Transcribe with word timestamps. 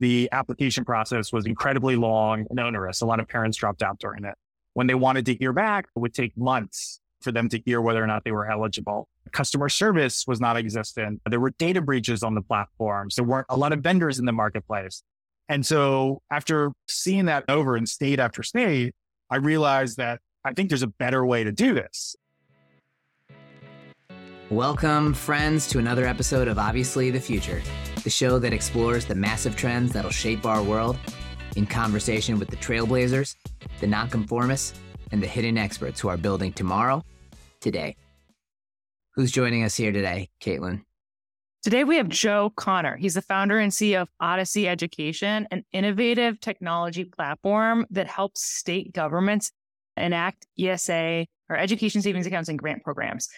the 0.00 0.28
application 0.32 0.84
process 0.84 1.32
was 1.32 1.46
incredibly 1.46 1.96
long 1.96 2.46
and 2.50 2.60
onerous. 2.60 3.00
A 3.00 3.06
lot 3.06 3.20
of 3.20 3.28
parents 3.28 3.56
dropped 3.56 3.82
out 3.82 3.98
during 3.98 4.24
it. 4.24 4.34
When 4.74 4.86
they 4.86 4.94
wanted 4.94 5.26
to 5.26 5.34
hear 5.34 5.52
back, 5.52 5.86
it 5.94 5.98
would 5.98 6.14
take 6.14 6.36
months 6.36 7.00
for 7.20 7.32
them 7.32 7.48
to 7.48 7.58
hear 7.64 7.80
whether 7.80 8.02
or 8.02 8.06
not 8.06 8.24
they 8.24 8.32
were 8.32 8.50
eligible. 8.50 9.08
Customer 9.32 9.68
service 9.68 10.26
was 10.26 10.40
not 10.40 10.56
existent. 10.56 11.22
There 11.28 11.40
were 11.40 11.50
data 11.58 11.80
breaches 11.80 12.22
on 12.22 12.34
the 12.34 12.42
platforms. 12.42 13.16
There 13.16 13.24
weren't 13.24 13.46
a 13.48 13.56
lot 13.56 13.72
of 13.72 13.80
vendors 13.80 14.18
in 14.18 14.26
the 14.26 14.32
marketplace. 14.32 15.02
And 15.48 15.64
so 15.64 16.22
after 16.30 16.72
seeing 16.88 17.26
that 17.26 17.44
over 17.48 17.76
in 17.76 17.86
state 17.86 18.18
after 18.18 18.42
state, 18.42 18.94
I 19.30 19.36
realized 19.36 19.96
that 19.96 20.20
I 20.44 20.52
think 20.52 20.68
there's 20.68 20.82
a 20.82 20.88
better 20.88 21.24
way 21.24 21.44
to 21.44 21.52
do 21.52 21.74
this. 21.74 22.16
Welcome, 24.50 25.14
friends, 25.14 25.66
to 25.68 25.78
another 25.78 26.04
episode 26.04 26.48
of 26.48 26.58
Obviously 26.58 27.10
the 27.10 27.20
Future, 27.20 27.62
the 28.04 28.10
show 28.10 28.38
that 28.38 28.52
explores 28.52 29.06
the 29.06 29.14
massive 29.14 29.56
trends 29.56 29.92
that'll 29.92 30.10
shape 30.10 30.44
our 30.46 30.62
world 30.62 30.96
in 31.56 31.66
conversation 31.66 32.38
with 32.38 32.48
the 32.48 32.56
trailblazers, 32.56 33.34
the 33.80 33.86
nonconformists, 33.86 34.78
and 35.10 35.22
the 35.22 35.26
hidden 35.26 35.56
experts 35.56 36.00
who 36.00 36.08
are 36.08 36.18
building 36.18 36.52
tomorrow, 36.52 37.02
today. 37.60 37.96
Who's 39.14 39.32
joining 39.32 39.62
us 39.64 39.74
here 39.74 39.90
today, 39.90 40.28
Caitlin? 40.40 40.82
Today 41.62 41.84
we 41.84 41.96
have 41.96 42.10
Joe 42.10 42.52
Connor. 42.56 42.96
He's 42.96 43.14
the 43.14 43.22
founder 43.22 43.58
and 43.58 43.72
CEO 43.72 44.02
of 44.02 44.10
Odyssey 44.20 44.68
Education, 44.68 45.48
an 45.50 45.64
innovative 45.72 46.38
technology 46.40 47.04
platform 47.04 47.86
that 47.90 48.06
helps 48.06 48.44
state 48.44 48.92
governments 48.92 49.50
enact 49.96 50.46
ESA 50.58 51.24
or 51.48 51.56
education 51.56 52.02
savings 52.02 52.26
accounts 52.26 52.50
and 52.50 52.58
grant 52.58 52.82
programs. 52.82 53.30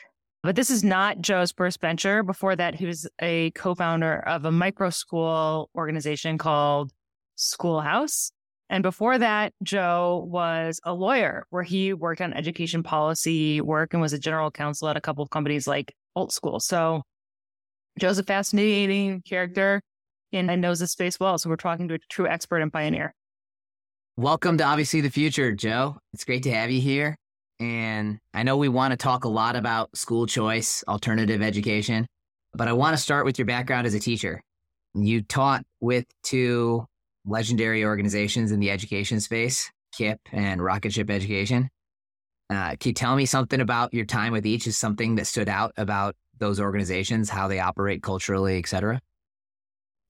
But 0.46 0.54
this 0.54 0.70
is 0.70 0.84
not 0.84 1.20
Joe's 1.20 1.50
first 1.50 1.80
venture. 1.80 2.22
Before 2.22 2.54
that, 2.54 2.76
he 2.76 2.86
was 2.86 3.08
a 3.20 3.50
co-founder 3.50 4.20
of 4.28 4.44
a 4.44 4.52
micro 4.52 4.90
school 4.90 5.68
organization 5.74 6.38
called 6.38 6.92
Schoolhouse. 7.34 8.30
And 8.70 8.84
before 8.84 9.18
that, 9.18 9.54
Joe 9.64 10.24
was 10.30 10.78
a 10.84 10.94
lawyer 10.94 11.48
where 11.50 11.64
he 11.64 11.92
worked 11.92 12.20
on 12.20 12.32
education 12.32 12.84
policy 12.84 13.60
work 13.60 13.92
and 13.92 14.00
was 14.00 14.12
a 14.12 14.20
general 14.20 14.52
counsel 14.52 14.86
at 14.88 14.96
a 14.96 15.00
couple 15.00 15.24
of 15.24 15.30
companies 15.30 15.66
like 15.66 15.92
Alt 16.14 16.32
School. 16.32 16.60
So 16.60 17.02
Joe's 17.98 18.18
a 18.18 18.22
fascinating 18.22 19.22
character 19.22 19.80
and 20.32 20.60
knows 20.60 20.78
the 20.78 20.86
space 20.86 21.18
well. 21.18 21.38
So 21.38 21.50
we're 21.50 21.56
talking 21.56 21.88
to 21.88 21.94
a 21.94 21.98
true 22.08 22.28
expert 22.28 22.58
and 22.58 22.72
pioneer. 22.72 23.12
Welcome 24.16 24.58
to 24.58 24.64
Obviously 24.64 25.00
the 25.00 25.10
Future, 25.10 25.50
Joe. 25.50 25.96
It's 26.12 26.22
great 26.24 26.44
to 26.44 26.54
have 26.54 26.70
you 26.70 26.80
here. 26.80 27.16
And 27.58 28.18
I 28.34 28.42
know 28.42 28.56
we 28.56 28.68
want 28.68 28.92
to 28.92 28.96
talk 28.96 29.24
a 29.24 29.28
lot 29.28 29.56
about 29.56 29.96
school 29.96 30.26
choice, 30.26 30.84
alternative 30.86 31.40
education, 31.40 32.06
but 32.54 32.68
I 32.68 32.72
want 32.72 32.96
to 32.96 33.02
start 33.02 33.24
with 33.24 33.38
your 33.38 33.46
background 33.46 33.86
as 33.86 33.94
a 33.94 34.00
teacher. 34.00 34.42
You 34.94 35.22
taught 35.22 35.64
with 35.80 36.04
two 36.22 36.86
legendary 37.24 37.84
organizations 37.84 38.52
in 38.52 38.60
the 38.60 38.70
education 38.70 39.20
space, 39.20 39.70
KIPP 39.98 40.18
and 40.32 40.62
Rocketship 40.62 41.10
Education. 41.10 41.70
Uh, 42.48 42.76
can 42.78 42.90
you 42.90 42.92
tell 42.92 43.16
me 43.16 43.26
something 43.26 43.60
about 43.60 43.92
your 43.92 44.04
time 44.04 44.32
with 44.32 44.46
each? 44.46 44.66
Is 44.66 44.76
something 44.76 45.16
that 45.16 45.26
stood 45.26 45.48
out 45.48 45.72
about 45.76 46.14
those 46.38 46.60
organizations, 46.60 47.28
how 47.30 47.48
they 47.48 47.58
operate 47.58 48.02
culturally, 48.02 48.58
et 48.58 48.68
cetera? 48.68 49.00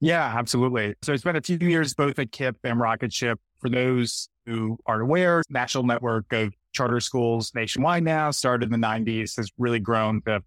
Yeah, 0.00 0.24
absolutely. 0.36 0.94
So 1.02 1.12
I 1.12 1.17
spent 1.17 1.36
a 1.36 1.41
few 1.41 1.58
years 1.58 1.94
both 1.94 2.19
at 2.19 2.30
KIPP 2.30 2.56
and 2.64 2.78
Rocketship. 2.78 3.41
For 3.61 3.70
those 3.70 4.28
who 4.44 4.78
aren't 4.84 5.02
aware, 5.02 5.42
national 5.48 5.84
network 5.84 6.30
of 6.33 6.52
charter 6.77 7.00
schools 7.00 7.52
nationwide 7.55 8.05
now, 8.05 8.30
started 8.30 8.72
in 8.72 8.80
the 8.80 8.86
90s, 8.86 9.36
has 9.36 9.50
really 9.58 9.80
grown 9.80 10.20
to, 10.22 10.42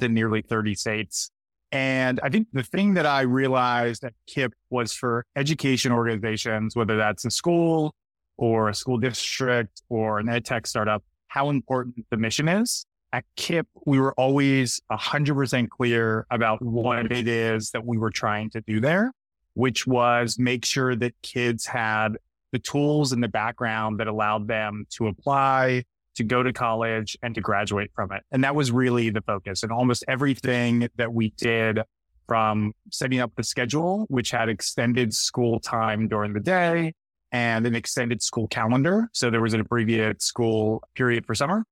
to 0.00 0.08
nearly 0.08 0.42
30 0.42 0.74
states. 0.74 1.30
And 1.70 2.18
I 2.22 2.30
think 2.30 2.48
the 2.52 2.62
thing 2.62 2.94
that 2.94 3.06
I 3.06 3.22
realized 3.22 4.02
at 4.04 4.14
KIPP 4.28 4.52
was 4.70 4.92
for 4.94 5.26
education 5.36 5.92
organizations, 5.92 6.74
whether 6.74 6.96
that's 6.96 7.24
a 7.24 7.30
school 7.30 7.94
or 8.38 8.68
a 8.68 8.74
school 8.74 8.98
district 8.98 9.82
or 9.88 10.18
an 10.18 10.28
ed 10.28 10.44
tech 10.44 10.66
startup, 10.66 11.02
how 11.28 11.50
important 11.50 12.06
the 12.10 12.16
mission 12.16 12.48
is. 12.48 12.86
At 13.12 13.24
KIPP, 13.36 13.66
we 13.84 13.98
were 13.98 14.14
always 14.14 14.80
100% 14.90 15.68
clear 15.68 16.26
about 16.30 16.62
what 16.62 17.12
it 17.12 17.28
is 17.28 17.70
that 17.72 17.84
we 17.84 17.98
were 17.98 18.10
trying 18.10 18.50
to 18.50 18.60
do 18.62 18.80
there, 18.80 19.12
which 19.54 19.86
was 19.86 20.38
make 20.38 20.64
sure 20.64 20.96
that 20.96 21.14
kids 21.22 21.66
had 21.66 22.16
the 22.56 22.62
tools 22.62 23.12
in 23.12 23.20
the 23.20 23.28
background 23.28 24.00
that 24.00 24.06
allowed 24.06 24.48
them 24.48 24.86
to 24.88 25.08
apply, 25.08 25.84
to 26.14 26.24
go 26.24 26.42
to 26.42 26.54
college 26.54 27.14
and 27.22 27.34
to 27.34 27.42
graduate 27.42 27.90
from 27.94 28.10
it. 28.12 28.22
And 28.32 28.42
that 28.44 28.54
was 28.54 28.72
really 28.72 29.10
the 29.10 29.20
focus. 29.20 29.62
And 29.62 29.70
almost 29.70 30.04
everything 30.08 30.88
that 30.96 31.12
we 31.12 31.34
did 31.36 31.80
from 32.26 32.72
setting 32.90 33.20
up 33.20 33.30
the 33.36 33.42
schedule, 33.42 34.06
which 34.08 34.30
had 34.30 34.48
extended 34.48 35.12
school 35.12 35.60
time 35.60 36.08
during 36.08 36.32
the 36.32 36.40
day 36.40 36.94
and 37.30 37.66
an 37.66 37.74
extended 37.74 38.22
school 38.22 38.48
calendar. 38.48 39.10
So 39.12 39.28
there 39.28 39.42
was 39.42 39.52
an 39.52 39.60
abbreviated 39.60 40.22
school 40.22 40.82
period 40.94 41.26
for 41.26 41.34
summer 41.34 41.62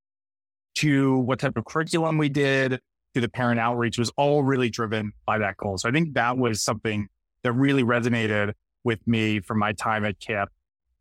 to 0.77 1.17
what 1.21 1.39
type 1.39 1.57
of 1.57 1.65
curriculum 1.65 2.19
we 2.19 2.29
did 2.29 2.79
to 3.15 3.23
the 3.23 3.29
parent 3.31 3.59
outreach 3.59 3.97
was 3.97 4.11
all 4.19 4.43
really 4.43 4.69
driven 4.69 5.13
by 5.25 5.39
that 5.39 5.57
goal. 5.57 5.79
So 5.79 5.89
I 5.89 5.93
think 5.93 6.13
that 6.13 6.37
was 6.37 6.61
something 6.61 7.07
that 7.43 7.53
really 7.53 7.85
resonated 7.85 8.53
with 8.85 9.01
me 9.07 9.41
from 9.41 9.59
my 9.59 9.73
time 9.73 10.05
at 10.05 10.21
KIPP 10.21 10.49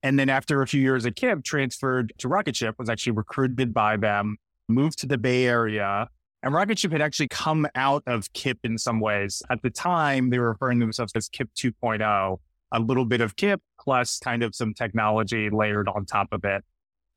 and 0.03 0.19
then 0.19 0.29
after 0.29 0.61
a 0.61 0.67
few 0.67 0.81
years 0.81 1.05
at 1.05 1.15
KIPP, 1.15 1.45
transferred 1.45 2.13
to 2.17 2.27
Rocketship, 2.27 2.75
was 2.77 2.89
actually 2.89 3.13
recruited 3.13 3.73
by 3.73 3.95
them, 3.95 4.35
moved 4.67 4.99
to 4.99 5.07
the 5.07 5.17
Bay 5.17 5.45
Area. 5.45 6.09
And 6.43 6.53
Rocketship 6.53 6.91
had 6.91 7.01
actually 7.01 7.29
come 7.29 7.65
out 7.73 8.03
of 8.05 8.31
KIPP 8.33 8.57
in 8.65 8.77
some 8.77 8.99
ways. 8.99 9.41
At 9.49 9.61
the 9.61 9.69
time, 9.69 10.29
they 10.29 10.39
were 10.39 10.49
referring 10.49 10.81
to 10.81 10.85
themselves 10.85 11.13
as 11.15 11.29
KIPP 11.29 11.47
2.0, 11.81 12.37
a 12.73 12.79
little 12.79 13.05
bit 13.05 13.21
of 13.21 13.37
KIPP 13.37 13.59
plus 13.79 14.19
kind 14.19 14.43
of 14.43 14.53
some 14.53 14.73
technology 14.73 15.49
layered 15.49 15.87
on 15.87 16.05
top 16.05 16.27
of 16.33 16.43
it. 16.43 16.65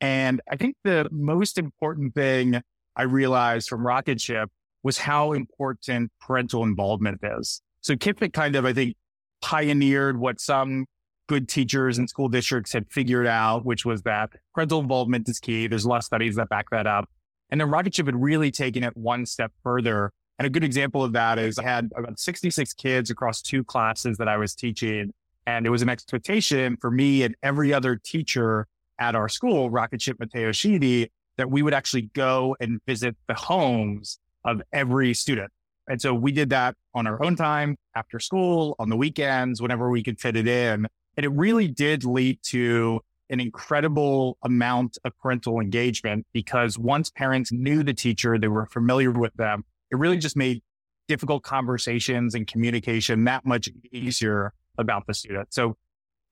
And 0.00 0.40
I 0.48 0.56
think 0.56 0.76
the 0.84 1.08
most 1.10 1.58
important 1.58 2.14
thing 2.14 2.60
I 2.94 3.02
realized 3.02 3.68
from 3.68 3.84
Rocketship 3.84 4.48
was 4.84 4.98
how 4.98 5.32
important 5.32 6.12
parental 6.20 6.62
involvement 6.62 7.18
is. 7.22 7.60
So 7.80 7.96
KIPP 7.96 8.20
had 8.20 8.32
kind 8.32 8.54
of, 8.54 8.64
I 8.64 8.72
think, 8.72 8.94
pioneered 9.42 10.18
what 10.18 10.40
some 10.40 10.86
good 11.26 11.48
teachers 11.48 11.98
and 11.98 12.08
school 12.08 12.28
districts 12.28 12.72
had 12.72 12.86
figured 12.90 13.26
out, 13.26 13.64
which 13.64 13.84
was 13.84 14.02
that 14.02 14.30
parental 14.54 14.80
involvement 14.80 15.28
is 15.28 15.38
key. 15.38 15.66
There's 15.66 15.84
a 15.84 15.88
lot 15.88 15.98
of 15.98 16.04
studies 16.04 16.36
that 16.36 16.48
back 16.48 16.70
that 16.70 16.86
up. 16.86 17.08
And 17.50 17.60
then 17.60 17.70
Rocketship 17.70 18.06
had 18.06 18.20
really 18.20 18.50
taken 18.50 18.82
it 18.84 18.96
one 18.96 19.26
step 19.26 19.52
further. 19.62 20.12
And 20.38 20.46
a 20.46 20.50
good 20.50 20.64
example 20.64 21.02
of 21.02 21.12
that 21.12 21.38
is 21.38 21.58
I 21.58 21.62
had 21.62 21.90
about 21.96 22.18
66 22.18 22.72
kids 22.74 23.10
across 23.10 23.40
two 23.40 23.64
classes 23.64 24.18
that 24.18 24.28
I 24.28 24.36
was 24.36 24.54
teaching. 24.54 25.12
And 25.46 25.66
it 25.66 25.70
was 25.70 25.82
an 25.82 25.88
expectation 25.88 26.76
for 26.80 26.90
me 26.90 27.22
and 27.22 27.36
every 27.42 27.72
other 27.72 27.96
teacher 27.96 28.66
at 28.98 29.14
our 29.14 29.28
school, 29.28 29.70
Rocketship 29.70 30.18
Mateo 30.18 30.52
Sheedy, 30.52 31.10
that 31.36 31.50
we 31.50 31.62
would 31.62 31.74
actually 31.74 32.10
go 32.14 32.56
and 32.60 32.80
visit 32.86 33.16
the 33.28 33.34
homes 33.34 34.18
of 34.44 34.62
every 34.72 35.14
student. 35.14 35.50
And 35.88 36.00
so 36.00 36.14
we 36.14 36.32
did 36.32 36.50
that 36.50 36.74
on 36.94 37.06
our 37.06 37.22
own 37.22 37.36
time 37.36 37.76
after 37.94 38.18
school, 38.18 38.74
on 38.78 38.88
the 38.88 38.96
weekends, 38.96 39.62
whenever 39.62 39.90
we 39.90 40.02
could 40.02 40.18
fit 40.18 40.36
it 40.36 40.48
in. 40.48 40.86
And 41.16 41.24
it 41.24 41.30
really 41.30 41.68
did 41.68 42.04
lead 42.04 42.38
to 42.44 43.00
an 43.30 43.40
incredible 43.40 44.38
amount 44.42 44.98
of 45.04 45.16
parental 45.18 45.60
engagement 45.60 46.26
because 46.32 46.78
once 46.78 47.10
parents 47.10 47.50
knew 47.50 47.82
the 47.82 47.94
teacher, 47.94 48.38
they 48.38 48.48
were 48.48 48.66
familiar 48.66 49.10
with 49.10 49.34
them, 49.34 49.64
it 49.90 49.96
really 49.96 50.18
just 50.18 50.36
made 50.36 50.62
difficult 51.08 51.42
conversations 51.42 52.34
and 52.34 52.46
communication 52.46 53.24
that 53.24 53.44
much 53.44 53.68
easier 53.92 54.52
about 54.78 55.06
the 55.06 55.14
student. 55.14 55.52
So 55.52 55.76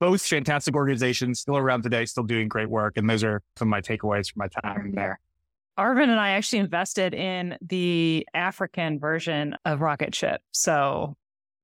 both 0.01 0.23
fantastic 0.23 0.75
organizations 0.75 1.41
still 1.41 1.57
around 1.57 1.83
today, 1.83 2.05
still 2.05 2.25
doing 2.25 2.49
great 2.49 2.69
work. 2.69 2.97
And 2.97 3.09
those 3.09 3.25
are 3.25 3.43
some 3.57 3.69
of 3.69 3.71
my 3.71 3.81
takeaways 3.81 4.33
from 4.33 4.41
my 4.41 4.49
time 4.49 4.93
there. 4.95 5.21
Arvin 5.79 6.05
and 6.05 6.21
I 6.21 6.31
actually 6.31 6.61
invested 6.61 7.15
in 7.15 7.57
the 7.61 8.27
African 8.35 8.99
version 8.99 9.57
of 9.65 9.81
Rocketship. 9.81 10.41
So 10.53 11.17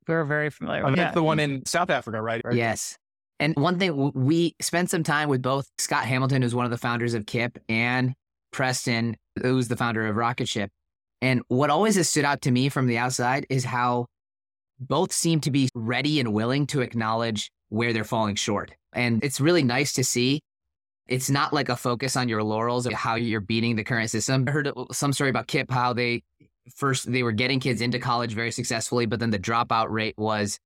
we're 0.08 0.24
very 0.24 0.50
familiar 0.50 0.82
oh, 0.82 0.90
with 0.90 0.98
oh, 0.98 1.02
That's 1.02 1.14
the 1.14 1.22
one 1.22 1.38
in 1.38 1.64
South 1.66 1.90
Africa, 1.90 2.20
right? 2.20 2.40
right? 2.44 2.54
Yes. 2.54 2.98
And 3.40 3.56
one 3.56 3.78
thing 3.78 4.12
we 4.14 4.54
spent 4.60 4.90
some 4.90 5.02
time 5.02 5.30
with 5.30 5.40
both 5.40 5.66
Scott 5.78 6.04
Hamilton, 6.04 6.42
who's 6.42 6.54
one 6.54 6.66
of 6.66 6.70
the 6.70 6.78
founders 6.78 7.14
of 7.14 7.24
KIPP, 7.24 7.56
and 7.70 8.12
Preston, 8.52 9.16
who's 9.40 9.68
the 9.68 9.76
founder 9.76 10.06
of 10.06 10.16
Rocketship. 10.16 10.70
And 11.22 11.42
what 11.48 11.70
always 11.70 11.96
has 11.96 12.08
stood 12.08 12.26
out 12.26 12.42
to 12.42 12.50
me 12.50 12.68
from 12.68 12.86
the 12.86 12.98
outside 12.98 13.46
is 13.48 13.64
how 13.64 14.06
both 14.78 15.10
seem 15.12 15.40
to 15.40 15.50
be 15.50 15.70
ready 15.74 16.20
and 16.20 16.34
willing 16.34 16.66
to 16.68 16.82
acknowledge 16.82 17.50
where 17.70 17.92
they're 17.94 18.04
falling 18.04 18.34
short. 18.34 18.72
And 18.92 19.24
it's 19.24 19.40
really 19.40 19.62
nice 19.62 19.94
to 19.94 20.04
see. 20.04 20.40
It's 21.08 21.30
not 21.30 21.52
like 21.52 21.70
a 21.70 21.76
focus 21.76 22.16
on 22.16 22.28
your 22.28 22.42
laurels 22.42 22.86
of 22.86 22.92
how 22.92 23.14
you're 23.14 23.40
beating 23.40 23.76
the 23.76 23.84
current 23.84 24.10
system. 24.10 24.44
I 24.48 24.50
heard 24.50 24.68
uh, 24.68 24.84
some 24.92 25.12
story 25.12 25.30
about 25.30 25.48
KIPP, 25.48 25.70
how 25.70 25.94
they 25.94 26.22
first 26.76 27.10
they 27.10 27.22
were 27.22 27.32
getting 27.32 27.58
kids 27.58 27.80
into 27.80 27.98
college 27.98 28.34
very 28.34 28.50
successfully, 28.50 29.06
but 29.06 29.18
then 29.18 29.30
the 29.30 29.38
dropout 29.38 29.88
rate 29.88 30.14
was 30.18 30.58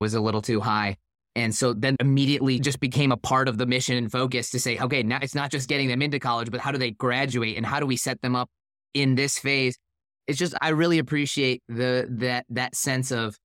was 0.00 0.14
a 0.14 0.20
little 0.20 0.42
too 0.42 0.60
high. 0.60 0.96
And 1.36 1.54
so 1.54 1.72
then 1.72 1.96
immediately 2.00 2.58
just 2.58 2.80
became 2.80 3.12
a 3.12 3.16
part 3.16 3.48
of 3.48 3.56
the 3.56 3.66
mission 3.66 3.96
and 3.96 4.10
focus 4.10 4.50
to 4.50 4.58
say, 4.58 4.78
okay, 4.78 5.02
now 5.02 5.18
it's 5.22 5.34
not 5.34 5.50
just 5.50 5.68
getting 5.68 5.88
them 5.88 6.02
into 6.02 6.18
college, 6.18 6.50
but 6.50 6.60
how 6.60 6.72
do 6.72 6.78
they 6.78 6.90
graduate 6.90 7.56
and 7.56 7.64
how 7.64 7.78
do 7.78 7.86
we 7.86 7.96
set 7.96 8.20
them 8.20 8.34
up 8.34 8.48
in 8.94 9.14
this 9.14 9.38
phase? 9.38 9.78
It's 10.26 10.38
just 10.38 10.54
I 10.60 10.70
really 10.70 10.98
appreciate 10.98 11.62
the 11.68 12.06
that 12.18 12.46
that 12.50 12.74
sense 12.74 13.10
of 13.10 13.38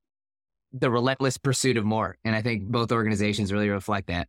the 0.73 0.89
relentless 0.89 1.37
pursuit 1.37 1.77
of 1.77 1.85
more. 1.85 2.17
And 2.23 2.35
I 2.35 2.41
think 2.41 2.63
both 2.63 2.91
organizations 2.91 3.53
really 3.53 3.69
reflect 3.69 4.07
that. 4.07 4.27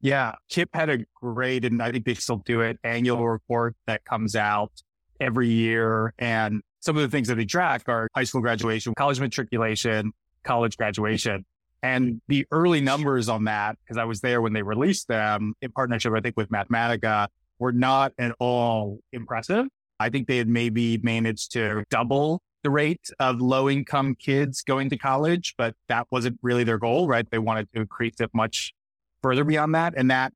Yeah. 0.00 0.34
KIPP 0.50 0.68
had 0.74 0.90
a 0.90 0.98
great, 1.14 1.64
and 1.64 1.82
I 1.82 1.92
think 1.92 2.04
they 2.04 2.14
still 2.14 2.42
do 2.44 2.60
it, 2.60 2.78
annual 2.84 3.26
report 3.26 3.76
that 3.86 4.04
comes 4.04 4.36
out 4.36 4.72
every 5.20 5.48
year. 5.48 6.12
And 6.18 6.62
some 6.80 6.96
of 6.96 7.02
the 7.02 7.08
things 7.08 7.28
that 7.28 7.36
they 7.36 7.44
track 7.44 7.84
are 7.86 8.08
high 8.14 8.24
school 8.24 8.40
graduation, 8.40 8.94
college 8.94 9.20
matriculation, 9.20 10.12
college 10.44 10.76
graduation. 10.76 11.44
And 11.86 12.06
mm-hmm. 12.06 12.18
the 12.28 12.46
early 12.50 12.80
numbers 12.80 13.28
on 13.28 13.44
that, 13.44 13.78
because 13.82 13.96
I 13.96 14.04
was 14.04 14.20
there 14.20 14.42
when 14.42 14.52
they 14.52 14.62
released 14.62 15.08
them 15.08 15.54
in 15.62 15.70
partnership, 15.70 16.12
I 16.14 16.20
think, 16.20 16.36
with 16.36 16.50
Mathematica, 16.50 17.28
were 17.58 17.72
not 17.72 18.12
at 18.18 18.34
all 18.38 18.98
impressive. 19.12 19.66
I 19.98 20.10
think 20.10 20.26
they 20.26 20.36
had 20.36 20.48
maybe 20.48 20.98
managed 20.98 21.52
to 21.52 21.84
double 21.88 22.42
the 22.62 22.70
rate 22.70 23.08
of 23.20 23.40
low 23.40 23.70
income 23.70 24.16
kids 24.16 24.62
going 24.62 24.90
to 24.90 24.98
college, 24.98 25.54
but 25.56 25.74
that 25.88 26.06
wasn't 26.10 26.38
really 26.42 26.64
their 26.64 26.78
goal, 26.78 27.06
right? 27.06 27.26
They 27.30 27.38
wanted 27.38 27.72
to 27.72 27.80
increase 27.80 28.20
it 28.20 28.30
much 28.34 28.74
further 29.22 29.44
beyond 29.44 29.74
that. 29.74 29.94
And 29.96 30.10
that 30.10 30.32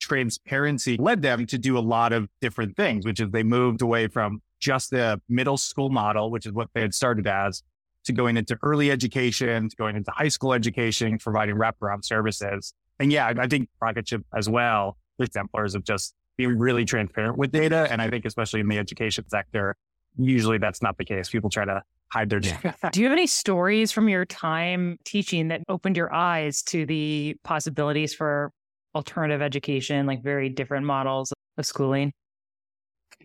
transparency 0.00 0.96
led 0.96 1.22
them 1.22 1.46
to 1.46 1.58
do 1.58 1.76
a 1.76 1.80
lot 1.80 2.12
of 2.12 2.28
different 2.40 2.76
things, 2.76 3.04
which 3.04 3.20
is 3.20 3.30
they 3.30 3.42
moved 3.42 3.82
away 3.82 4.08
from 4.08 4.40
just 4.58 4.90
the 4.90 5.20
middle 5.28 5.58
school 5.58 5.90
model, 5.90 6.30
which 6.30 6.46
is 6.46 6.52
what 6.52 6.68
they 6.74 6.80
had 6.80 6.94
started 6.94 7.26
as, 7.26 7.62
to 8.04 8.12
going 8.12 8.36
into 8.36 8.58
early 8.62 8.90
education, 8.90 9.68
to 9.68 9.76
going 9.76 9.96
into 9.96 10.10
high 10.10 10.28
school 10.28 10.52
education, 10.52 11.18
providing 11.18 11.56
wraparound 11.56 12.04
services. 12.04 12.72
And 12.98 13.12
yeah, 13.12 13.32
I 13.38 13.46
think 13.46 13.68
Rocketship 13.80 14.24
as 14.34 14.48
well, 14.48 14.96
the 15.18 15.24
exemplars 15.24 15.74
of 15.74 15.84
just 15.84 16.14
being 16.36 16.58
really 16.58 16.84
transparent 16.84 17.36
with 17.36 17.52
data. 17.52 17.86
And 17.90 18.00
I 18.00 18.08
think 18.08 18.24
especially 18.24 18.60
in 18.60 18.68
the 18.68 18.78
education 18.78 19.28
sector, 19.28 19.76
usually 20.16 20.58
that's 20.58 20.82
not 20.82 20.96
the 20.96 21.04
case. 21.04 21.28
People 21.28 21.50
try 21.50 21.64
to 21.64 21.82
hide 22.10 22.30
their 22.30 22.40
data. 22.40 22.74
Do 22.92 23.00
you 23.00 23.06
have 23.06 23.12
any 23.12 23.26
stories 23.26 23.92
from 23.92 24.08
your 24.08 24.24
time 24.24 24.98
teaching 25.04 25.48
that 25.48 25.62
opened 25.68 25.96
your 25.96 26.12
eyes 26.12 26.62
to 26.64 26.86
the 26.86 27.36
possibilities 27.44 28.14
for 28.14 28.52
alternative 28.94 29.42
education, 29.42 30.06
like 30.06 30.22
very 30.22 30.48
different 30.48 30.86
models 30.86 31.32
of 31.58 31.66
schooling? 31.66 32.12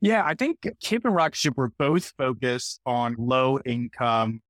Yeah, 0.01 0.23
I 0.25 0.33
think 0.33 0.59
KIPP 0.83 1.05
and 1.05 1.15
Rocketship 1.15 1.55
were 1.55 1.71
both 1.77 2.13
focused 2.17 2.81
on 2.85 3.15
low 3.17 3.59
income 3.59 4.41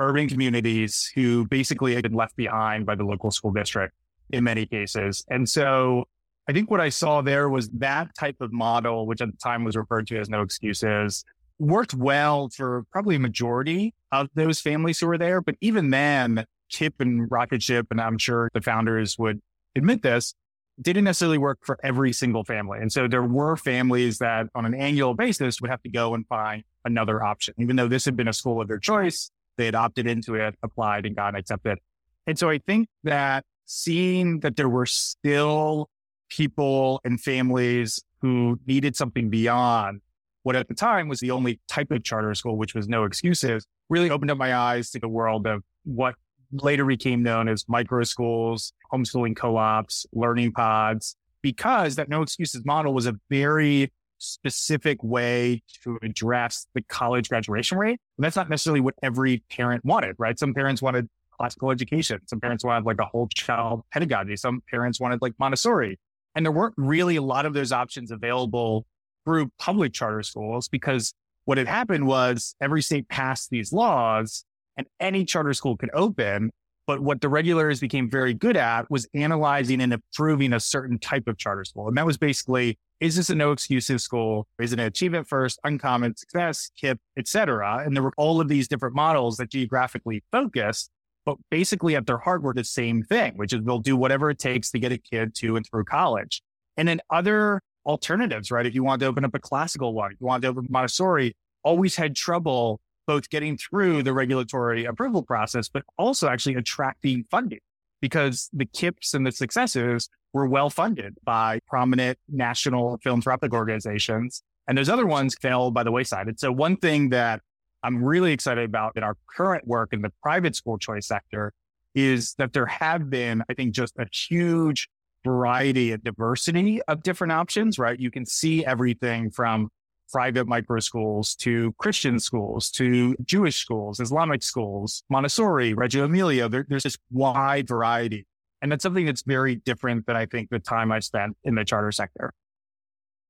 urban 0.00 0.28
communities 0.28 1.12
who 1.14 1.46
basically 1.46 1.94
had 1.94 2.02
been 2.02 2.14
left 2.14 2.34
behind 2.34 2.86
by 2.86 2.94
the 2.94 3.04
local 3.04 3.30
school 3.30 3.52
district 3.52 3.94
in 4.30 4.42
many 4.42 4.66
cases. 4.66 5.24
And 5.28 5.48
so 5.48 6.04
I 6.48 6.52
think 6.52 6.70
what 6.70 6.80
I 6.80 6.88
saw 6.88 7.20
there 7.20 7.48
was 7.48 7.68
that 7.70 8.08
type 8.18 8.36
of 8.40 8.52
model, 8.52 9.06
which 9.06 9.20
at 9.20 9.30
the 9.30 9.36
time 9.36 9.62
was 9.62 9.76
referred 9.76 10.06
to 10.08 10.18
as 10.18 10.28
no 10.28 10.42
excuses, 10.42 11.24
worked 11.58 11.94
well 11.94 12.48
for 12.48 12.84
probably 12.90 13.16
a 13.16 13.20
majority 13.20 13.94
of 14.10 14.28
those 14.34 14.60
families 14.60 14.98
who 14.98 15.06
were 15.06 15.18
there. 15.18 15.40
But 15.40 15.56
even 15.60 15.90
then, 15.90 16.44
KIPP 16.72 16.94
and 17.00 17.20
Rocket 17.22 17.30
Rocketship, 17.32 17.86
and 17.90 18.00
I'm 18.00 18.18
sure 18.18 18.50
the 18.54 18.60
founders 18.60 19.18
would 19.18 19.40
admit 19.76 20.02
this, 20.02 20.34
didn't 20.80 21.04
necessarily 21.04 21.38
work 21.38 21.58
for 21.62 21.78
every 21.82 22.12
single 22.12 22.44
family. 22.44 22.78
And 22.80 22.90
so 22.90 23.06
there 23.06 23.22
were 23.22 23.56
families 23.56 24.18
that 24.18 24.46
on 24.54 24.64
an 24.64 24.74
annual 24.74 25.14
basis 25.14 25.60
would 25.60 25.70
have 25.70 25.82
to 25.82 25.90
go 25.90 26.14
and 26.14 26.26
find 26.26 26.64
another 26.84 27.22
option. 27.22 27.54
Even 27.58 27.76
though 27.76 27.88
this 27.88 28.04
had 28.04 28.16
been 28.16 28.28
a 28.28 28.32
school 28.32 28.60
of 28.60 28.68
their 28.68 28.78
choice, 28.78 29.30
they 29.60 29.66
had 29.66 29.74
opted 29.74 30.06
into 30.06 30.34
it, 30.34 30.54
applied 30.62 31.04
and 31.06 31.14
got 31.14 31.36
accepted. 31.36 31.78
And 32.26 32.38
so 32.38 32.48
I 32.48 32.58
think 32.58 32.88
that 33.04 33.44
seeing 33.66 34.40
that 34.40 34.56
there 34.56 34.68
were 34.68 34.86
still 34.86 35.88
people 36.30 37.00
and 37.04 37.20
families 37.20 38.02
who 38.22 38.58
needed 38.66 38.96
something 38.96 39.28
beyond 39.30 40.00
what 40.42 40.56
at 40.56 40.68
the 40.68 40.74
time 40.74 41.08
was 41.08 41.20
the 41.20 41.30
only 41.30 41.60
type 41.68 41.90
of 41.90 42.02
charter 42.02 42.34
school, 42.34 42.56
which 42.56 42.74
was 42.74 42.88
no 42.88 43.04
excuses, 43.04 43.66
really 43.90 44.10
opened 44.10 44.30
up 44.30 44.38
my 44.38 44.54
eyes 44.54 44.90
to 44.90 44.98
the 44.98 45.08
world 45.08 45.46
of 45.46 45.62
what 45.84 46.14
later 46.52 46.86
became 46.86 47.22
known 47.22 47.48
as 47.48 47.64
micro 47.68 48.02
schools, 48.02 48.72
homeschooling 48.92 49.36
co-ops, 49.36 50.06
learning 50.12 50.52
pods, 50.52 51.16
because 51.42 51.96
that 51.96 52.08
no 52.08 52.22
excuses 52.22 52.64
model 52.64 52.94
was 52.94 53.06
a 53.06 53.14
very 53.28 53.92
specific 54.20 55.02
way 55.02 55.62
to 55.82 55.98
address 56.02 56.66
the 56.74 56.82
college 56.82 57.28
graduation 57.28 57.78
rate. 57.78 57.98
And 58.18 58.24
that's 58.24 58.36
not 58.36 58.48
necessarily 58.48 58.80
what 58.80 58.94
every 59.02 59.42
parent 59.50 59.84
wanted, 59.84 60.16
right? 60.18 60.38
Some 60.38 60.54
parents 60.54 60.80
wanted 60.80 61.08
classical 61.32 61.70
education. 61.70 62.20
Some 62.26 62.40
parents 62.40 62.64
wanted 62.64 62.84
like 62.84 63.00
a 63.00 63.06
whole 63.06 63.28
child 63.28 63.82
pedagogy. 63.92 64.36
Some 64.36 64.62
parents 64.70 65.00
wanted 65.00 65.22
like 65.22 65.32
Montessori. 65.38 65.98
And 66.34 66.44
there 66.44 66.52
weren't 66.52 66.74
really 66.76 67.16
a 67.16 67.22
lot 67.22 67.46
of 67.46 67.54
those 67.54 67.72
options 67.72 68.10
available 68.10 68.86
through 69.24 69.50
public 69.58 69.92
charter 69.92 70.22
schools 70.22 70.68
because 70.68 71.14
what 71.44 71.58
had 71.58 71.66
happened 71.66 72.06
was 72.06 72.54
every 72.60 72.82
state 72.82 73.08
passed 73.08 73.50
these 73.50 73.72
laws 73.72 74.44
and 74.76 74.86
any 75.00 75.24
charter 75.24 75.52
school 75.52 75.76
could 75.76 75.90
open. 75.92 76.50
But 76.90 77.02
what 77.02 77.20
the 77.20 77.28
regulators 77.28 77.78
became 77.78 78.10
very 78.10 78.34
good 78.34 78.56
at 78.56 78.90
was 78.90 79.08
analyzing 79.14 79.80
and 79.80 79.92
approving 79.92 80.52
a 80.52 80.58
certain 80.58 80.98
type 80.98 81.28
of 81.28 81.38
charter 81.38 81.64
school. 81.64 81.86
And 81.86 81.96
that 81.96 82.04
was 82.04 82.18
basically, 82.18 82.80
is 82.98 83.14
this 83.14 83.30
a 83.30 83.36
no 83.36 83.52
excuses 83.52 84.02
school? 84.02 84.48
Is 84.58 84.72
it 84.72 84.80
an 84.80 84.86
achievement 84.86 85.28
first, 85.28 85.60
uncommon 85.62 86.16
success, 86.16 86.68
KIPP, 86.82 86.98
et 87.16 87.28
cetera? 87.28 87.84
And 87.86 87.94
there 87.94 88.02
were 88.02 88.12
all 88.16 88.40
of 88.40 88.48
these 88.48 88.66
different 88.66 88.96
models 88.96 89.36
that 89.36 89.50
geographically 89.50 90.24
focused, 90.32 90.90
but 91.24 91.36
basically 91.48 91.94
at 91.94 92.08
their 92.08 92.18
heart 92.18 92.42
were 92.42 92.54
the 92.54 92.64
same 92.64 93.04
thing, 93.04 93.34
which 93.36 93.52
is 93.52 93.62
they'll 93.62 93.78
do 93.78 93.96
whatever 93.96 94.28
it 94.28 94.40
takes 94.40 94.72
to 94.72 94.80
get 94.80 94.90
a 94.90 94.98
kid 94.98 95.32
to 95.36 95.54
and 95.54 95.64
through 95.70 95.84
college. 95.84 96.42
And 96.76 96.88
then 96.88 97.00
other 97.08 97.60
alternatives, 97.86 98.50
right? 98.50 98.66
If 98.66 98.74
you 98.74 98.82
want 98.82 98.98
to 99.02 99.06
open 99.06 99.24
up 99.24 99.36
a 99.36 99.38
classical 99.38 99.94
one, 99.94 100.16
you 100.18 100.26
want 100.26 100.42
to 100.42 100.48
open 100.48 100.66
Montessori, 100.68 101.36
always 101.62 101.94
had 101.94 102.16
trouble 102.16 102.80
both 103.10 103.28
getting 103.28 103.56
through 103.56 104.04
the 104.04 104.12
regulatory 104.12 104.84
approval 104.84 105.20
process, 105.20 105.68
but 105.68 105.82
also 105.98 106.28
actually 106.28 106.54
attracting 106.54 107.24
funding 107.28 107.58
because 108.00 108.48
the 108.52 108.64
KIPPs 108.66 109.14
and 109.14 109.26
the 109.26 109.32
successes 109.32 110.08
were 110.32 110.46
well 110.46 110.70
funded 110.70 111.16
by 111.24 111.58
prominent 111.66 112.16
national 112.28 113.00
philanthropic 113.02 113.52
organizations. 113.52 114.44
And 114.68 114.78
those 114.78 114.88
other 114.88 115.08
ones 115.08 115.34
fell 115.42 115.72
by 115.72 115.82
the 115.82 115.90
wayside. 115.90 116.28
And 116.28 116.38
so 116.38 116.52
one 116.52 116.76
thing 116.76 117.08
that 117.08 117.40
I'm 117.82 118.00
really 118.00 118.32
excited 118.32 118.64
about 118.64 118.92
in 118.96 119.02
our 119.02 119.16
current 119.28 119.66
work 119.66 119.92
in 119.92 120.02
the 120.02 120.12
private 120.22 120.54
school 120.54 120.78
choice 120.78 121.08
sector 121.08 121.52
is 121.96 122.34
that 122.34 122.52
there 122.52 122.66
have 122.66 123.10
been, 123.10 123.42
I 123.50 123.54
think, 123.54 123.74
just 123.74 123.98
a 123.98 124.06
huge 124.12 124.88
variety 125.24 125.90
and 125.90 126.04
diversity 126.04 126.80
of 126.82 127.02
different 127.02 127.32
options, 127.32 127.76
right? 127.76 127.98
You 127.98 128.12
can 128.12 128.24
see 128.24 128.64
everything 128.64 129.32
from 129.32 129.68
private 130.12 130.46
micro 130.46 130.80
schools 130.80 131.34
to 131.36 131.72
Christian 131.78 132.18
schools 132.18 132.70
to 132.72 133.16
Jewish 133.24 133.56
schools, 133.56 134.00
Islamic 134.00 134.42
schools, 134.42 135.02
Montessori, 135.08 135.74
Reggio 135.74 136.04
Emilia. 136.04 136.48
There, 136.48 136.66
there's 136.68 136.82
this 136.82 136.98
wide 137.10 137.68
variety. 137.68 138.26
And 138.62 138.70
that's 138.70 138.82
something 138.82 139.06
that's 139.06 139.22
very 139.22 139.56
different 139.56 140.06
than 140.06 140.16
I 140.16 140.26
think 140.26 140.50
the 140.50 140.58
time 140.58 140.92
I 140.92 141.00
spent 141.00 141.36
in 141.44 141.54
the 141.54 141.64
charter 141.64 141.92
sector. 141.92 142.34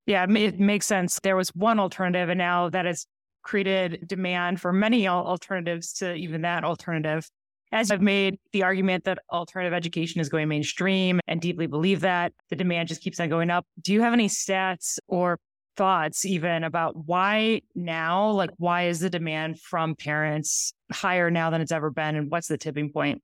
Yeah, 0.07 0.27
it 0.29 0.59
makes 0.59 0.87
sense. 0.87 1.21
There 1.23 1.37
was 1.37 1.51
one 1.51 1.79
alternative, 1.79 2.31
and 2.31 2.39
now 2.39 2.69
that 2.71 2.85
has 2.85 3.07
created 3.43 4.09
demand 4.09 4.61
for 4.61 4.73
many 4.73 5.07
alternatives 5.07 5.93
to 5.95 6.15
even 6.15 6.43
that 6.43 6.65
alternative. 6.65 7.29
As 7.73 7.93
I've 7.93 8.03
made 8.03 8.39
the 8.53 8.65
argument 8.65 9.05
that 9.05 9.21
alternative 9.31 9.73
education 9.73 10.21
is 10.21 10.29
going 10.29 10.49
mainstream 10.49 11.21
and 11.29 11.41
deeply 11.41 11.69
believe 11.69 12.01
that 12.01 12.33
the 12.49 12.57
demand 12.57 12.89
just 12.89 13.01
keeps 13.01 13.21
on 13.21 13.29
going 13.29 13.49
up. 13.49 13.65
Do 13.81 13.93
you 13.93 14.01
have 14.01 14.13
any 14.13 14.29
stats 14.29 14.99
or 15.07 15.39
thoughts 15.81 16.27
even 16.27 16.63
about 16.63 16.95
why 17.07 17.63
now? 17.75 18.33
Like, 18.33 18.51
why 18.59 18.89
is 18.89 19.01
the 19.01 19.09
demand 19.09 19.59
from 19.59 19.95
parents 19.95 20.75
higher 20.93 21.31
now 21.31 21.49
than 21.49 21.63
it's 21.63 21.73
ever 21.73 21.89
been? 21.89 22.17
And 22.17 22.31
what's 22.31 22.49
the 22.49 22.59
tipping 22.59 22.93
point? 22.93 23.23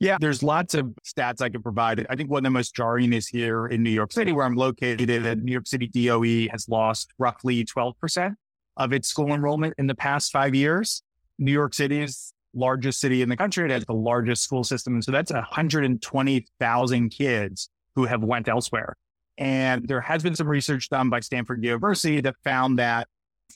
Yeah, 0.00 0.16
there's 0.18 0.42
lots 0.42 0.72
of 0.72 0.94
stats 1.06 1.42
I 1.42 1.50
can 1.50 1.62
provide. 1.62 2.06
I 2.08 2.16
think 2.16 2.30
one 2.30 2.38
of 2.38 2.44
the 2.44 2.50
most 2.50 2.74
jarring 2.74 3.12
is 3.12 3.28
here 3.28 3.66
in 3.66 3.82
New 3.82 3.90
York 3.90 4.10
City, 4.10 4.32
where 4.32 4.46
I'm 4.46 4.54
located. 4.54 5.10
New 5.44 5.52
York 5.52 5.66
City 5.66 5.86
DOE 5.86 6.50
has 6.50 6.66
lost 6.66 7.12
roughly 7.18 7.62
12% 7.62 8.34
of 8.78 8.94
its 8.94 9.08
school 9.08 9.34
enrollment 9.34 9.74
in 9.76 9.86
the 9.86 9.94
past 9.94 10.32
five 10.32 10.54
years. 10.54 11.02
New 11.38 11.52
York 11.52 11.74
City's 11.74 12.32
largest 12.54 13.00
city 13.00 13.20
in 13.20 13.28
the 13.28 13.36
country. 13.36 13.66
It 13.66 13.70
has 13.70 13.84
the 13.84 13.92
largest 13.92 14.44
school 14.44 14.64
system. 14.64 14.94
And 14.94 15.04
so 15.04 15.12
that's 15.12 15.30
120,000 15.30 17.08
kids 17.10 17.68
who 17.96 18.06
have 18.06 18.22
went 18.24 18.48
elsewhere. 18.48 18.96
And 19.38 19.86
there 19.88 20.00
has 20.00 20.22
been 20.22 20.34
some 20.34 20.48
research 20.48 20.88
done 20.88 21.10
by 21.10 21.20
Stanford 21.20 21.62
University 21.62 22.20
that 22.20 22.36
found 22.44 22.78
that 22.78 23.08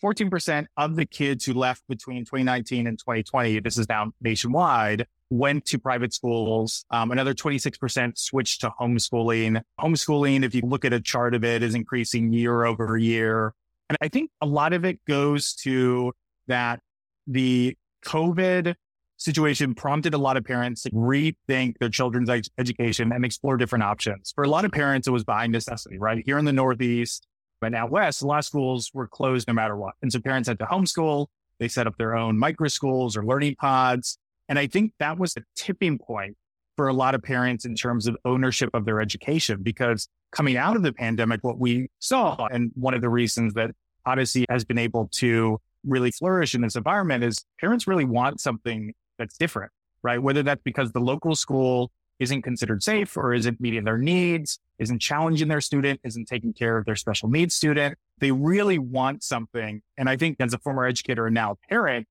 14% 0.02 0.66
of 0.76 0.96
the 0.96 1.06
kids 1.06 1.44
who 1.44 1.54
left 1.54 1.82
between 1.88 2.24
2019 2.24 2.86
and 2.86 2.98
2020, 2.98 3.60
this 3.60 3.78
is 3.78 3.88
now 3.88 4.12
nationwide, 4.20 5.06
went 5.30 5.64
to 5.66 5.78
private 5.78 6.12
schools. 6.12 6.84
Um, 6.90 7.10
another 7.10 7.34
26% 7.34 8.18
switched 8.18 8.60
to 8.62 8.70
homeschooling. 8.80 9.62
Homeschooling, 9.80 10.44
if 10.44 10.54
you 10.54 10.62
look 10.64 10.84
at 10.84 10.92
a 10.92 11.00
chart 11.00 11.34
of 11.34 11.44
it, 11.44 11.62
is 11.62 11.74
increasing 11.74 12.32
year 12.32 12.64
over 12.64 12.96
year. 12.96 13.54
And 13.88 13.98
I 14.00 14.08
think 14.08 14.30
a 14.40 14.46
lot 14.46 14.72
of 14.72 14.84
it 14.84 15.04
goes 15.06 15.54
to 15.56 16.12
that 16.46 16.80
the 17.26 17.76
COVID 18.04 18.74
situation 19.18 19.74
prompted 19.74 20.14
a 20.14 20.18
lot 20.18 20.36
of 20.36 20.44
parents 20.44 20.82
to 20.84 20.90
rethink 20.90 21.76
their 21.78 21.90
children's 21.90 22.30
education 22.58 23.12
and 23.12 23.24
explore 23.24 23.56
different 23.56 23.84
options. 23.84 24.32
For 24.34 24.44
a 24.44 24.48
lot 24.48 24.64
of 24.64 24.72
parents, 24.72 25.06
it 25.06 25.10
was 25.10 25.24
by 25.24 25.46
necessity, 25.46 25.98
right? 25.98 26.22
Here 26.24 26.38
in 26.38 26.44
the 26.44 26.52
Northeast, 26.52 27.26
but 27.60 27.74
out 27.74 27.90
West, 27.90 28.22
a 28.22 28.26
lot 28.26 28.38
of 28.38 28.44
schools 28.44 28.90
were 28.94 29.08
closed 29.08 29.48
no 29.48 29.54
matter 29.54 29.76
what. 29.76 29.94
And 30.00 30.12
so 30.12 30.20
parents 30.20 30.48
had 30.48 30.58
to 30.60 30.64
homeschool. 30.64 31.26
They 31.58 31.68
set 31.68 31.86
up 31.88 31.96
their 31.98 32.16
own 32.16 32.38
micro 32.38 32.68
schools 32.68 33.16
or 33.16 33.24
learning 33.24 33.56
pods. 33.56 34.16
And 34.48 34.58
I 34.58 34.68
think 34.68 34.92
that 35.00 35.18
was 35.18 35.34
a 35.36 35.42
tipping 35.56 35.98
point 35.98 36.36
for 36.76 36.86
a 36.86 36.92
lot 36.92 37.16
of 37.16 37.22
parents 37.22 37.64
in 37.64 37.74
terms 37.74 38.06
of 38.06 38.16
ownership 38.24 38.70
of 38.72 38.84
their 38.84 39.00
education, 39.00 39.64
because 39.64 40.08
coming 40.30 40.56
out 40.56 40.76
of 40.76 40.84
the 40.84 40.92
pandemic, 40.92 41.40
what 41.42 41.58
we 41.58 41.90
saw, 41.98 42.46
and 42.46 42.70
one 42.76 42.94
of 42.94 43.00
the 43.00 43.08
reasons 43.08 43.54
that 43.54 43.72
Odyssey 44.06 44.46
has 44.48 44.64
been 44.64 44.78
able 44.78 45.08
to 45.14 45.60
really 45.84 46.12
flourish 46.12 46.54
in 46.54 46.60
this 46.60 46.76
environment 46.76 47.24
is 47.24 47.44
parents 47.60 47.88
really 47.88 48.04
want 48.04 48.40
something 48.40 48.94
that's 49.18 49.36
different, 49.36 49.72
right? 50.02 50.22
Whether 50.22 50.42
that's 50.42 50.62
because 50.62 50.92
the 50.92 51.00
local 51.00 51.34
school 51.34 51.90
isn't 52.18 52.42
considered 52.42 52.82
safe 52.82 53.16
or 53.16 53.32
isn't 53.32 53.60
meeting 53.60 53.84
their 53.84 53.98
needs, 53.98 54.58
isn't 54.78 54.98
challenging 55.00 55.48
their 55.48 55.60
student, 55.60 56.00
isn't 56.04 56.26
taking 56.26 56.52
care 56.52 56.76
of 56.76 56.84
their 56.84 56.96
special 56.96 57.28
needs 57.28 57.54
student. 57.54 57.96
They 58.18 58.32
really 58.32 58.78
want 58.78 59.22
something. 59.22 59.82
And 59.96 60.08
I 60.08 60.16
think 60.16 60.36
as 60.40 60.52
a 60.52 60.58
former 60.58 60.84
educator 60.84 61.26
and 61.26 61.34
now 61.34 61.56
parent, 61.68 62.06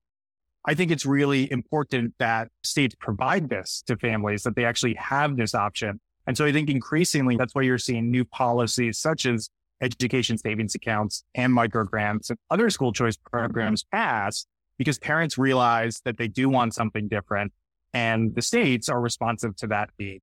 I 0.64 0.74
think 0.74 0.90
it's 0.90 1.06
really 1.06 1.50
important 1.50 2.14
that 2.18 2.48
states 2.62 2.94
provide 2.98 3.48
this 3.48 3.82
to 3.86 3.96
families, 3.96 4.42
that 4.42 4.56
they 4.56 4.64
actually 4.64 4.94
have 4.94 5.36
this 5.36 5.54
option. 5.54 6.00
And 6.26 6.36
so 6.36 6.44
I 6.44 6.52
think 6.52 6.68
increasingly 6.68 7.36
that's 7.36 7.54
why 7.54 7.62
you're 7.62 7.78
seeing 7.78 8.10
new 8.10 8.24
policies 8.24 8.98
such 8.98 9.24
as 9.24 9.50
education 9.80 10.36
savings 10.36 10.74
accounts 10.74 11.24
and 11.34 11.56
microgrants 11.56 12.30
and 12.30 12.38
other 12.50 12.68
school 12.70 12.92
choice 12.92 13.16
programs 13.16 13.84
pass 13.84 14.46
because 14.78 14.98
parents 14.98 15.36
realize 15.36 16.00
that 16.04 16.16
they 16.16 16.28
do 16.28 16.48
want 16.48 16.74
something 16.74 17.08
different 17.08 17.52
and 17.92 18.34
the 18.34 18.42
states 18.42 18.88
are 18.88 19.00
responsive 19.00 19.56
to 19.56 19.66
that 19.66 19.90
need. 19.98 20.20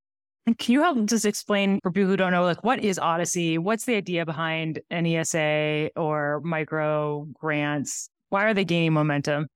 Can 0.57 0.74
you 0.74 0.81
help 0.81 1.03
just 1.05 1.25
explain 1.25 1.79
for 1.81 1.91
people 1.91 2.09
who 2.09 2.17
don't 2.17 2.31
know, 2.31 2.43
like 2.43 2.63
what 2.63 2.83
is 2.83 3.00
Odyssey? 3.00 3.57
What's 3.57 3.85
the 3.85 3.95
idea 3.95 4.25
behind 4.25 4.79
an 4.91 5.05
ESA 5.05 5.89
or 5.95 6.39
micro 6.43 7.27
grants? 7.33 8.09
Why 8.29 8.45
are 8.45 8.53
they 8.53 8.65
gaining 8.65 8.93
momentum? 8.93 9.47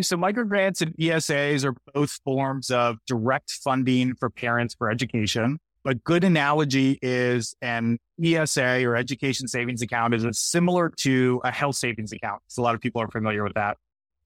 So 0.00 0.16
micro 0.16 0.44
grants 0.44 0.80
and 0.80 0.96
ESAs 0.96 1.64
are 1.64 1.74
both 1.92 2.18
forms 2.24 2.70
of 2.70 2.96
direct 3.06 3.50
funding 3.50 4.14
for 4.14 4.30
parents 4.30 4.74
for 4.74 4.90
education. 4.90 5.58
But 5.84 6.04
good 6.04 6.22
analogy 6.22 6.98
is 7.02 7.56
an 7.60 7.98
ESA 8.22 8.84
or 8.84 8.94
education 8.96 9.48
savings 9.48 9.82
account 9.82 10.14
is 10.14 10.38
similar 10.38 10.90
to 10.98 11.40
a 11.44 11.50
health 11.50 11.76
savings 11.76 12.12
account. 12.12 12.40
So 12.46 12.62
a 12.62 12.64
lot 12.64 12.74
of 12.74 12.80
people 12.80 13.02
are 13.02 13.08
familiar 13.08 13.42
with 13.42 13.54
that. 13.54 13.78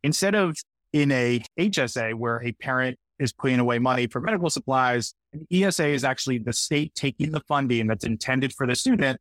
Instead 0.03 0.35
of 0.35 0.57
in 0.93 1.11
a 1.13 1.43
HSA 1.59 2.15
where 2.15 2.43
a 2.45 2.53
parent 2.53 2.99
is 3.19 3.33
putting 3.33 3.59
away 3.59 3.79
money 3.79 4.07
for 4.07 4.21
medical 4.21 4.51
supplies, 4.51 5.15
an 5.33 5.47
ESA 5.51 5.87
is 5.89 6.05
actually 6.05 6.39
the 6.39 6.53
state 6.53 6.95
taking 6.95 7.33
the 7.33 7.41
funding 7.49 7.87
that's 7.87 8.05
intended 8.05 8.53
for 8.53 8.67
the 8.67 8.77
student, 8.77 9.19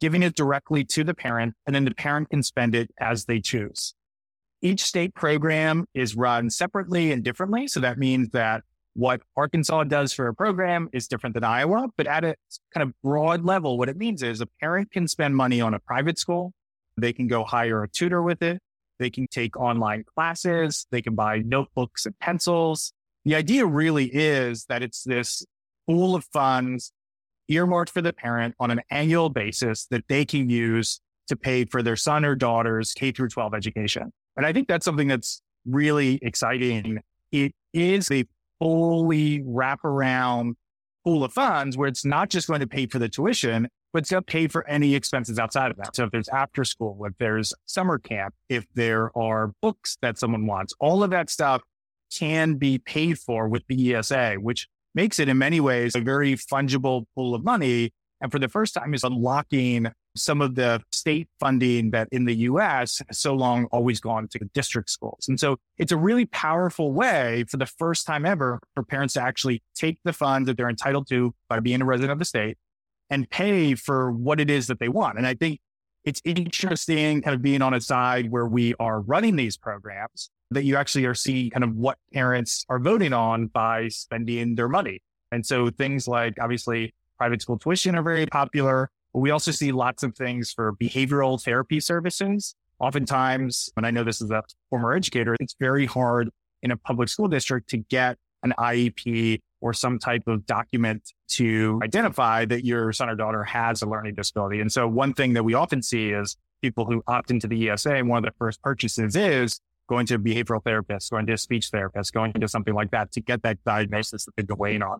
giving 0.00 0.22
it 0.22 0.36
directly 0.36 0.84
to 0.84 1.02
the 1.02 1.14
parent, 1.14 1.54
and 1.66 1.74
then 1.74 1.84
the 1.84 1.94
parent 1.94 2.30
can 2.30 2.42
spend 2.42 2.74
it 2.74 2.90
as 3.00 3.24
they 3.24 3.40
choose. 3.40 3.94
Each 4.60 4.82
state 4.82 5.14
program 5.14 5.86
is 5.92 6.14
run 6.14 6.48
separately 6.48 7.10
and 7.10 7.24
differently. 7.24 7.66
So 7.66 7.80
that 7.80 7.98
means 7.98 8.28
that 8.30 8.62
what 8.94 9.22
Arkansas 9.36 9.84
does 9.84 10.12
for 10.12 10.28
a 10.28 10.34
program 10.34 10.88
is 10.92 11.08
different 11.08 11.34
than 11.34 11.44
Iowa, 11.44 11.88
but 11.96 12.06
at 12.06 12.24
a 12.24 12.36
kind 12.74 12.82
of 12.82 12.92
broad 13.02 13.44
level, 13.44 13.78
what 13.78 13.88
it 13.88 13.96
means 13.96 14.22
is 14.22 14.40
a 14.40 14.46
parent 14.60 14.90
can 14.90 15.08
spend 15.08 15.36
money 15.36 15.60
on 15.60 15.74
a 15.74 15.78
private 15.78 16.18
school. 16.18 16.52
They 16.96 17.12
can 17.12 17.26
go 17.26 17.44
hire 17.44 17.82
a 17.82 17.88
tutor 17.88 18.22
with 18.22 18.42
it. 18.42 18.60
They 18.98 19.08
can 19.10 19.26
take 19.28 19.56
online 19.56 20.04
classes. 20.04 20.86
They 20.90 21.00
can 21.00 21.14
buy 21.14 21.38
notebooks 21.38 22.06
and 22.06 22.18
pencils. 22.18 22.92
The 23.24 23.34
idea 23.34 23.64
really 23.64 24.06
is 24.06 24.66
that 24.66 24.82
it's 24.82 25.02
this 25.04 25.44
pool 25.86 26.14
of 26.14 26.24
funds 26.24 26.92
earmarked 27.48 27.90
for 27.90 28.02
the 28.02 28.12
parent 28.12 28.54
on 28.60 28.70
an 28.70 28.82
annual 28.90 29.30
basis 29.30 29.86
that 29.86 30.04
they 30.08 30.24
can 30.24 30.50
use 30.50 31.00
to 31.28 31.36
pay 31.36 31.64
for 31.64 31.82
their 31.82 31.96
son 31.96 32.24
or 32.24 32.34
daughter's 32.34 32.92
K 32.92 33.10
through 33.10 33.28
12 33.28 33.54
education. 33.54 34.12
And 34.36 34.44
I 34.44 34.52
think 34.52 34.68
that's 34.68 34.84
something 34.84 35.08
that's 35.08 35.40
really 35.66 36.18
exciting. 36.22 37.00
It 37.30 37.54
is 37.72 38.10
a 38.10 38.24
fully 38.62 39.40
wraparound 39.40 40.54
pool 41.04 41.24
of 41.24 41.32
funds 41.32 41.76
where 41.76 41.88
it's 41.88 42.04
not 42.04 42.30
just 42.30 42.46
going 42.46 42.60
to 42.60 42.66
pay 42.66 42.86
for 42.86 43.00
the 43.00 43.08
tuition, 43.08 43.68
but 43.92 44.02
it's 44.02 44.10
going 44.10 44.22
to 44.22 44.32
pay 44.32 44.46
for 44.46 44.66
any 44.68 44.94
expenses 44.94 45.36
outside 45.36 45.72
of 45.72 45.76
that. 45.78 45.96
So 45.96 46.04
if 46.04 46.12
there's 46.12 46.28
after 46.28 46.64
school, 46.64 46.96
if 47.04 47.12
there's 47.18 47.52
summer 47.66 47.98
camp, 47.98 48.34
if 48.48 48.64
there 48.74 49.10
are 49.18 49.52
books 49.60 49.98
that 50.00 50.16
someone 50.16 50.46
wants, 50.46 50.74
all 50.78 51.02
of 51.02 51.10
that 51.10 51.28
stuff 51.28 51.62
can 52.16 52.54
be 52.54 52.78
paid 52.78 53.18
for 53.18 53.48
with 53.48 53.64
the 53.68 53.96
ESA, 53.96 54.34
which 54.34 54.68
makes 54.94 55.18
it 55.18 55.28
in 55.28 55.38
many 55.38 55.58
ways 55.58 55.96
a 55.96 56.00
very 56.00 56.34
fungible 56.34 57.06
pool 57.16 57.34
of 57.34 57.42
money. 57.42 57.90
And 58.20 58.30
for 58.30 58.38
the 58.38 58.48
first 58.48 58.74
time 58.74 58.94
is 58.94 59.02
unlocking 59.02 59.88
some 60.16 60.40
of 60.40 60.54
the 60.54 60.82
state 60.92 61.28
funding 61.40 61.90
that 61.90 62.08
in 62.12 62.24
the 62.24 62.34
US 62.34 63.00
has 63.08 63.18
so 63.18 63.34
long 63.34 63.66
always 63.66 64.00
gone 64.00 64.28
to 64.28 64.38
district 64.54 64.90
schools. 64.90 65.26
And 65.28 65.38
so 65.38 65.58
it's 65.78 65.92
a 65.92 65.96
really 65.96 66.26
powerful 66.26 66.92
way 66.92 67.44
for 67.48 67.56
the 67.56 67.66
first 67.66 68.06
time 68.06 68.26
ever 68.26 68.60
for 68.74 68.82
parents 68.82 69.14
to 69.14 69.22
actually 69.22 69.62
take 69.74 69.98
the 70.04 70.12
funds 70.12 70.46
that 70.46 70.56
they're 70.56 70.68
entitled 70.68 71.08
to 71.08 71.34
by 71.48 71.60
being 71.60 71.80
a 71.82 71.84
resident 71.84 72.12
of 72.12 72.18
the 72.18 72.24
state 72.24 72.56
and 73.10 73.28
pay 73.28 73.74
for 73.74 74.10
what 74.10 74.40
it 74.40 74.50
is 74.50 74.66
that 74.66 74.78
they 74.78 74.88
want. 74.88 75.18
And 75.18 75.26
I 75.26 75.34
think 75.34 75.60
it's 76.04 76.20
interesting 76.24 77.22
kind 77.22 77.34
of 77.34 77.42
being 77.42 77.62
on 77.62 77.74
a 77.74 77.80
side 77.80 78.30
where 78.30 78.46
we 78.46 78.74
are 78.80 79.00
running 79.00 79.36
these 79.36 79.56
programs 79.56 80.30
that 80.50 80.64
you 80.64 80.76
actually 80.76 81.06
are 81.06 81.14
seeing 81.14 81.50
kind 81.50 81.64
of 81.64 81.74
what 81.74 81.98
parents 82.12 82.64
are 82.68 82.78
voting 82.78 83.12
on 83.12 83.46
by 83.46 83.88
spending 83.88 84.54
their 84.54 84.68
money. 84.68 85.00
And 85.30 85.46
so 85.46 85.70
things 85.70 86.06
like 86.06 86.34
obviously 86.40 86.94
private 87.18 87.40
school 87.40 87.58
tuition 87.58 87.94
are 87.94 88.02
very 88.02 88.26
popular. 88.26 88.90
We 89.14 89.30
also 89.30 89.50
see 89.50 89.72
lots 89.72 90.02
of 90.02 90.14
things 90.16 90.52
for 90.52 90.72
behavioral 90.72 91.42
therapy 91.42 91.80
services. 91.80 92.54
Oftentimes, 92.78 93.70
and 93.76 93.86
I 93.86 93.90
know 93.90 94.04
this 94.04 94.20
is 94.20 94.30
a 94.30 94.42
former 94.70 94.94
educator, 94.94 95.36
it's 95.38 95.54
very 95.60 95.86
hard 95.86 96.30
in 96.62 96.70
a 96.70 96.76
public 96.76 97.08
school 97.08 97.28
district 97.28 97.68
to 97.70 97.76
get 97.76 98.16
an 98.42 98.54
IEP 98.58 99.40
or 99.60 99.72
some 99.72 99.98
type 99.98 100.26
of 100.26 100.44
document 100.46 101.12
to 101.28 101.78
identify 101.82 102.44
that 102.44 102.64
your 102.64 102.92
son 102.92 103.08
or 103.08 103.14
daughter 103.14 103.44
has 103.44 103.82
a 103.82 103.86
learning 103.86 104.14
disability. 104.14 104.60
And 104.60 104.72
so 104.72 104.88
one 104.88 105.14
thing 105.14 105.34
that 105.34 105.44
we 105.44 105.54
often 105.54 105.82
see 105.82 106.10
is 106.10 106.36
people 106.60 106.84
who 106.84 107.02
opt 107.06 107.30
into 107.30 107.46
the 107.46 107.70
ESA, 107.70 108.00
one 108.00 108.18
of 108.18 108.24
the 108.24 108.36
first 108.38 108.60
purchases 108.62 109.14
is 109.14 109.60
going 109.88 110.06
to 110.06 110.14
a 110.14 110.18
behavioral 110.18 110.62
therapist, 110.62 111.10
going 111.10 111.26
to 111.26 111.34
a 111.34 111.38
speech 111.38 111.68
therapist, 111.68 112.12
going 112.12 112.32
to 112.32 112.48
something 112.48 112.74
like 112.74 112.90
that 112.90 113.12
to 113.12 113.20
get 113.20 113.42
that 113.42 113.62
diagnosis 113.64 114.24
that 114.24 114.34
they've 114.36 114.46
been 114.46 114.82
on. 114.82 114.98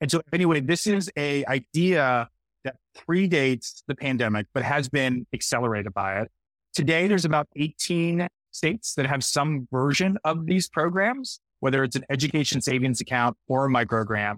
And 0.00 0.10
so 0.10 0.22
anyway, 0.32 0.60
this 0.60 0.86
is 0.86 1.10
a 1.16 1.44
idea 1.46 2.30
that 2.68 2.76
predates 3.06 3.82
the 3.86 3.94
pandemic, 3.94 4.46
but 4.52 4.62
has 4.62 4.88
been 4.88 5.26
accelerated 5.32 5.94
by 5.94 6.20
it. 6.20 6.30
Today, 6.74 7.08
there's 7.08 7.24
about 7.24 7.48
18 7.56 8.28
states 8.50 8.94
that 8.94 9.06
have 9.06 9.24
some 9.24 9.66
version 9.72 10.18
of 10.24 10.46
these 10.46 10.68
programs, 10.68 11.40
whether 11.60 11.82
it's 11.82 11.96
an 11.96 12.04
education 12.10 12.60
savings 12.60 13.00
account 13.00 13.36
or 13.48 13.66
a 13.66 13.68
microgrant. 13.68 14.36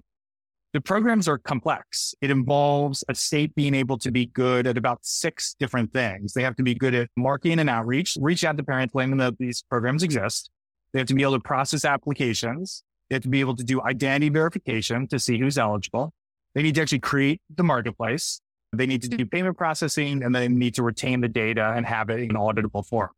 The 0.73 0.79
programs 0.79 1.27
are 1.27 1.37
complex. 1.37 2.15
It 2.21 2.31
involves 2.31 3.03
a 3.09 3.15
state 3.15 3.53
being 3.55 3.75
able 3.75 3.97
to 3.97 4.11
be 4.11 4.27
good 4.27 4.65
at 4.65 4.77
about 4.77 4.99
six 5.01 5.53
different 5.59 5.91
things. 5.91 6.31
They 6.31 6.43
have 6.43 6.55
to 6.55 6.63
be 6.63 6.73
good 6.73 6.95
at 6.95 7.09
marketing 7.17 7.59
and 7.59 7.69
outreach, 7.69 8.17
reach 8.21 8.45
out 8.45 8.55
to 8.55 8.63
parents, 8.63 8.95
letting 8.95 9.09
them 9.09 9.19
that 9.19 9.37
these 9.37 9.63
programs 9.69 10.01
exist. 10.01 10.49
They 10.93 10.99
have 10.99 11.07
to 11.09 11.13
be 11.13 11.23
able 11.23 11.33
to 11.33 11.41
process 11.41 11.83
applications. 11.83 12.83
They 13.09 13.15
have 13.15 13.23
to 13.23 13.29
be 13.29 13.41
able 13.41 13.57
to 13.57 13.63
do 13.65 13.81
identity 13.81 14.29
verification 14.29 15.07
to 15.07 15.19
see 15.19 15.37
who's 15.37 15.57
eligible. 15.57 16.13
They 16.55 16.63
need 16.63 16.75
to 16.75 16.81
actually 16.81 16.99
create 16.99 17.41
the 17.53 17.63
marketplace. 17.63 18.41
They 18.73 18.85
need 18.85 19.01
to 19.03 19.09
do 19.09 19.25
mm. 19.25 19.31
payment 19.31 19.57
processing 19.57 20.23
and 20.23 20.33
they 20.33 20.47
need 20.47 20.75
to 20.75 20.83
retain 20.83 21.21
the 21.21 21.27
data 21.27 21.73
and 21.75 21.85
have 21.85 22.09
it 22.09 22.19
in 22.19 22.29
auditable 22.31 22.85
form. 22.85 23.09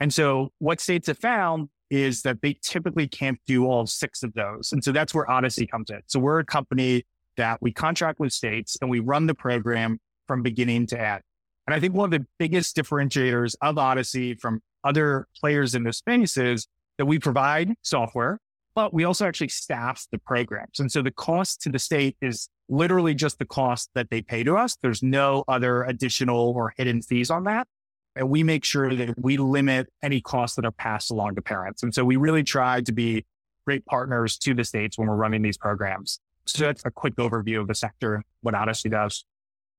And 0.00 0.12
so 0.12 0.50
what 0.58 0.80
states 0.80 1.06
have 1.06 1.18
found 1.18 1.68
is 1.90 2.22
that 2.22 2.42
they 2.42 2.56
typically 2.62 3.06
can't 3.06 3.38
do 3.46 3.66
all 3.66 3.86
six 3.86 4.22
of 4.22 4.34
those. 4.34 4.72
And 4.72 4.82
so 4.82 4.92
that's 4.92 5.14
where 5.14 5.30
Odyssey 5.30 5.66
comes 5.66 5.90
in. 5.90 6.00
So 6.06 6.18
we're 6.18 6.40
a 6.40 6.44
company 6.44 7.04
that 7.36 7.62
we 7.62 7.72
contract 7.72 8.18
with 8.18 8.32
states 8.32 8.76
and 8.80 8.90
we 8.90 8.98
run 8.98 9.26
the 9.26 9.34
program 9.34 9.98
from 10.26 10.42
beginning 10.42 10.86
to 10.88 11.00
end. 11.00 11.22
And 11.66 11.74
I 11.74 11.80
think 11.80 11.94
one 11.94 12.12
of 12.12 12.20
the 12.20 12.26
biggest 12.38 12.76
differentiators 12.76 13.54
of 13.60 13.78
Odyssey 13.78 14.34
from 14.34 14.60
other 14.84 15.26
players 15.40 15.74
in 15.74 15.84
this 15.84 15.98
space 15.98 16.36
is 16.36 16.66
that 16.98 17.06
we 17.06 17.18
provide 17.18 17.74
software, 17.82 18.38
but 18.76 18.92
we 18.92 19.04
also 19.04 19.26
actually 19.26 19.48
staff 19.48 20.06
the 20.12 20.18
programs. 20.18 20.78
And 20.78 20.92
so 20.92 21.00
the 21.00 21.10
cost 21.10 21.62
to 21.62 21.70
the 21.70 21.78
state 21.78 22.16
is 22.20 22.48
literally 22.68 23.14
just 23.14 23.38
the 23.38 23.46
cost 23.46 23.90
that 23.94 24.10
they 24.10 24.20
pay 24.20 24.44
to 24.44 24.56
us. 24.56 24.76
There's 24.82 25.02
no 25.02 25.44
other 25.48 25.82
additional 25.84 26.52
or 26.54 26.74
hidden 26.76 27.00
fees 27.00 27.30
on 27.30 27.44
that. 27.44 27.66
And 28.14 28.28
we 28.28 28.42
make 28.42 28.64
sure 28.64 28.94
that 28.94 29.14
we 29.18 29.38
limit 29.38 29.88
any 30.02 30.20
costs 30.20 30.56
that 30.56 30.66
are 30.66 30.72
passed 30.72 31.10
along 31.10 31.36
to 31.36 31.42
parents. 31.42 31.82
And 31.82 31.94
so 31.94 32.04
we 32.04 32.16
really 32.16 32.42
try 32.42 32.82
to 32.82 32.92
be 32.92 33.24
great 33.66 33.84
partners 33.86 34.36
to 34.38 34.52
the 34.52 34.64
states 34.64 34.98
when 34.98 35.08
we're 35.08 35.16
running 35.16 35.40
these 35.40 35.56
programs. 35.56 36.20
So 36.44 36.64
that's 36.66 36.84
a 36.84 36.90
quick 36.90 37.16
overview 37.16 37.60
of 37.60 37.68
the 37.68 37.74
sector, 37.74 38.22
what 38.42 38.54
Odyssey 38.54 38.90
does. 38.90 39.24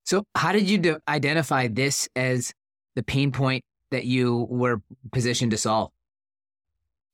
So 0.05 0.23
how 0.35 0.51
did 0.51 0.67
you 0.69 0.77
de- 0.79 1.01
identify 1.07 1.67
this 1.67 2.09
as 2.15 2.51
the 2.95 3.03
pain 3.03 3.31
point 3.31 3.63
that 3.91 4.05
you 4.05 4.47
were 4.49 4.81
positioned 5.11 5.51
to 5.51 5.57
solve? 5.57 5.91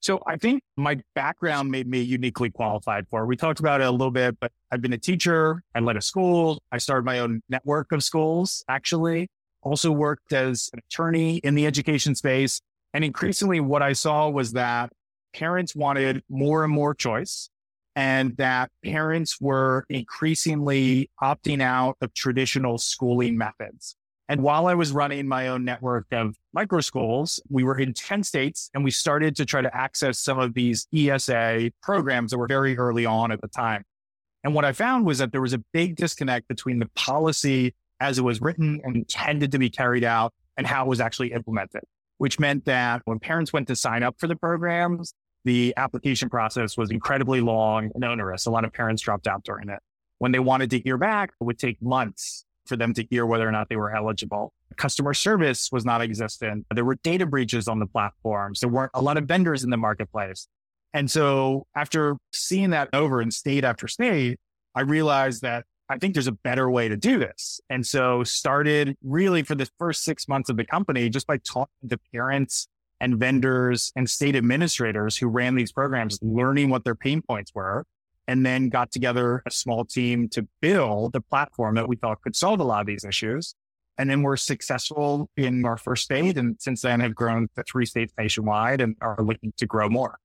So 0.03 0.21
I 0.27 0.35
think 0.35 0.63
my 0.75 0.99
background 1.15 1.71
made 1.71 1.87
me 1.87 2.01
uniquely 2.01 2.49
qualified 2.49 3.07
for. 3.09 3.23
It. 3.23 3.27
We 3.27 3.37
talked 3.37 3.61
about 3.61 3.79
it 3.79 3.85
a 3.85 3.91
little 3.91 4.11
bit, 4.11 4.37
but 4.37 4.51
I've 4.69 4.81
been 4.81 4.91
a 4.91 4.97
teacher. 4.97 5.63
I 5.73 5.79
led 5.79 5.95
a 5.95 6.01
school. 6.01 6.61
I 6.73 6.77
started 6.77 7.05
my 7.05 7.19
own 7.19 7.41
network 7.47 7.93
of 7.93 8.03
schools, 8.03 8.65
actually. 8.67 9.29
Also 9.61 9.93
worked 9.93 10.33
as 10.33 10.69
an 10.73 10.79
attorney 10.79 11.37
in 11.37 11.55
the 11.55 11.65
education 11.65 12.15
space. 12.15 12.59
And 12.93 13.05
increasingly 13.05 13.61
what 13.61 13.81
I 13.81 13.93
saw 13.93 14.27
was 14.27 14.51
that 14.51 14.91
parents 15.33 15.73
wanted 15.73 16.21
more 16.29 16.65
and 16.65 16.73
more 16.73 16.93
choice 16.93 17.49
and 17.95 18.35
that 18.35 18.71
parents 18.83 19.39
were 19.39 19.85
increasingly 19.87 21.09
opting 21.21 21.61
out 21.61 21.95
of 22.01 22.13
traditional 22.13 22.77
schooling 22.77 23.37
methods. 23.37 23.95
And 24.33 24.41
while 24.41 24.65
I 24.65 24.73
was 24.73 24.91
running 24.91 25.27
my 25.27 25.49
own 25.49 25.63
network 25.63 26.07
of 26.11 26.35
micro 26.53 26.81
schools, 26.81 27.39
we 27.51 27.63
were 27.63 27.77
in 27.77 27.93
10 27.93 28.23
states 28.23 28.71
and 28.73 28.83
we 28.83 28.89
started 28.89 29.35
to 29.35 29.45
try 29.45 29.61
to 29.61 29.69
access 29.77 30.17
some 30.17 30.39
of 30.39 30.55
these 30.55 30.87
ESA 30.91 31.69
programs 31.83 32.31
that 32.31 32.39
were 32.39 32.47
very 32.47 32.75
early 32.75 33.05
on 33.05 33.31
at 33.31 33.41
the 33.41 33.47
time. 33.47 33.83
And 34.43 34.55
what 34.55 34.65
I 34.65 34.71
found 34.71 35.05
was 35.05 35.19
that 35.19 35.31
there 35.33 35.41
was 35.43 35.53
a 35.53 35.59
big 35.71 35.97
disconnect 35.97 36.47
between 36.47 36.79
the 36.79 36.89
policy 36.95 37.75
as 37.99 38.17
it 38.17 38.23
was 38.23 38.41
written 38.41 38.81
and 38.83 38.95
intended 38.95 39.51
to 39.51 39.59
be 39.59 39.69
carried 39.69 40.03
out 40.03 40.33
and 40.57 40.65
how 40.65 40.83
it 40.83 40.87
was 40.87 40.99
actually 40.99 41.31
implemented, 41.31 41.83
which 42.17 42.39
meant 42.39 42.65
that 42.65 43.03
when 43.05 43.19
parents 43.19 43.53
went 43.53 43.67
to 43.67 43.75
sign 43.75 44.01
up 44.01 44.15
for 44.17 44.25
the 44.25 44.35
programs, 44.35 45.13
the 45.45 45.75
application 45.77 46.27
process 46.27 46.75
was 46.75 46.89
incredibly 46.89 47.39
long 47.39 47.91
and 47.93 48.03
onerous. 48.03 48.47
A 48.47 48.49
lot 48.49 48.65
of 48.65 48.73
parents 48.73 49.03
dropped 49.03 49.27
out 49.27 49.43
during 49.43 49.69
it. 49.69 49.79
When 50.17 50.31
they 50.31 50.39
wanted 50.39 50.71
to 50.71 50.79
hear 50.79 50.97
back, 50.97 51.33
it 51.39 51.43
would 51.43 51.59
take 51.59 51.79
months 51.83 52.45
for 52.65 52.75
them 52.75 52.93
to 52.93 53.05
hear 53.09 53.25
whether 53.25 53.47
or 53.47 53.51
not 53.51 53.69
they 53.69 53.75
were 53.75 53.95
eligible. 53.95 54.53
Customer 54.75 55.13
service 55.13 55.69
was 55.71 55.85
not 55.85 56.01
existent. 56.01 56.65
There 56.73 56.85
were 56.85 56.95
data 57.03 57.25
breaches 57.25 57.67
on 57.67 57.79
the 57.79 57.85
platforms. 57.85 58.59
There 58.59 58.69
weren't 58.69 58.91
a 58.93 59.01
lot 59.01 59.17
of 59.17 59.25
vendors 59.25 59.63
in 59.63 59.69
the 59.69 59.77
marketplace. 59.77 60.47
And 60.93 61.09
so 61.09 61.65
after 61.75 62.17
seeing 62.31 62.69
that 62.71 62.89
over 62.93 63.21
in 63.21 63.31
state 63.31 63.63
after 63.63 63.87
state, 63.87 64.39
I 64.75 64.81
realized 64.81 65.41
that 65.41 65.65
I 65.89 65.97
think 65.97 66.13
there's 66.13 66.27
a 66.27 66.31
better 66.31 66.69
way 66.69 66.87
to 66.87 66.95
do 66.95 67.19
this. 67.19 67.59
And 67.69 67.85
so 67.85 68.23
started 68.23 68.95
really 69.03 69.43
for 69.43 69.55
the 69.55 69.67
first 69.77 70.03
six 70.03 70.27
months 70.27 70.49
of 70.49 70.57
the 70.57 70.65
company, 70.65 71.09
just 71.09 71.27
by 71.27 71.37
talking 71.37 71.89
to 71.89 71.99
parents 72.13 72.67
and 72.99 73.17
vendors 73.17 73.91
and 73.95 74.09
state 74.09 74.35
administrators 74.35 75.17
who 75.17 75.27
ran 75.27 75.55
these 75.55 75.71
programs, 75.71 76.17
learning 76.21 76.69
what 76.69 76.83
their 76.83 76.95
pain 76.95 77.21
points 77.21 77.51
were, 77.53 77.85
and 78.27 78.45
then 78.45 78.69
got 78.69 78.91
together 78.91 79.43
a 79.45 79.51
small 79.51 79.85
team 79.85 80.29
to 80.29 80.47
build 80.61 81.15
a 81.15 81.21
platform 81.21 81.75
that 81.75 81.87
we 81.87 81.95
thought 81.95 82.21
could 82.21 82.35
solve 82.35 82.59
a 82.59 82.63
lot 82.63 82.81
of 82.81 82.87
these 82.87 83.03
issues. 83.03 83.55
And 83.97 84.09
then 84.09 84.23
we're 84.23 84.37
successful 84.37 85.29
in 85.37 85.65
our 85.65 85.77
first 85.77 86.03
state. 86.03 86.37
And 86.37 86.55
since 86.59 86.81
then 86.81 86.99
have 86.99 87.13
grown 87.13 87.47
to 87.55 87.63
three 87.63 87.85
states 87.85 88.13
nationwide 88.17 88.81
and 88.81 88.95
are 89.01 89.17
looking 89.19 89.53
to 89.57 89.65
grow 89.65 89.89
more. 89.89 90.17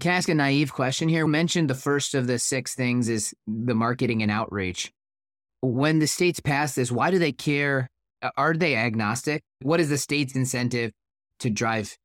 Can 0.00 0.12
I 0.12 0.16
ask 0.16 0.28
a 0.28 0.34
naive 0.34 0.72
question 0.72 1.08
here? 1.08 1.26
Mentioned 1.26 1.70
the 1.70 1.74
first 1.74 2.14
of 2.14 2.26
the 2.26 2.38
six 2.38 2.74
things 2.74 3.08
is 3.08 3.34
the 3.46 3.74
marketing 3.74 4.22
and 4.22 4.30
outreach. 4.30 4.90
When 5.60 5.98
the 5.98 6.06
states 6.06 6.40
pass 6.40 6.74
this, 6.74 6.90
why 6.90 7.10
do 7.10 7.18
they 7.18 7.32
care? 7.32 7.88
Are 8.36 8.54
they 8.54 8.74
agnostic? 8.74 9.42
What 9.62 9.80
is 9.80 9.90
the 9.90 9.98
state's 9.98 10.34
incentive 10.34 10.92
to 11.40 11.50
drive 11.50 11.96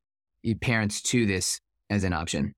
parents 0.61 1.01
to 1.03 1.25
this 1.25 1.59
as 1.89 2.03
an 2.03 2.13
option? 2.13 2.53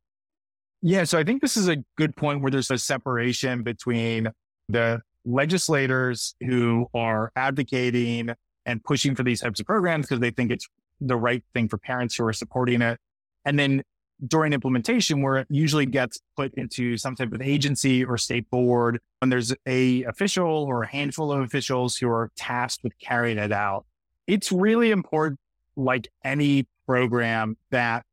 Yeah, 0.81 1.03
so 1.03 1.19
I 1.19 1.23
think 1.23 1.41
this 1.41 1.57
is 1.57 1.67
a 1.67 1.77
good 1.95 2.15
point 2.15 2.41
where 2.41 2.49
there's 2.49 2.71
a 2.71 2.77
separation 2.77 3.61
between 3.61 4.29
the 4.67 5.01
legislators 5.25 6.35
who 6.41 6.87
are 6.93 7.31
advocating 7.35 8.31
and 8.65 8.83
pushing 8.83 9.15
for 9.15 9.23
these 9.23 9.41
types 9.41 9.59
of 9.59 9.65
programs 9.65 10.07
because 10.07 10.19
they 10.19 10.31
think 10.31 10.51
it's 10.51 10.67
the 10.99 11.15
right 11.15 11.43
thing 11.53 11.67
for 11.67 11.77
parents 11.77 12.15
who 12.15 12.25
are 12.25 12.33
supporting 12.33 12.81
it. 12.81 12.99
And 13.45 13.59
then 13.59 13.83
during 14.27 14.53
implementation 14.53 15.21
where 15.21 15.37
it 15.37 15.47
usually 15.49 15.85
gets 15.85 16.19
put 16.35 16.53
into 16.55 16.97
some 16.97 17.15
type 17.15 17.31
of 17.33 17.41
agency 17.41 18.03
or 18.03 18.17
state 18.17 18.49
board 18.49 18.99
when 19.19 19.29
there's 19.29 19.53
a 19.67 20.03
official 20.03 20.45
or 20.47 20.83
a 20.83 20.87
handful 20.87 21.31
of 21.31 21.41
officials 21.41 21.97
who 21.97 22.09
are 22.09 22.31
tasked 22.35 22.83
with 22.83 22.97
carrying 22.99 23.37
it 23.37 23.51
out. 23.51 23.85
It's 24.27 24.51
really 24.51 24.91
important, 24.91 25.39
like 25.75 26.07
any 26.23 26.67
program, 26.85 27.57
that 27.71 28.05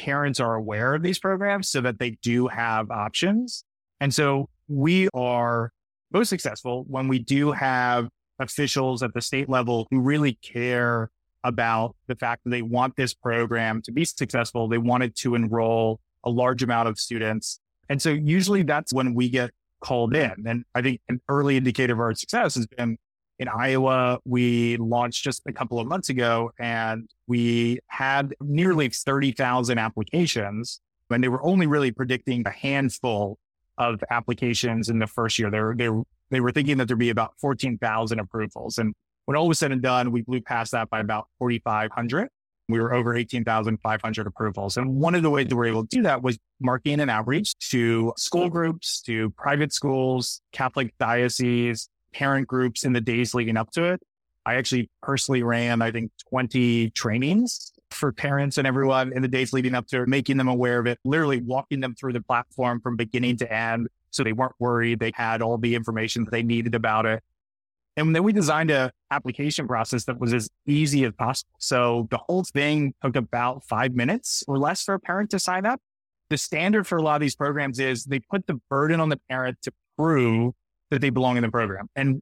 parents 0.00 0.40
are 0.40 0.54
aware 0.54 0.94
of 0.94 1.02
these 1.02 1.18
programs 1.18 1.68
so 1.68 1.82
that 1.82 1.98
they 1.98 2.12
do 2.22 2.48
have 2.48 2.90
options. 2.90 3.64
And 4.00 4.14
so 4.14 4.48
we 4.66 5.08
are 5.12 5.72
most 6.10 6.30
successful 6.30 6.84
when 6.88 7.06
we 7.06 7.18
do 7.18 7.52
have 7.52 8.08
officials 8.38 9.02
at 9.02 9.12
the 9.12 9.20
state 9.20 9.48
level 9.48 9.86
who 9.90 10.00
really 10.00 10.38
care 10.42 11.10
about 11.44 11.94
the 12.06 12.14
fact 12.14 12.44
that 12.44 12.50
they 12.50 12.62
want 12.62 12.96
this 12.96 13.12
program 13.12 13.82
to 13.82 13.92
be 13.92 14.04
successful. 14.06 14.68
They 14.68 14.78
wanted 14.78 15.14
to 15.16 15.34
enroll 15.34 16.00
a 16.24 16.30
large 16.30 16.62
amount 16.62 16.88
of 16.88 16.98
students. 16.98 17.60
And 17.90 18.00
so 18.00 18.10
usually 18.10 18.62
that's 18.62 18.92
when 18.94 19.14
we 19.14 19.28
get 19.28 19.50
called 19.80 20.14
in. 20.14 20.46
And 20.46 20.64
I 20.74 20.80
think 20.80 21.00
an 21.08 21.20
early 21.28 21.58
indicator 21.58 21.92
of 21.92 22.00
our 22.00 22.14
success 22.14 22.54
has 22.54 22.66
been 22.66 22.96
in 23.40 23.48
Iowa. 23.48 24.18
We 24.24 24.76
launched 24.76 25.24
just 25.24 25.42
a 25.46 25.52
couple 25.52 25.80
of 25.80 25.88
months 25.88 26.10
ago 26.10 26.52
and 26.60 27.08
we 27.26 27.80
had 27.88 28.34
nearly 28.40 28.90
30,000 28.90 29.78
applications 29.78 30.80
and 31.10 31.24
they 31.24 31.28
were 31.28 31.42
only 31.42 31.66
really 31.66 31.90
predicting 31.90 32.44
a 32.46 32.50
handful 32.50 33.38
of 33.78 34.04
applications 34.10 34.90
in 34.90 35.00
the 35.00 35.06
first 35.08 35.38
year. 35.38 35.50
They 35.50 35.60
were, 35.60 35.74
they 35.74 35.88
they 36.28 36.40
were 36.40 36.52
thinking 36.52 36.76
that 36.76 36.86
there'd 36.86 36.98
be 36.98 37.10
about 37.10 37.32
14,000 37.40 38.20
approvals 38.20 38.78
and 38.78 38.94
when 39.24 39.36
all 39.36 39.48
was 39.48 39.58
said 39.58 39.72
and 39.72 39.82
done, 39.82 40.12
we 40.12 40.22
blew 40.22 40.40
past 40.40 40.72
that 40.72 40.90
by 40.90 41.00
about 41.00 41.28
4,500. 41.38 42.28
We 42.68 42.80
were 42.80 42.92
over 42.92 43.14
18,500 43.14 44.26
approvals. 44.26 44.76
And 44.76 44.96
one 44.96 45.14
of 45.14 45.22
the 45.22 45.30
ways 45.30 45.48
that 45.48 45.54
we 45.54 45.58
were 45.58 45.66
able 45.66 45.82
to 45.82 45.88
do 45.88 46.02
that 46.02 46.22
was 46.22 46.38
marketing 46.60 47.00
and 47.00 47.10
outreach 47.10 47.56
to 47.70 48.12
school 48.16 48.48
groups, 48.48 49.00
to 49.02 49.30
private 49.30 49.72
schools, 49.72 50.40
Catholic 50.52 50.94
dioceses, 50.98 51.88
parent 52.12 52.46
groups 52.46 52.84
in 52.84 52.92
the 52.92 53.00
days 53.00 53.34
leading 53.34 53.56
up 53.56 53.70
to 53.72 53.84
it. 53.84 54.00
I 54.46 54.54
actually 54.54 54.90
personally 55.02 55.42
ran, 55.42 55.82
I 55.82 55.90
think, 55.90 56.12
20 56.30 56.90
trainings 56.90 57.72
for 57.90 58.12
parents 58.12 58.58
and 58.58 58.66
everyone 58.66 59.12
in 59.12 59.22
the 59.22 59.28
days 59.28 59.52
leading 59.52 59.74
up 59.74 59.86
to 59.88 60.02
it, 60.02 60.08
making 60.08 60.36
them 60.36 60.48
aware 60.48 60.78
of 60.78 60.86
it, 60.86 60.98
literally 61.04 61.40
walking 61.40 61.80
them 61.80 61.94
through 61.94 62.12
the 62.12 62.22
platform 62.22 62.80
from 62.80 62.96
beginning 62.96 63.36
to 63.38 63.52
end. 63.52 63.88
So 64.10 64.24
they 64.24 64.32
weren't 64.32 64.54
worried. 64.58 64.98
They 64.98 65.12
had 65.14 65.42
all 65.42 65.58
the 65.58 65.74
information 65.74 66.24
that 66.24 66.30
they 66.30 66.42
needed 66.42 66.74
about 66.74 67.06
it. 67.06 67.22
And 67.96 68.14
then 68.14 68.22
we 68.22 68.32
designed 68.32 68.70
a 68.70 68.92
application 69.10 69.66
process 69.66 70.04
that 70.04 70.18
was 70.18 70.32
as 70.32 70.48
easy 70.66 71.04
as 71.04 71.12
possible. 71.12 71.50
So 71.58 72.08
the 72.10 72.18
whole 72.18 72.44
thing 72.44 72.94
took 73.02 73.16
about 73.16 73.64
five 73.64 73.94
minutes 73.94 74.42
or 74.48 74.58
less 74.58 74.82
for 74.82 74.94
a 74.94 75.00
parent 75.00 75.30
to 75.30 75.38
sign 75.38 75.66
up. 75.66 75.80
The 76.30 76.38
standard 76.38 76.86
for 76.86 76.96
a 76.96 77.02
lot 77.02 77.16
of 77.16 77.20
these 77.20 77.34
programs 77.34 77.78
is 77.78 78.04
they 78.04 78.20
put 78.20 78.46
the 78.46 78.60
burden 78.70 79.00
on 79.00 79.08
the 79.08 79.20
parent 79.28 79.58
to 79.62 79.72
prove 79.98 80.54
that 80.90 81.00
they 81.00 81.10
belong 81.10 81.36
in 81.36 81.42
the 81.42 81.50
program. 81.50 81.88
And 81.96 82.20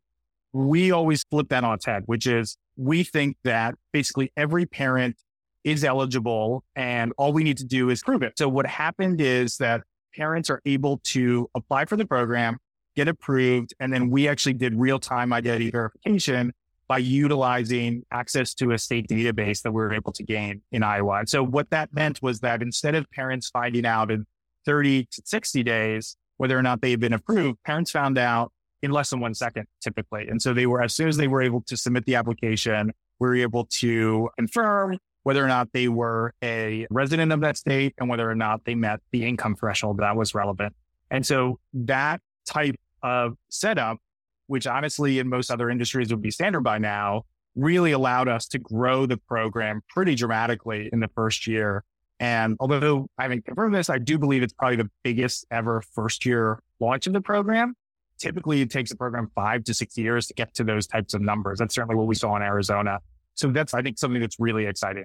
we 0.53 0.91
always 0.91 1.25
flip 1.31 1.49
that 1.51 1.65
on 1.65 1.75
its 1.75 1.87
head, 1.87 2.05
which 2.07 2.27
is 2.27 2.57
we 2.77 3.03
think 3.03 3.37
that 3.45 3.75
basically 3.93 4.33
every 4.37 4.67
parent 4.67 5.17
is 5.65 5.85
eligible 5.85 6.65
and 6.77 7.13
all 7.19 7.33
we 7.33 7.45
need 7.45 7.59
to 7.59 7.65
do 7.65 7.91
is 7.91 8.03
prove 8.03 8.23
it. 8.23 8.39
So 8.39 8.49
what 8.49 8.67
happened 8.67 9.21
is 9.21 9.57
that 9.59 9.83
parents 10.17 10.49
are 10.49 10.61
able 10.65 10.99
to 11.05 11.51
apply 11.55 11.85
for 11.85 11.97
the 11.97 12.07
program, 12.07 12.59
get 12.97 13.09
approved. 13.09 13.75
And 13.81 13.93
then 13.93 14.11
we 14.11 14.29
actually 14.29 14.55
did 14.55 14.75
real 14.75 14.99
time 14.99 15.33
identity 15.33 15.71
verification 15.71 16.53
by 16.89 16.99
utilizing 16.99 18.03
access 18.11 18.55
to 18.55 18.73
a 18.73 18.79
state 18.79 19.07
database 19.09 19.61
that 19.63 19.73
we 19.73 19.83
were 19.83 19.93
able 19.93 20.13
to 20.13 20.23
gain 20.23 20.63
in 20.73 20.83
Iowa. 20.83 21.19
And 21.19 21.29
so 21.29 21.45
what 21.45 21.69
that 21.71 21.93
meant 21.93 22.23
was 22.23 22.41
that 22.41 22.63
instead 22.63 22.95
of 22.95 23.11
parents 23.11 23.51
finding 23.51 23.85
out 23.85 24.11
in 24.11 24.27
30 24.65 25.05
to 25.05 25.23
60 25.25 25.63
days 25.63 26.17
whether 26.39 26.59
or 26.59 26.63
not 26.63 26.81
they 26.81 26.91
had 26.91 27.01
been 27.01 27.13
approved, 27.13 27.63
parents 27.65 27.91
found 27.91 28.17
out 28.17 28.53
in 28.83 28.91
less 28.91 29.11
than 29.11 29.21
one 29.21 29.35
second 29.35 29.67
typically. 29.81 30.29
And 30.29 30.41
so 30.41 30.55
they 30.55 30.67
were, 30.67 30.83
as 30.83 30.95
soon 30.95 31.09
as 31.09 31.17
they 31.17 31.29
were 31.29 31.43
able 31.43 31.62
to 31.62 31.77
submit 31.77 32.05
the 32.07 32.14
application, 32.14 32.93
we 33.19 33.29
were 33.29 33.37
able 33.37 33.67
to 33.67 34.29
confirm 34.37 34.99
whether 35.25 35.45
or 35.45 35.49
not 35.49 35.73
they 35.73 35.88
were 35.88 36.33
a 36.43 36.87
resident 36.91 37.33
of 37.33 37.41
that 37.41 37.57
state 37.57 37.95
and 37.99 38.09
whether 38.09 38.31
or 38.31 38.35
not 38.35 38.64
they 38.64 38.75
met 38.75 39.01
the 39.11 39.27
income 39.27 39.55
threshold 39.55 39.99
that 39.99 40.17
was 40.17 40.35
relevant. 40.35 40.75
And 41.11 41.27
so 41.27 41.59
that 41.75 42.21
type 42.47 42.77
of 43.03 43.37
setup, 43.49 43.99
which 44.47 44.67
honestly 44.67 45.19
in 45.19 45.29
most 45.29 45.51
other 45.51 45.69
industries 45.69 46.11
would 46.11 46.23
be 46.23 46.31
standard 46.31 46.62
by 46.62 46.79
now, 46.79 47.25
really 47.57 47.93
allowed 47.93 48.29
us 48.29 48.47
to 48.47 48.59
grow 48.59 49.05
the 49.05 49.17
program 49.17 49.83
pretty 49.88 50.14
dramatically 50.14 50.88
in 50.93 51.01
the 51.01 51.09
first 51.09 51.47
year. 51.47 51.85
And 52.21 52.57
although 52.61 53.09
I 53.19 53.23
haven't 53.23 53.45
confirmed 53.45 53.75
this, 53.75 53.91
I 53.91 53.99
do 53.99 54.19
believe 54.19 54.43
it's 54.43 54.53
probably 54.53 54.77
the 54.77 54.91
biggest 55.03 55.47
ever 55.51 55.83
first 55.95 56.25
year 56.25 56.62
launch 56.81 57.07
of 57.07 57.12
the 57.12 57.21
program. 57.21 57.75
Typically, 58.19 58.61
it 58.61 58.71
takes 58.71 58.91
a 58.91 58.97
program 58.97 59.31
five 59.35 59.65
to 59.65 59.75
six 59.75 59.97
years 59.97 60.27
to 60.27 60.35
get 60.35 60.55
to 60.55 60.65
those 60.65 60.87
types 60.87 61.15
of 61.15 61.21
numbers. 61.21 61.59
That's 61.59 61.75
certainly 61.75 61.97
what 61.97 62.07
we 62.07 62.15
saw 62.15 62.37
in 62.37 62.43
Arizona. 62.43 62.99
So 63.35 63.49
that's, 63.49 63.75
I 63.75 63.83
think, 63.83 63.99
something 63.99 64.21
that's 64.21 64.41
really 64.41 64.67
exciting. 64.67 65.05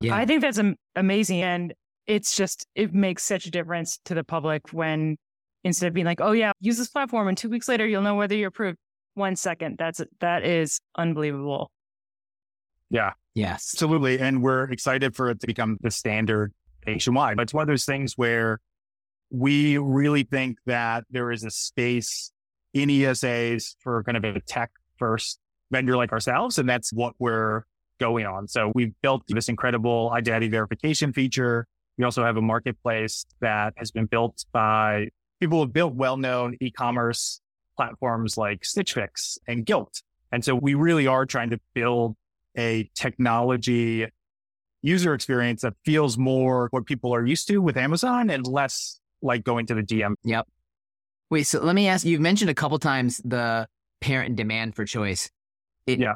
Yeah. 0.00 0.14
I 0.14 0.26
think 0.26 0.42
that's 0.42 0.60
amazing. 0.94 1.42
And 1.42 1.74
it's 2.06 2.36
just, 2.36 2.66
it 2.74 2.94
makes 2.94 3.22
such 3.22 3.46
a 3.46 3.50
difference 3.50 3.98
to 4.04 4.14
the 4.14 4.24
public 4.24 4.70
when 4.72 5.16
instead 5.64 5.88
of 5.88 5.94
being 5.94 6.06
like, 6.06 6.20
oh 6.20 6.32
yeah, 6.32 6.52
use 6.60 6.78
this 6.78 6.88
platform 6.88 7.28
and 7.28 7.36
two 7.36 7.48
weeks 7.48 7.68
later 7.68 7.86
you'll 7.86 8.02
know 8.02 8.14
whether 8.14 8.34
you're 8.34 8.48
approved. 8.48 8.78
One 9.14 9.34
second. 9.34 9.76
That's 9.78 10.00
that 10.20 10.44
is 10.44 10.78
unbelievable. 10.96 11.70
Yeah. 12.90 13.12
Yes. 13.34 13.72
Absolutely. 13.74 14.20
And 14.20 14.42
we're 14.42 14.64
excited 14.64 15.16
for 15.16 15.30
it 15.30 15.40
to 15.40 15.46
become 15.46 15.78
the 15.80 15.90
standard 15.90 16.52
nationwide. 16.86 17.36
But 17.36 17.44
it's 17.44 17.54
one 17.54 17.62
of 17.62 17.68
those 17.68 17.84
things 17.84 18.12
where 18.16 18.60
we 19.30 19.78
really 19.78 20.22
think 20.22 20.58
that 20.66 21.04
there 21.10 21.32
is 21.32 21.44
a 21.44 21.50
space 21.50 22.32
in 22.74 22.88
ESAs 22.88 23.76
for 23.80 24.02
kind 24.04 24.16
of 24.16 24.24
a 24.24 24.40
tech 24.40 24.70
first 24.96 25.38
vendor 25.70 25.96
like 25.96 26.12
ourselves. 26.12 26.58
And 26.58 26.68
that's 26.68 26.92
what 26.92 27.14
we're 27.18 27.62
going 27.98 28.26
on. 28.26 28.46
So 28.46 28.72
we've 28.74 28.92
built 29.02 29.22
this 29.28 29.48
incredible 29.48 30.10
identity 30.14 30.48
verification 30.48 31.12
feature 31.12 31.66
We 31.98 32.04
also 32.04 32.24
have 32.24 32.36
a 32.36 32.42
marketplace 32.42 33.24
that 33.40 33.74
has 33.76 33.90
been 33.90 34.06
built 34.06 34.44
by 34.52 35.08
people 35.40 35.58
who 35.58 35.64
have 35.64 35.72
built 35.72 35.94
well-known 35.94 36.56
e-commerce 36.60 37.40
platforms 37.76 38.36
like 38.36 38.64
Stitch 38.64 38.94
Fix 38.94 39.38
and 39.48 39.64
Gilt. 39.64 40.02
And 40.32 40.44
so 40.44 40.54
we 40.54 40.74
really 40.74 41.06
are 41.06 41.24
trying 41.24 41.50
to 41.50 41.60
build 41.74 42.16
a 42.56 42.90
technology 42.94 44.06
user 44.82 45.14
experience 45.14 45.62
that 45.62 45.74
feels 45.84 46.18
more 46.18 46.68
what 46.70 46.86
people 46.86 47.14
are 47.14 47.24
used 47.24 47.48
to 47.48 47.58
with 47.58 47.76
Amazon 47.76 48.30
and 48.30 48.46
less 48.46 49.00
like 49.26 49.44
going 49.44 49.66
to 49.66 49.74
the 49.74 49.82
DM. 49.82 50.14
Yep. 50.24 50.46
Wait, 51.30 51.42
so 51.44 51.62
let 51.62 51.74
me 51.74 51.88
ask 51.88 52.06
you've 52.06 52.20
mentioned 52.20 52.50
a 52.50 52.54
couple 52.54 52.78
times 52.78 53.20
the 53.24 53.66
parent 54.00 54.36
demand 54.36 54.74
for 54.74 54.84
choice. 54.84 55.30
It, 55.86 55.98
yeah. 55.98 56.14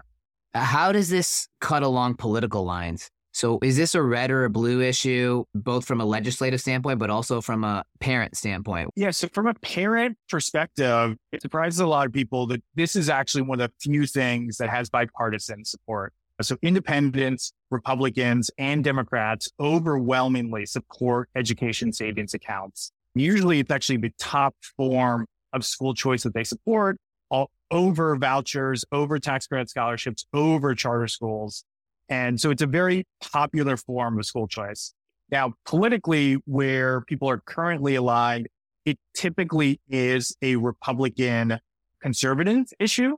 How 0.55 0.93
does 0.93 1.09
this 1.09 1.49
cut 1.61 1.83
along 1.83 2.15
political 2.15 2.65
lines? 2.65 3.11
So 3.33 3.61
is 3.63 3.77
this 3.77 3.95
a 3.95 4.03
red 4.03 4.31
or 4.31 4.45
a 4.45 4.51
blue 4.51 4.81
issue, 4.81 5.45
both 5.55 5.85
from 5.85 6.01
a 6.01 6.05
legislative 6.05 6.61
standpoint, 6.61 6.99
but 6.99 7.11
also 7.11 7.41
from 7.41 7.63
a 7.63 7.85
parent 8.01 8.37
standpoint? 8.37 8.91
Yeah. 8.97 9.11
So 9.11 9.29
from 9.33 9.47
a 9.47 9.55
parent 9.55 10.19
perspective, 10.29 11.17
it 11.31 11.41
surprises 11.41 11.79
a 11.81 11.87
lot 11.87 12.07
of 12.07 12.13
people 12.13 12.47
that 12.49 12.63
this 12.75 12.97
is 12.97 13.09
actually 13.09 13.43
one 13.43 13.61
of 13.61 13.71
the 13.71 13.75
few 13.81 14.07
things 14.07 14.57
that 14.57 14.69
has 14.69 14.91
bipartisan 14.91 15.65
support. 15.65 16.13
So 16.43 16.57
independents, 16.63 17.53
Republicans, 17.71 18.51
and 18.59 18.83
Democrats 18.83 19.51
overwhelmingly 19.61 20.67
support 20.67 21.29
education 21.37 21.93
savings 21.93 22.35
accounts. 22.35 22.93
Usually 23.15 23.61
it's 23.61 23.71
actually 23.71 23.99
the 23.99 24.13
top 24.19 24.55
form 24.77 25.27
of 25.53 25.65
school 25.65 25.95
choice 25.95 26.23
that 26.23 26.35
they 26.35 26.45
support 26.45 26.97
all 27.31 27.51
over 27.71 28.17
vouchers, 28.17 28.85
over 28.93 29.19
tax 29.19 29.47
credit 29.47 29.71
scholarships, 29.71 30.27
over 30.33 30.75
charter 30.75 31.09
schools. 31.09 31.65
And 32.09 32.41
so 32.41 32.51
it's 32.51 32.63
a 32.63 32.67
very 32.67 33.05
popular 33.21 33.77
form 33.77 34.19
of 34.19 34.27
school 34.27 34.49
choice. 34.49 34.93
Now, 35.31 35.55
politically, 35.65 36.39
where 36.45 37.03
people 37.03 37.31
are 37.31 37.39
currently 37.39 37.95
aligned, 37.95 38.49
it 38.85 38.99
typically 39.15 39.81
is 39.89 40.37
a 40.43 40.57
Republican 40.57 41.61
conservative 42.03 42.67
issue. 42.81 43.17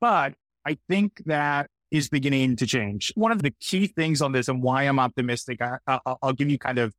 But 0.00 0.34
I 0.66 0.76
think 0.88 1.22
that 1.24 1.68
is 1.90 2.10
beginning 2.10 2.56
to 2.56 2.66
change. 2.66 3.12
One 3.14 3.32
of 3.32 3.42
the 3.42 3.52
key 3.60 3.86
things 3.86 4.20
on 4.20 4.32
this 4.32 4.48
and 4.48 4.62
why 4.62 4.82
I'm 4.82 4.98
optimistic, 4.98 5.60
I, 5.62 5.98
will 6.22 6.34
give 6.34 6.50
you 6.50 6.58
kind 6.58 6.78
of, 6.78 6.92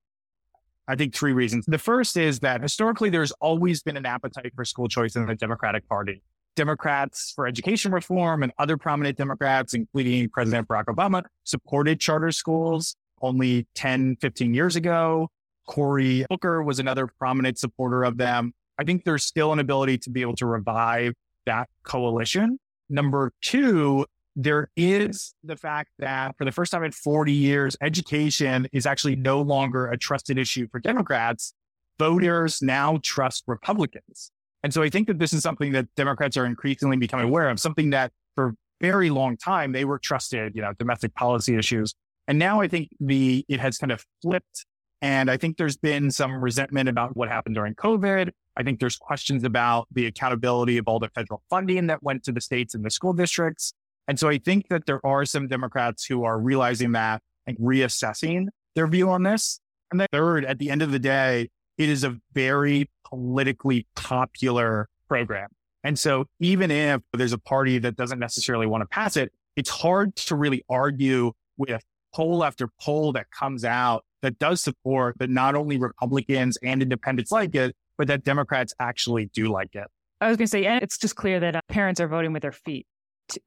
I 0.89 0.95
think, 0.95 1.13
three 1.13 1.34
reasons. 1.34 1.65
The 1.67 1.78
first 1.78 2.17
is 2.17 2.39
that 2.39 2.62
historically, 2.62 3.12
there's 3.12 3.32
always 3.34 3.84
been 3.84 3.95
an 3.95 4.08
appetite 4.08 4.52
for 4.56 4.65
school 4.65 4.88
choice 4.88 5.15
in 5.15 5.28
the 5.28 5.36
Democratic 5.36 5.88
Party. 5.88 6.23
Democrats 6.56 7.32
for 7.36 7.45
education 7.45 7.91
reform 7.91 8.41
and 8.41 8.52
other 8.58 8.75
prominent 8.75 9.15
Democrats, 9.15 9.75
including 9.75 10.28
President 10.30 10.67
Barack 10.67 10.86
Obama, 10.86 11.23
supported 11.43 11.99
charter 11.99 12.32
schools 12.32 12.95
only 13.21 13.67
10, 13.75 14.17
15 14.19 14.54
years 14.56 14.75
ago. 14.75 15.30
Cory 15.67 16.25
Booker 16.28 16.63
was 16.63 16.80
another 16.80 17.06
prominent 17.06 17.60
supporter 17.60 18.04
of 18.04 18.17
them. 18.17 18.52
I 18.80 18.84
think 18.84 19.04
there's 19.04 19.23
still 19.23 19.54
an 19.54 19.60
ability 19.60 19.99
to 19.99 20.10
be 20.10 20.21
able 20.21 20.36
to 20.38 20.47
revive 20.47 21.13
that 21.45 21.69
coalition. 21.84 22.58
Number 22.89 23.32
two, 23.41 24.08
there 24.41 24.71
is 24.78 25.34
the 25.43 25.58
fact 25.58 25.91
that 25.99 26.34
for 26.38 26.45
the 26.45 26.52
first 26.52 26.71
time 26.71 26.86
in 26.86 26.93
40 26.93 27.34
years, 27.34 27.75
education 27.82 28.69
is 28.71 28.86
actually 28.86 29.17
no 29.17 29.41
longer 29.41 29.88
a 29.88 29.97
trusted 29.97 30.38
issue 30.38 30.65
for 30.71 30.80
Democrats. 30.80 31.54
Voters 31.99 32.62
now 32.62 32.99
trust 33.04 33.43
Republicans. 33.47 34.32
And 34.63 34.73
so 34.73 34.82
I 34.82 34.89
think 34.89 35.08
that 35.08 35.19
this 35.19 35.34
is 35.34 35.43
something 35.43 35.73
that 35.73 35.88
Democrats 35.97 36.38
are 36.38 36.45
increasingly 36.45 36.95
becoming 36.95 37.25
aware 37.25 37.49
of, 37.49 37.60
something 37.60 37.89
that 37.89 38.13
for 38.36 38.56
very 38.80 39.10
long 39.10 39.36
time 39.36 39.73
they 39.73 39.84
were 39.84 39.99
trusted, 39.99 40.56
you 40.56 40.62
know, 40.62 40.71
domestic 40.80 41.13
policy 41.15 41.58
issues. 41.58 41.93
And 42.30 42.39
now 42.39 42.62
I 42.62 42.69
think 42.69 42.91
the 43.02 43.45
it 43.49 43.60
has 43.60 43.78
kind 43.78 43.91
of 43.91 44.06
flipped. 44.21 44.65
And 45.02 45.30
I 45.30 45.36
think 45.36 45.58
there's 45.58 45.78
been 45.78 46.12
some 46.12 46.41
resentment 46.41 46.88
about 46.88 47.17
what 47.17 47.28
happened 47.28 47.56
during 47.56 47.75
COVID. 47.75 48.32
I 48.56 48.63
think 48.63 48.80
there's 48.80 48.95
questions 48.95 49.43
about 49.43 49.88
the 49.91 50.06
accountability 50.06 50.78
of 50.78 50.88
all 50.88 50.99
the 50.99 51.10
federal 51.10 51.41
funding 51.49 51.88
that 51.88 52.02
went 52.04 52.23
to 52.23 52.32
the 52.32 52.41
states 52.41 52.73
and 52.73 52.86
the 52.86 52.89
school 52.89 53.12
districts. 53.12 53.73
And 54.10 54.19
so 54.19 54.28
I 54.28 54.39
think 54.39 54.69
that 54.69 54.88
there 54.88 55.06
are 55.06 55.24
some 55.24 55.48
Democrats 55.48 56.04
who 56.04 56.24
are 56.24 56.39
realizing 56.39 56.93
that 56.93 57.22
and 57.45 57.56
reassessing 57.60 58.48
their 58.74 58.88
view 58.88 59.08
on 59.12 59.22
this. 59.22 59.60
And 59.91 60.00
then 60.00 60.08
third, 60.12 60.45
at 60.45 60.58
the 60.58 60.72
end 60.72 60.82
of 60.82 60.91
the 60.91 60.98
day, 60.98 61.50
it 61.78 61.89
is 61.89 62.04
a 62.04 62.17
very 62.34 62.89
politically 63.06 63.86
popular 63.95 64.89
program. 65.08 65.50
And 65.84 65.98
so 65.98 66.26
even 66.39 66.72
if 66.72 67.02
there's 67.13 67.34
a 67.34 67.38
party 67.38 67.78
that 67.78 67.98
doesn't 67.98 68.17
necessarily 68.17 68.65
want 68.65 68.82
to 68.82 68.88
pass 68.88 69.15
it, 69.15 69.32
it's 69.56 69.69
hard 69.69 70.15
to 70.15 70.36
really 70.36 70.65
argue 70.67 71.34
with 71.58 71.84
poll 72.12 72.43
after 72.43 72.67
poll 72.82 73.13
that 73.13 73.30
comes 73.30 73.63
out 73.63 74.04
that 74.24 74.39
does 74.39 74.60
support 74.60 75.19
that 75.19 75.30
not 75.30 75.54
only 75.54 75.78
Republicans 75.78 76.58
and 76.63 76.82
independents 76.82 77.32
like 77.32 77.54
it, 77.54 77.76
but 77.95 78.08
that 78.08 78.24
Democrats 78.24 78.74
actually 78.80 79.28
do 79.36 79.52
like 79.52 79.76
it. 79.76 79.86
I 80.19 80.30
was 80.30 80.38
going 80.38 80.48
to 80.48 80.52
say, 80.52 80.65
and 80.65 80.82
it's 80.82 80.98
just 80.98 81.15
clear 81.15 81.39
that 81.41 81.56
uh, 81.56 81.62
parents 81.69 82.02
are 82.02 82.08
voting 82.08 82.34
with 82.34 82.41
their 82.41 82.52
feet 82.52 82.88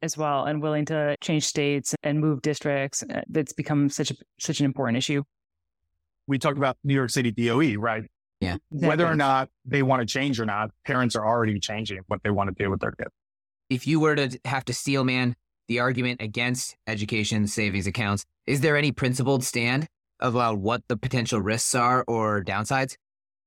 as 0.02 0.16
well 0.16 0.44
and 0.44 0.62
willing 0.62 0.84
to 0.86 1.16
change 1.20 1.44
states 1.44 1.94
and 2.02 2.20
move 2.20 2.42
districts. 2.42 3.02
Uh, 3.02 3.22
that's 3.28 3.52
become 3.52 3.88
such 3.88 4.10
a, 4.10 4.14
such 4.38 4.60
an 4.60 4.66
important 4.66 4.98
issue. 4.98 5.22
We 6.26 6.38
talked 6.38 6.58
about 6.58 6.76
New 6.84 6.94
York 6.94 7.10
City 7.10 7.30
DOE, 7.30 7.74
right? 7.74 8.04
Yeah. 8.40 8.56
Whether 8.70 9.06
or 9.06 9.14
not 9.14 9.50
they 9.64 9.82
want 9.82 10.00
to 10.00 10.06
change 10.06 10.40
or 10.40 10.46
not, 10.46 10.70
parents 10.84 11.14
are 11.14 11.24
already 11.24 11.60
changing 11.60 12.00
what 12.08 12.22
they 12.24 12.30
want 12.30 12.56
to 12.56 12.62
do 12.62 12.70
with 12.70 12.80
their 12.80 12.92
kids. 12.92 13.10
If 13.70 13.86
you 13.86 14.00
were 14.00 14.16
to 14.16 14.38
have 14.44 14.64
to 14.66 14.74
steel 14.74 15.04
man 15.04 15.36
the 15.68 15.78
argument 15.78 16.20
against 16.20 16.76
education 16.86 17.46
savings 17.46 17.86
accounts, 17.86 18.24
is 18.46 18.60
there 18.60 18.76
any 18.76 18.90
principled 18.90 19.44
stand 19.44 19.86
about 20.18 20.58
what 20.58 20.82
the 20.88 20.96
potential 20.96 21.40
risks 21.40 21.74
are 21.74 22.04
or 22.08 22.42
downsides? 22.42 22.96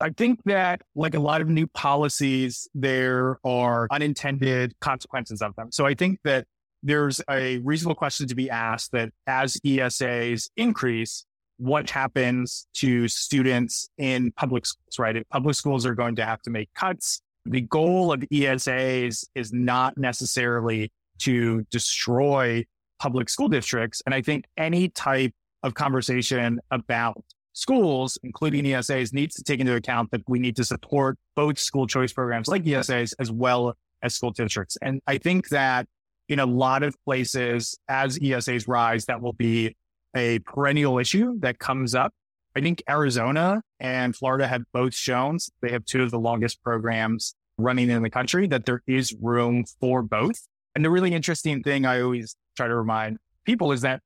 I 0.05 0.11
think 0.11 0.43
that, 0.45 0.83
like 0.93 1.15
a 1.15 1.19
lot 1.19 1.41
of 1.41 1.49
new 1.49 1.65
policies, 1.65 2.69
there 2.75 3.39
are 3.43 3.87
unintended 3.89 4.79
consequences 4.79 5.41
of 5.41 5.55
them. 5.55 5.71
So 5.71 5.87
I 5.87 5.95
think 5.95 6.19
that 6.23 6.45
there's 6.83 7.19
a 7.27 7.57
reasonable 7.57 7.95
question 7.95 8.27
to 8.27 8.35
be 8.35 8.47
asked 8.47 8.91
that 8.91 9.09
as 9.25 9.57
ESAs 9.65 10.47
increase, 10.57 11.25
what 11.57 11.89
happens 11.89 12.67
to 12.75 13.07
students 13.07 13.89
in 13.97 14.31
public 14.33 14.67
schools, 14.67 14.99
right? 14.99 15.15
If 15.15 15.27
public 15.29 15.55
schools 15.55 15.87
are 15.87 15.95
going 15.95 16.17
to 16.17 16.25
have 16.25 16.39
to 16.43 16.51
make 16.51 16.69
cuts, 16.75 17.19
the 17.45 17.61
goal 17.61 18.13
of 18.13 18.19
ESAs 18.31 19.25
is 19.33 19.53
not 19.53 19.97
necessarily 19.97 20.91
to 21.21 21.65
destroy 21.71 22.63
public 22.99 23.27
school 23.27 23.47
districts. 23.47 24.03
And 24.05 24.13
I 24.13 24.21
think 24.21 24.45
any 24.55 24.89
type 24.89 25.33
of 25.63 25.73
conversation 25.73 26.59
about 26.69 27.23
schools, 27.55 28.19
including 28.21 28.65
ESAs, 28.65 29.13
needs 29.13 29.35
to 29.35 29.43
take 29.43 29.59
into 29.59 29.75
account 29.75 30.11
that 30.11 30.21
we 30.27 30.37
need 30.37 30.55
to 30.57 30.63
support 30.63 31.17
both 31.35 31.57
school 31.57 31.87
choice 31.87 32.13
programs 32.13 32.47
like 32.47 32.63
ESAs 32.63 33.13
as 33.19 33.31
well 33.31 33.73
as 34.03 34.13
school 34.13 34.31
districts. 34.31 34.77
And 34.81 35.01
I 35.07 35.17
think 35.17 35.49
that 35.49 35.87
in 36.27 36.39
a 36.39 36.45
lot 36.45 36.83
of 36.83 36.95
places, 37.05 37.77
as 37.87 38.19
ESAs 38.19 38.67
rise, 38.67 39.05
that 39.05 39.21
will 39.21 39.33
be 39.33 39.75
a 40.15 40.39
perennial 40.39 40.99
issue 40.99 41.39
that 41.39 41.57
comes 41.59 41.95
up. 41.95 42.13
I 42.55 42.61
think 42.61 42.83
Arizona 42.89 43.61
and 43.79 44.15
Florida 44.15 44.47
have 44.47 44.61
both 44.73 44.93
shown 44.93 45.37
they 45.61 45.71
have 45.71 45.85
two 45.85 46.03
of 46.03 46.11
the 46.11 46.19
longest 46.19 46.63
programs 46.63 47.35
running 47.57 47.89
in 47.89 48.03
the 48.03 48.09
country 48.09 48.47
that 48.47 48.65
there 48.65 48.81
is 48.87 49.15
room 49.21 49.65
for 49.79 50.01
both. 50.01 50.35
And 50.73 50.83
the 50.83 50.89
really 50.89 51.13
interesting 51.13 51.63
thing 51.63 51.85
I 51.85 52.01
always 52.01 52.35
try 52.57 52.67
to 52.67 52.75
remind 52.75 53.17
people 53.45 53.71
is 53.71 53.81
that 53.81 54.01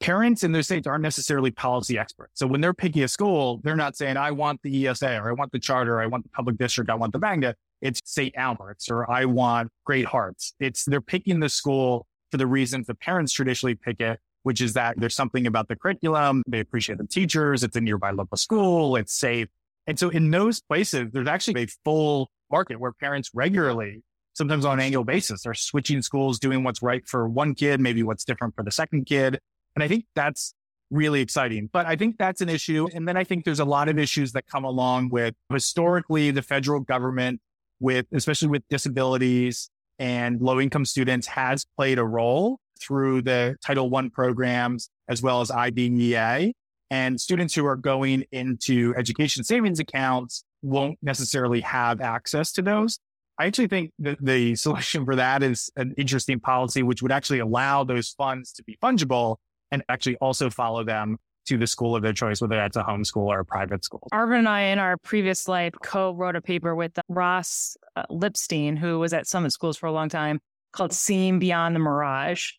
parents 0.00 0.42
in 0.42 0.52
those 0.52 0.64
states 0.64 0.86
aren't 0.86 1.02
necessarily 1.02 1.50
policy 1.50 1.98
experts. 1.98 2.32
So 2.34 2.46
when 2.46 2.60
they're 2.60 2.74
picking 2.74 3.02
a 3.02 3.08
school, 3.08 3.60
they're 3.62 3.76
not 3.76 3.96
saying, 3.96 4.16
I 4.16 4.30
want 4.30 4.60
the 4.62 4.88
ESA 4.88 5.18
or 5.18 5.28
I 5.28 5.32
want 5.32 5.52
the 5.52 5.58
charter, 5.58 6.00
I 6.00 6.06
want 6.06 6.24
the 6.24 6.30
public 6.30 6.56
district, 6.56 6.90
I 6.90 6.94
want 6.94 7.12
the 7.12 7.18
magnet. 7.18 7.56
It's 7.82 8.00
St. 8.04 8.34
Albert's 8.36 8.90
or 8.90 9.10
I 9.10 9.26
want 9.26 9.70
Great 9.84 10.06
Hearts. 10.06 10.54
It's 10.58 10.84
they're 10.84 11.00
picking 11.00 11.40
the 11.40 11.48
school 11.48 12.06
for 12.30 12.38
the 12.38 12.46
reasons 12.46 12.86
the 12.86 12.94
parents 12.94 13.32
traditionally 13.32 13.74
pick 13.74 14.00
it, 14.00 14.18
which 14.42 14.60
is 14.60 14.72
that 14.74 14.98
there's 14.98 15.14
something 15.14 15.46
about 15.46 15.68
the 15.68 15.76
curriculum. 15.76 16.42
They 16.46 16.60
appreciate 16.60 16.98
the 16.98 17.06
teachers. 17.06 17.62
It's 17.62 17.76
a 17.76 17.80
nearby 17.80 18.10
local 18.10 18.36
school. 18.36 18.96
It's 18.96 19.12
safe. 19.12 19.48
And 19.86 19.98
so 19.98 20.08
in 20.08 20.30
those 20.30 20.60
places, 20.60 21.08
there's 21.12 21.28
actually 21.28 21.62
a 21.62 21.66
full 21.84 22.30
market 22.50 22.78
where 22.78 22.92
parents 22.92 23.30
regularly, 23.34 24.02
sometimes 24.34 24.64
on 24.64 24.78
an 24.78 24.84
annual 24.84 25.04
basis, 25.04 25.46
are 25.46 25.54
switching 25.54 26.02
schools, 26.02 26.38
doing 26.38 26.64
what's 26.64 26.82
right 26.82 27.06
for 27.06 27.28
one 27.28 27.54
kid, 27.54 27.80
maybe 27.80 28.02
what's 28.02 28.24
different 28.24 28.54
for 28.54 28.62
the 28.62 28.70
second 28.70 29.06
kid. 29.06 29.40
And 29.76 29.82
I 29.82 29.88
think 29.88 30.04
that's 30.14 30.54
really 30.90 31.20
exciting. 31.20 31.70
But 31.72 31.86
I 31.86 31.96
think 31.96 32.18
that's 32.18 32.40
an 32.40 32.48
issue. 32.48 32.88
And 32.94 33.06
then 33.06 33.16
I 33.16 33.24
think 33.24 33.44
there's 33.44 33.60
a 33.60 33.64
lot 33.64 33.88
of 33.88 33.98
issues 33.98 34.32
that 34.32 34.46
come 34.46 34.64
along 34.64 35.10
with 35.10 35.34
historically 35.52 36.30
the 36.30 36.42
federal 36.42 36.80
government 36.80 37.40
with, 37.78 38.06
especially 38.12 38.48
with 38.48 38.62
disabilities 38.68 39.70
and 39.98 40.40
low 40.40 40.60
income 40.60 40.84
students 40.84 41.26
has 41.28 41.66
played 41.76 41.98
a 41.98 42.04
role 42.04 42.58
through 42.80 43.22
the 43.22 43.56
Title 43.64 43.94
I 43.94 44.08
programs 44.08 44.88
as 45.08 45.22
well 45.22 45.40
as 45.40 45.50
IDEA. 45.50 46.52
And 46.90 47.20
students 47.20 47.54
who 47.54 47.66
are 47.66 47.76
going 47.76 48.24
into 48.32 48.94
education 48.96 49.44
savings 49.44 49.78
accounts 49.78 50.42
won't 50.62 50.98
necessarily 51.02 51.60
have 51.60 52.00
access 52.00 52.50
to 52.52 52.62
those. 52.62 52.98
I 53.38 53.46
actually 53.46 53.68
think 53.68 53.92
that 54.00 54.18
the 54.20 54.54
solution 54.56 55.04
for 55.04 55.14
that 55.16 55.42
is 55.42 55.70
an 55.76 55.94
interesting 55.96 56.40
policy, 56.40 56.82
which 56.82 57.02
would 57.02 57.12
actually 57.12 57.38
allow 57.38 57.84
those 57.84 58.10
funds 58.10 58.52
to 58.54 58.64
be 58.64 58.76
fungible 58.82 59.36
and 59.70 59.82
actually 59.88 60.16
also 60.16 60.50
follow 60.50 60.84
them 60.84 61.18
to 61.46 61.56
the 61.56 61.66
school 61.66 61.96
of 61.96 62.02
their 62.02 62.12
choice, 62.12 62.40
whether 62.40 62.56
that's 62.56 62.76
a 62.76 62.82
homeschool 62.82 63.22
or 63.22 63.40
a 63.40 63.44
private 63.44 63.84
school. 63.84 64.06
Arvin 64.12 64.40
and 64.40 64.48
I, 64.48 64.62
in 64.62 64.78
our 64.78 64.96
previous 64.98 65.48
life, 65.48 65.74
co 65.82 66.12
wrote 66.12 66.36
a 66.36 66.40
paper 66.40 66.74
with 66.74 66.98
Ross 67.08 67.76
uh, 67.96 68.04
Lipstein, 68.10 68.78
who 68.78 68.98
was 68.98 69.12
at 69.12 69.26
Summit 69.26 69.52
Schools 69.52 69.76
for 69.76 69.86
a 69.86 69.92
long 69.92 70.08
time, 70.08 70.40
called 70.72 70.92
Seeing 70.92 71.38
Beyond 71.38 71.74
the 71.74 71.80
Mirage, 71.80 72.52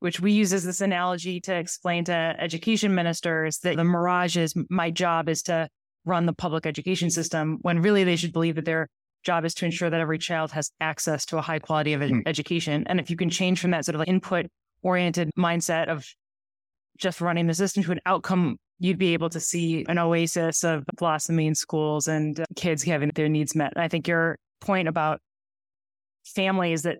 which 0.00 0.20
we 0.20 0.32
use 0.32 0.52
as 0.52 0.64
this 0.64 0.80
analogy 0.80 1.40
to 1.42 1.54
explain 1.54 2.04
to 2.04 2.12
education 2.12 2.94
ministers 2.94 3.58
that 3.60 3.76
the 3.76 3.84
mirage 3.84 4.36
is 4.36 4.54
my 4.68 4.90
job 4.90 5.28
is 5.28 5.42
to 5.44 5.68
run 6.04 6.26
the 6.26 6.34
public 6.34 6.66
education 6.66 7.10
system, 7.10 7.58
when 7.62 7.80
really 7.80 8.04
they 8.04 8.16
should 8.16 8.32
believe 8.32 8.56
that 8.56 8.66
their 8.66 8.88
job 9.22 9.44
is 9.44 9.54
to 9.54 9.64
ensure 9.64 9.88
that 9.88 10.00
every 10.00 10.18
child 10.18 10.52
has 10.52 10.70
access 10.80 11.24
to 11.24 11.38
a 11.38 11.40
high 11.40 11.58
quality 11.58 11.94
of 11.94 12.02
ed- 12.02 12.10
mm. 12.10 12.22
education. 12.26 12.84
And 12.86 13.00
if 13.00 13.08
you 13.08 13.16
can 13.16 13.30
change 13.30 13.58
from 13.60 13.70
that 13.70 13.86
sort 13.86 13.94
of 13.94 14.00
like 14.00 14.08
input 14.08 14.46
oriented 14.82 15.30
mindset 15.38 15.88
of 15.88 16.06
just 16.98 17.20
running 17.20 17.46
the 17.46 17.54
system 17.54 17.82
to 17.82 17.92
an 17.92 18.00
outcome, 18.06 18.56
you'd 18.78 18.98
be 18.98 19.14
able 19.14 19.30
to 19.30 19.40
see 19.40 19.84
an 19.88 19.98
oasis 19.98 20.64
of 20.64 20.84
blossoming 20.96 21.54
schools 21.54 22.08
and 22.08 22.40
uh, 22.40 22.44
kids 22.56 22.82
having 22.82 23.10
their 23.14 23.28
needs 23.28 23.54
met. 23.54 23.72
I 23.76 23.88
think 23.88 24.08
your 24.08 24.38
point 24.60 24.88
about 24.88 25.20
families 26.24 26.82
that 26.82 26.98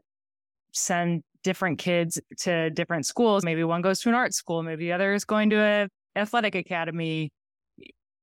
send 0.73 1.23
different 1.43 1.79
kids 1.79 2.21
to 2.41 2.71
different 2.71 3.07
schools, 3.07 3.45
maybe 3.45 3.65
one 3.65 3.83
goes 3.83 4.01
to 4.01 4.09
an 4.09 4.15
art 4.15 4.35
school, 4.35 4.63
maybe 4.63 4.87
the 4.87 4.93
other 4.93 5.15
is 5.15 5.25
going 5.25 5.51
to 5.51 5.57
a 5.57 5.89
athletic 6.17 6.55
academy, 6.55 7.31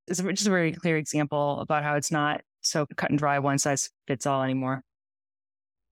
is 0.08 0.18
just 0.18 0.46
a 0.46 0.50
very 0.50 0.72
clear 0.72 0.96
example 0.96 1.60
about 1.60 1.82
how 1.84 1.94
it's 1.94 2.10
not 2.10 2.40
so 2.60 2.86
cut 2.96 3.10
and 3.10 3.18
dry, 3.18 3.38
one 3.38 3.58
size 3.58 3.90
fits 4.06 4.26
all 4.26 4.42
anymore. 4.42 4.82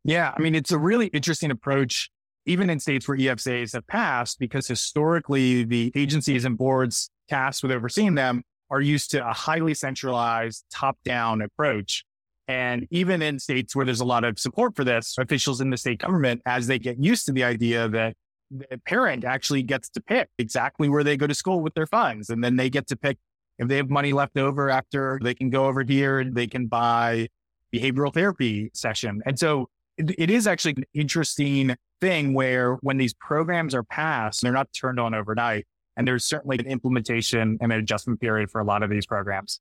Yeah. 0.04 0.32
I 0.36 0.40
mean, 0.40 0.54
it's 0.54 0.72
a 0.72 0.78
really 0.78 1.06
interesting 1.08 1.50
approach 1.50 2.10
even 2.46 2.70
in 2.70 2.80
states 2.80 3.06
where 3.06 3.16
EFSAs 3.16 3.72
have 3.74 3.86
passed, 3.86 4.38
because 4.38 4.66
historically 4.66 5.64
the 5.64 5.92
agencies 5.94 6.44
and 6.44 6.56
boards 6.56 7.10
tasked 7.28 7.62
with 7.62 7.72
overseeing 7.72 8.14
them 8.14 8.42
are 8.70 8.80
used 8.80 9.10
to 9.10 9.28
a 9.28 9.32
highly 9.32 9.74
centralized 9.74 10.64
top 10.72 10.96
down 11.04 11.42
approach. 11.42 12.04
And 12.48 12.86
even 12.90 13.22
in 13.22 13.38
states 13.38 13.76
where 13.76 13.84
there's 13.84 14.00
a 14.00 14.04
lot 14.04 14.24
of 14.24 14.38
support 14.38 14.74
for 14.74 14.84
this, 14.84 15.16
officials 15.18 15.60
in 15.60 15.70
the 15.70 15.76
state 15.76 16.00
government, 16.00 16.42
as 16.46 16.66
they 16.66 16.78
get 16.78 17.02
used 17.02 17.26
to 17.26 17.32
the 17.32 17.44
idea 17.44 17.88
that 17.88 18.16
the 18.50 18.80
parent 18.86 19.24
actually 19.24 19.62
gets 19.62 19.88
to 19.90 20.00
pick 20.00 20.28
exactly 20.38 20.88
where 20.88 21.04
they 21.04 21.16
go 21.16 21.26
to 21.26 21.34
school 21.34 21.60
with 21.60 21.74
their 21.74 21.86
funds. 21.86 22.30
And 22.30 22.42
then 22.42 22.56
they 22.56 22.68
get 22.68 22.88
to 22.88 22.96
pick 22.96 23.18
if 23.58 23.68
they 23.68 23.76
have 23.76 23.90
money 23.90 24.12
left 24.12 24.36
over 24.36 24.70
after 24.70 25.20
they 25.22 25.34
can 25.34 25.50
go 25.50 25.66
over 25.66 25.84
here 25.84 26.18
and 26.18 26.34
they 26.34 26.46
can 26.46 26.66
buy 26.66 27.28
behavioral 27.72 28.12
therapy 28.12 28.70
session. 28.74 29.20
And 29.26 29.38
so 29.38 29.68
it, 30.08 30.30
is 30.30 30.46
actually 30.46 30.74
an 30.76 30.84
interesting 30.94 31.76
thing 32.00 32.34
where 32.34 32.74
when 32.76 32.96
these 32.96 33.14
programs 33.14 33.74
are 33.74 33.82
passed, 33.82 34.42
they're 34.42 34.52
not 34.52 34.68
turned 34.72 34.98
on 34.98 35.14
overnight. 35.14 35.66
And 35.96 36.06
there's 36.06 36.24
certainly 36.24 36.58
an 36.58 36.66
implementation 36.66 37.58
and 37.60 37.72
an 37.72 37.78
adjustment 37.78 38.20
period 38.20 38.50
for 38.50 38.60
a 38.60 38.64
lot 38.64 38.82
of 38.82 38.90
these 38.90 39.06
programs. 39.06 39.60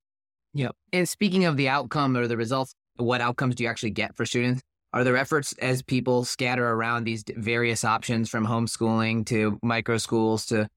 Yep. 0.54 0.75
And 0.93 1.08
speaking 1.08 1.45
of 1.45 1.58
the 1.58 1.69
outcome 1.69 2.15
or 2.15 2.28
the 2.28 2.38
results, 2.38 2.73
what 2.95 3.21
outcomes 3.21 3.56
do 3.56 3.63
you 3.63 3.69
actually 3.69 3.91
get 3.91 4.15
for 4.15 4.25
students? 4.25 4.62
Are 4.93 5.04
there 5.04 5.17
efforts 5.17 5.54
as 5.54 5.82
people 5.82 6.25
scatter 6.25 6.67
around 6.67 7.04
these 7.04 7.23
various 7.36 7.84
options 7.84 8.30
from 8.30 8.45
homeschooling 8.45 9.25
to 9.28 9.60
micro 9.62 9.97
schools 9.97 10.47
to 10.47 10.67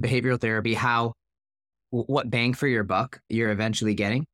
behavioral 0.00 0.40
therapy? 0.40 0.74
How, 0.74 1.14
what 1.90 2.30
bang 2.30 2.54
for 2.54 2.68
your 2.68 2.84
buck 2.84 3.20
you're 3.28 3.50
eventually 3.50 3.94
getting? 3.94 4.26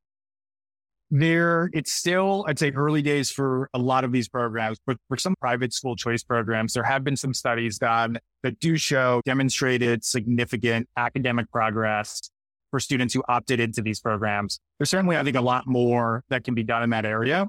There 1.15 1.69
it's 1.75 1.93
still 1.93 2.45
i'd 2.49 2.59
say 2.59 2.71
early 2.71 3.03
days 3.03 3.31
for 3.31 3.69
a 3.75 3.79
lot 3.79 4.03
of 4.03 4.13
these 4.13 4.29
programs 4.29 4.79
but 4.87 4.97
for 5.09 5.17
some 5.19 5.35
private 5.41 5.73
school 5.73 5.95
choice 5.95 6.23
programs 6.23 6.73
there 6.73 6.83
have 6.83 7.05
been 7.05 7.17
some 7.17 7.35
studies 7.35 7.79
done 7.79 8.19
that 8.43 8.59
do 8.61 8.79
show 8.79 9.21
demonstrated 9.27 10.03
significant 10.03 10.89
academic 10.97 11.51
progress 11.51 12.31
for 12.73 12.81
students 12.81 13.15
who 13.15 13.23
opted 13.29 13.61
into 13.61 13.83
these 13.83 14.01
programs. 14.01 14.59
There's 14.79 14.91
certainly 14.91 15.17
i 15.17 15.23
think 15.23 15.37
a 15.37 15.41
lot 15.41 15.69
more 15.69 16.25
that 16.31 16.43
can 16.43 16.55
be 16.55 16.65
done 16.65 16.83
in 16.83 16.91
that 16.91 17.05
area. 17.05 17.47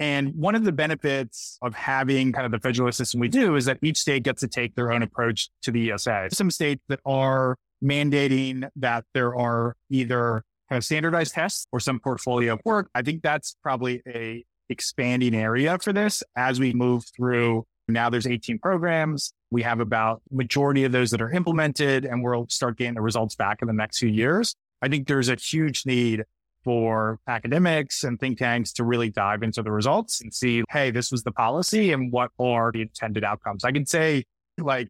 And 0.00 0.34
one 0.34 0.56
of 0.56 0.64
the 0.64 0.72
benefits 0.72 1.56
of 1.62 1.72
having 1.72 2.32
kind 2.32 2.44
of 2.44 2.50
the 2.50 2.58
federal 2.58 2.90
system 2.90 3.20
we 3.20 3.28
do 3.28 3.54
is 3.54 3.66
that 3.66 3.78
each 3.80 3.98
state 3.98 4.24
gets 4.24 4.40
to 4.40 4.48
take 4.48 4.74
their 4.74 4.90
own 4.90 5.02
approach 5.02 5.50
to 5.62 5.70
the 5.70 5.92
esa 5.92 6.28
some 6.32 6.50
states 6.50 6.82
that 6.88 6.98
are 7.06 7.56
mandating 7.82 8.68
that 8.74 9.04
there 9.14 9.36
are 9.36 9.76
either 9.90 10.42
kind 10.68 10.78
of 10.78 10.84
standardized 10.84 11.34
tests 11.34 11.66
or 11.72 11.80
some 11.80 12.00
portfolio 12.00 12.54
of 12.54 12.60
work. 12.64 12.88
I 12.94 13.02
think 13.02 13.22
that's 13.22 13.56
probably 13.62 14.02
a 14.06 14.44
expanding 14.68 15.34
area 15.34 15.78
for 15.78 15.92
this 15.92 16.22
as 16.36 16.58
we 16.58 16.72
move 16.72 17.04
through. 17.14 17.66
Now 17.88 18.08
there's 18.08 18.26
18 18.26 18.58
programs. 18.58 19.32
We 19.50 19.62
have 19.62 19.80
about 19.80 20.22
majority 20.30 20.84
of 20.84 20.92
those 20.92 21.10
that 21.10 21.20
are 21.20 21.30
implemented 21.30 22.04
and 22.04 22.22
we'll 22.22 22.46
start 22.48 22.78
getting 22.78 22.94
the 22.94 23.02
results 23.02 23.34
back 23.34 23.58
in 23.60 23.68
the 23.68 23.74
next 23.74 23.98
few 23.98 24.08
years. 24.08 24.54
I 24.80 24.88
think 24.88 25.06
there's 25.06 25.28
a 25.28 25.36
huge 25.36 25.84
need 25.86 26.24
for 26.64 27.18
academics 27.28 28.04
and 28.04 28.18
think 28.18 28.38
tanks 28.38 28.72
to 28.72 28.84
really 28.84 29.10
dive 29.10 29.42
into 29.42 29.62
the 29.62 29.70
results 29.70 30.22
and 30.22 30.32
see, 30.32 30.64
hey, 30.70 30.90
this 30.90 31.12
was 31.12 31.22
the 31.22 31.32
policy 31.32 31.92
and 31.92 32.10
what 32.10 32.30
are 32.38 32.72
the 32.72 32.80
intended 32.80 33.22
outcomes. 33.22 33.64
I 33.64 33.72
can 33.72 33.84
say 33.84 34.24
like 34.56 34.88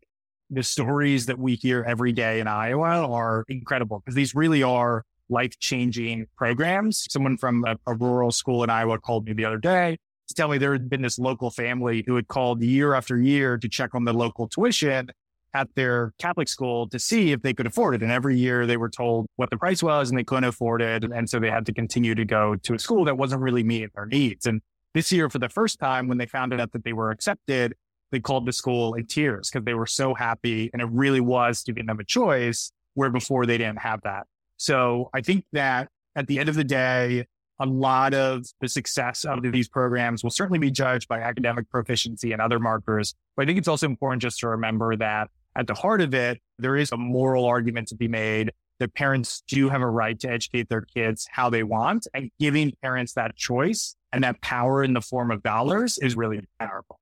the 0.50 0.62
stories 0.62 1.26
that 1.26 1.38
we 1.38 1.56
hear 1.56 1.84
every 1.86 2.12
day 2.12 2.38
in 2.38 2.46
Iowa 2.46 3.08
are 3.10 3.44
incredible 3.48 4.00
because 4.00 4.14
these 4.14 4.36
really 4.36 4.62
are 4.62 5.04
life 5.34 5.58
changing 5.58 6.26
programs. 6.38 7.06
Someone 7.10 7.36
from 7.36 7.64
a, 7.64 7.76
a, 7.86 7.94
rural 7.94 8.30
school 8.30 8.64
in 8.64 8.70
Iowa 8.70 8.98
called 8.98 9.26
me 9.26 9.34
the 9.34 9.44
other 9.44 9.58
day 9.58 9.98
to 10.28 10.34
tell 10.34 10.48
me 10.48 10.56
there 10.56 10.72
had 10.72 10.88
been 10.88 11.02
this 11.02 11.18
local 11.18 11.50
family 11.50 12.04
who 12.06 12.16
had 12.16 12.28
called 12.28 12.62
year 12.62 12.94
after 12.94 13.20
year 13.20 13.58
to 13.58 13.68
check 13.68 13.94
on 13.94 14.04
the 14.04 14.12
local 14.12 14.48
tuition 14.48 15.10
at 15.52 15.68
their 15.74 16.12
Catholic 16.18 16.48
school 16.48 16.88
to 16.88 16.98
see 16.98 17.32
if 17.32 17.42
they 17.42 17.52
could 17.52 17.66
afford 17.66 17.94
it. 17.94 18.02
And 18.02 18.10
every 18.10 18.38
year 18.38 18.66
they 18.66 18.76
were 18.76 18.88
told 18.88 19.26
what 19.36 19.50
the 19.50 19.56
price 19.56 19.82
was 19.82 20.10
and 20.10 20.18
they 20.18 20.24
couldn't 20.24 20.44
afford 20.44 20.82
it. 20.82 21.04
And 21.04 21.28
so 21.28 21.38
they 21.38 21.50
had 21.50 21.66
to 21.66 21.72
continue 21.72 22.14
to 22.14 22.24
go 22.24 22.56
to 22.56 22.74
a 22.74 22.78
school 22.78 23.04
that 23.04 23.18
wasn't 23.18 23.42
really 23.42 23.62
meeting 23.62 23.90
their 23.94 24.06
needs. 24.06 24.46
And 24.46 24.62
this 24.94 25.12
year, 25.12 25.28
for 25.28 25.38
the 25.38 25.48
first 25.48 25.78
time, 25.78 26.08
when 26.08 26.18
they 26.18 26.26
found 26.26 26.52
out 26.54 26.72
that 26.72 26.84
they 26.84 26.92
were 26.92 27.10
accepted, 27.10 27.74
they 28.10 28.20
called 28.20 28.46
the 28.46 28.52
school 28.52 28.94
in 28.94 29.06
tears 29.06 29.50
because 29.50 29.64
they 29.64 29.74
were 29.74 29.86
so 29.86 30.14
happy 30.14 30.70
and 30.72 30.80
it 30.80 30.88
really 30.90 31.20
was 31.20 31.62
giving 31.62 31.86
them 31.86 31.98
a 32.00 32.04
choice 32.04 32.70
where 32.94 33.10
before 33.10 33.44
they 33.46 33.58
didn't 33.58 33.80
have 33.80 34.00
that. 34.02 34.26
So 34.56 35.10
I 35.12 35.20
think 35.20 35.44
that 35.52 35.88
at 36.16 36.26
the 36.26 36.38
end 36.38 36.48
of 36.48 36.54
the 36.54 36.64
day, 36.64 37.26
a 37.60 37.66
lot 37.66 38.14
of 38.14 38.44
the 38.60 38.68
success 38.68 39.24
of 39.24 39.42
these 39.42 39.68
programs 39.68 40.22
will 40.22 40.30
certainly 40.30 40.58
be 40.58 40.70
judged 40.70 41.08
by 41.08 41.20
academic 41.20 41.70
proficiency 41.70 42.32
and 42.32 42.42
other 42.42 42.58
markers. 42.58 43.14
But 43.36 43.44
I 43.44 43.46
think 43.46 43.58
it's 43.58 43.68
also 43.68 43.86
important 43.86 44.22
just 44.22 44.40
to 44.40 44.48
remember 44.48 44.96
that 44.96 45.30
at 45.56 45.66
the 45.66 45.74
heart 45.74 46.00
of 46.00 46.14
it, 46.14 46.40
there 46.58 46.76
is 46.76 46.90
a 46.90 46.96
moral 46.96 47.44
argument 47.44 47.88
to 47.88 47.94
be 47.94 48.08
made 48.08 48.52
that 48.80 48.92
parents 48.94 49.42
do 49.46 49.68
have 49.68 49.82
a 49.82 49.88
right 49.88 50.18
to 50.20 50.28
educate 50.28 50.68
their 50.68 50.80
kids 50.82 51.28
how 51.30 51.48
they 51.48 51.62
want 51.62 52.08
and 52.12 52.30
giving 52.40 52.72
parents 52.82 53.12
that 53.12 53.36
choice 53.36 53.94
and 54.12 54.24
that 54.24 54.40
power 54.40 54.82
in 54.82 54.94
the 54.94 55.00
form 55.00 55.30
of 55.30 55.42
dollars 55.42 55.96
is 55.98 56.16
really 56.16 56.40
powerful. 56.58 56.98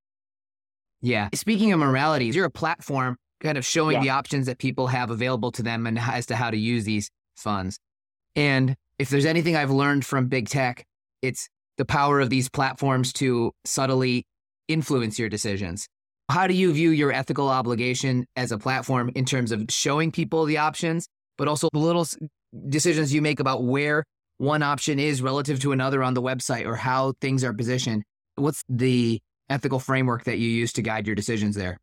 Yeah. 1.01 1.31
Speaking 1.35 1.73
of 1.73 1.81
morality, 1.81 2.27
you're 2.27 2.45
a 2.45 2.51
platform 2.51 3.17
kind 3.41 3.57
of 3.57 3.65
showing 3.65 3.95
yeah. 3.95 4.03
the 4.03 4.11
options 4.11 4.47
that 4.47 4.59
people 4.59 4.87
have 4.87 5.11
available 5.11 5.51
to 5.53 5.63
them 5.63 5.87
and 5.87 5.99
as 5.99 6.27
to 6.27 6.37
how 6.37 6.51
to 6.51 6.57
use 6.57 6.85
these 6.85 7.11
funds. 7.37 7.79
And 8.37 8.77
if 8.99 9.11
there's 9.11 9.27
anything 9.27 9.57
I've 9.57 9.71
learned 9.71 10.05
from 10.05 10.29
big 10.29 10.49
tech, 10.49 10.85
it's 11.21 11.49
the 11.79 11.85
power 11.85 12.21
of 12.21 12.31
these 12.31 12.49
platforms 12.49 13.13
to 13.15 13.53
subtly 13.65 14.25
influence 14.69 15.19
your 15.19 15.29
decisions. 15.29 15.87
How 16.31 16.47
do 16.47 16.55
you 16.55 16.73
view 16.73 16.91
your 16.91 17.13
ethical 17.13 17.49
obligation 17.49 18.27
as 18.37 18.53
a 18.53 18.59
platform 18.59 19.11
in 19.15 19.25
terms 19.25 19.53
of 19.53 19.67
showing 19.69 20.13
people 20.13 20.45
the 20.45 20.59
options, 20.59 21.07
but 21.37 21.49
also 21.49 21.69
the 21.73 21.79
little 21.79 22.07
decisions 22.69 23.13
you 23.13 23.21
make 23.21 23.41
about 23.41 23.65
where 23.65 24.05
one 24.39 24.63
option 24.63 24.99
is 24.99 25.23
relative 25.23 25.61
to 25.61 25.73
another 25.73 26.03
on 26.03 26.15
the 26.15 26.23
website 26.23 26.67
or 26.67 26.77
how 26.77 27.13
things 27.21 27.45
are 27.45 27.53
positioned? 27.53 28.03
What's 28.37 28.63
the 28.69 29.21
ethical 29.51 29.79
framework 29.79 30.25
that 30.25 30.39
you 30.39 30.49
use 30.49 30.73
to 30.75 30.83
guide 30.83 31.07
your 31.07 31.17
decisions 31.17 31.55
there? 31.55 31.79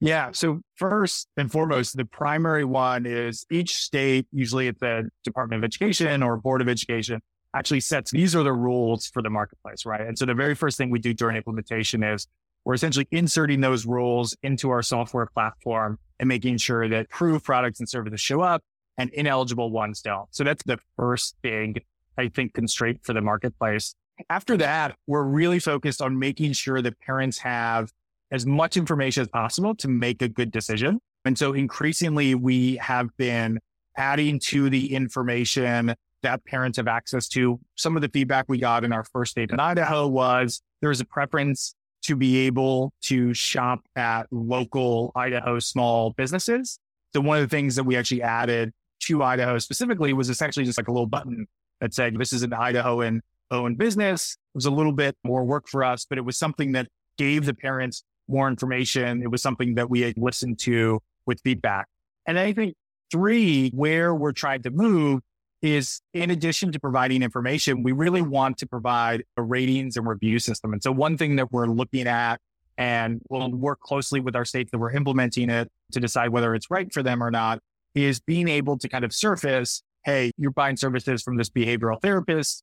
Yeah. 0.00 0.30
So 0.32 0.60
first 0.76 1.28
and 1.36 1.50
foremost, 1.50 1.96
the 1.96 2.04
primary 2.04 2.64
one 2.64 3.04
is 3.04 3.44
each 3.50 3.74
state, 3.74 4.26
usually 4.32 4.68
at 4.68 4.78
the 4.78 5.08
Department 5.24 5.64
of 5.64 5.66
Education 5.66 6.22
or 6.22 6.36
Board 6.36 6.60
of 6.60 6.68
Education, 6.68 7.20
actually 7.54 7.80
sets 7.80 8.10
these 8.10 8.36
are 8.36 8.44
the 8.44 8.52
rules 8.52 9.06
for 9.06 9.22
the 9.22 9.30
marketplace, 9.30 9.84
right? 9.84 10.02
And 10.02 10.16
so 10.16 10.26
the 10.26 10.34
very 10.34 10.54
first 10.54 10.78
thing 10.78 10.90
we 10.90 10.98
do 10.98 11.14
during 11.14 11.36
implementation 11.36 12.04
is 12.04 12.28
we're 12.64 12.74
essentially 12.74 13.08
inserting 13.10 13.60
those 13.60 13.86
rules 13.86 14.36
into 14.42 14.70
our 14.70 14.82
software 14.82 15.26
platform 15.26 15.98
and 16.20 16.28
making 16.28 16.58
sure 16.58 16.88
that 16.88 17.06
approved 17.06 17.44
products 17.44 17.80
and 17.80 17.88
services 17.88 18.20
show 18.20 18.40
up 18.40 18.62
and 18.98 19.10
ineligible 19.10 19.70
ones 19.70 20.02
don't. 20.02 20.28
So 20.32 20.44
that's 20.44 20.62
the 20.64 20.78
first 20.96 21.36
big, 21.42 21.84
I 22.18 22.28
think, 22.28 22.54
constraint 22.54 23.00
for 23.02 23.14
the 23.14 23.20
marketplace. 23.20 23.94
After 24.28 24.56
that, 24.58 24.96
we're 25.06 25.24
really 25.24 25.60
focused 25.60 26.02
on 26.02 26.18
making 26.18 26.52
sure 26.52 26.82
that 26.82 27.00
parents 27.00 27.38
have 27.38 27.92
as 28.30 28.46
much 28.46 28.76
information 28.76 29.22
as 29.22 29.28
possible 29.28 29.74
to 29.76 29.88
make 29.88 30.22
a 30.22 30.28
good 30.28 30.50
decision. 30.50 31.00
And 31.24 31.36
so 31.36 31.52
increasingly 31.52 32.34
we 32.34 32.76
have 32.76 33.08
been 33.16 33.58
adding 33.96 34.38
to 34.38 34.70
the 34.70 34.94
information 34.94 35.94
that 36.22 36.44
parents 36.44 36.76
have 36.76 36.88
access 36.88 37.28
to. 37.28 37.58
Some 37.76 37.96
of 37.96 38.02
the 38.02 38.08
feedback 38.08 38.46
we 38.48 38.58
got 38.58 38.84
in 38.84 38.92
our 38.92 39.04
first 39.04 39.32
state 39.32 39.50
in 39.50 39.60
Idaho 39.60 40.06
was 40.06 40.60
there 40.80 40.90
was 40.90 41.00
a 41.00 41.04
preference 41.04 41.74
to 42.02 42.16
be 42.16 42.38
able 42.46 42.92
to 43.02 43.34
shop 43.34 43.80
at 43.96 44.26
local 44.30 45.12
Idaho 45.16 45.58
small 45.58 46.10
businesses. 46.10 46.78
So 47.12 47.20
one 47.20 47.38
of 47.38 47.48
the 47.48 47.54
things 47.56 47.76
that 47.76 47.84
we 47.84 47.96
actually 47.96 48.22
added 48.22 48.72
to 49.00 49.22
Idaho 49.22 49.58
specifically 49.58 50.12
was 50.12 50.28
essentially 50.28 50.64
just 50.64 50.78
like 50.78 50.88
a 50.88 50.92
little 50.92 51.06
button 51.06 51.46
that 51.80 51.94
said, 51.94 52.16
this 52.16 52.32
is 52.32 52.42
an 52.42 52.50
Idahoan 52.50 53.20
owned 53.50 53.78
business. 53.78 54.36
It 54.54 54.56
was 54.56 54.66
a 54.66 54.70
little 54.70 54.92
bit 54.92 55.16
more 55.24 55.44
work 55.44 55.68
for 55.68 55.82
us, 55.82 56.04
but 56.04 56.18
it 56.18 56.24
was 56.24 56.38
something 56.38 56.72
that 56.72 56.88
gave 57.16 57.46
the 57.46 57.54
parents 57.54 58.04
more 58.28 58.48
information. 58.48 59.22
It 59.22 59.30
was 59.30 59.42
something 59.42 59.74
that 59.74 59.90
we 59.90 60.02
had 60.02 60.16
listened 60.16 60.58
to 60.60 61.00
with 61.26 61.40
feedback. 61.42 61.86
And 62.26 62.38
I 62.38 62.52
think 62.52 62.74
three, 63.10 63.70
where 63.70 64.14
we're 64.14 64.32
trying 64.32 64.62
to 64.62 64.70
move 64.70 65.20
is 65.62 66.00
in 66.14 66.30
addition 66.30 66.70
to 66.72 66.78
providing 66.78 67.22
information, 67.22 67.82
we 67.82 67.92
really 67.92 68.22
want 68.22 68.58
to 68.58 68.66
provide 68.66 69.24
a 69.36 69.42
ratings 69.42 69.96
and 69.96 70.06
review 70.06 70.38
system. 70.38 70.72
And 70.72 70.82
so 70.82 70.92
one 70.92 71.16
thing 71.16 71.36
that 71.36 71.52
we're 71.52 71.66
looking 71.66 72.06
at 72.06 72.40
and 72.76 73.20
we'll 73.28 73.50
work 73.50 73.80
closely 73.80 74.20
with 74.20 74.36
our 74.36 74.44
states 74.44 74.70
that 74.70 74.78
we're 74.78 74.92
implementing 74.92 75.50
it 75.50 75.68
to 75.92 76.00
decide 76.00 76.28
whether 76.28 76.54
it's 76.54 76.70
right 76.70 76.92
for 76.92 77.02
them 77.02 77.22
or 77.22 77.30
not 77.30 77.60
is 77.94 78.20
being 78.20 78.48
able 78.48 78.78
to 78.78 78.88
kind 78.88 79.04
of 79.04 79.12
surface, 79.12 79.82
Hey, 80.04 80.30
you're 80.38 80.52
buying 80.52 80.76
services 80.76 81.22
from 81.22 81.36
this 81.36 81.50
behavioral 81.50 82.00
therapist. 82.00 82.62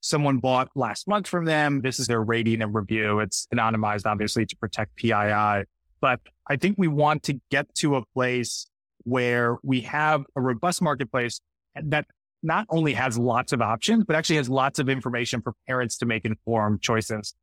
Someone 0.00 0.38
bought 0.38 0.68
last 0.74 1.06
month 1.06 1.26
from 1.28 1.44
them. 1.44 1.82
This 1.82 1.98
is 1.98 2.06
their 2.06 2.22
rating 2.22 2.62
and 2.62 2.74
review. 2.74 3.20
It's 3.20 3.46
anonymized, 3.54 4.06
obviously 4.06 4.46
to 4.46 4.56
protect 4.56 4.96
PII, 4.96 5.64
but 6.00 6.20
I 6.48 6.56
think 6.56 6.76
we 6.78 6.88
want 6.88 7.22
to 7.24 7.40
get 7.50 7.72
to 7.76 7.96
a 7.96 8.04
place 8.14 8.66
where 9.04 9.56
we 9.62 9.82
have 9.82 10.24
a 10.36 10.40
robust 10.40 10.82
marketplace 10.82 11.40
that 11.74 12.06
not 12.42 12.66
only 12.70 12.94
has 12.94 13.18
lots 13.18 13.52
of 13.52 13.60
options, 13.60 14.04
but 14.04 14.16
actually 14.16 14.36
has 14.36 14.48
lots 14.48 14.78
of 14.78 14.88
information 14.88 15.42
for 15.42 15.52
parents 15.66 15.98
to 15.98 16.06
make 16.06 16.24
informed 16.24 16.80
choices. 16.80 17.34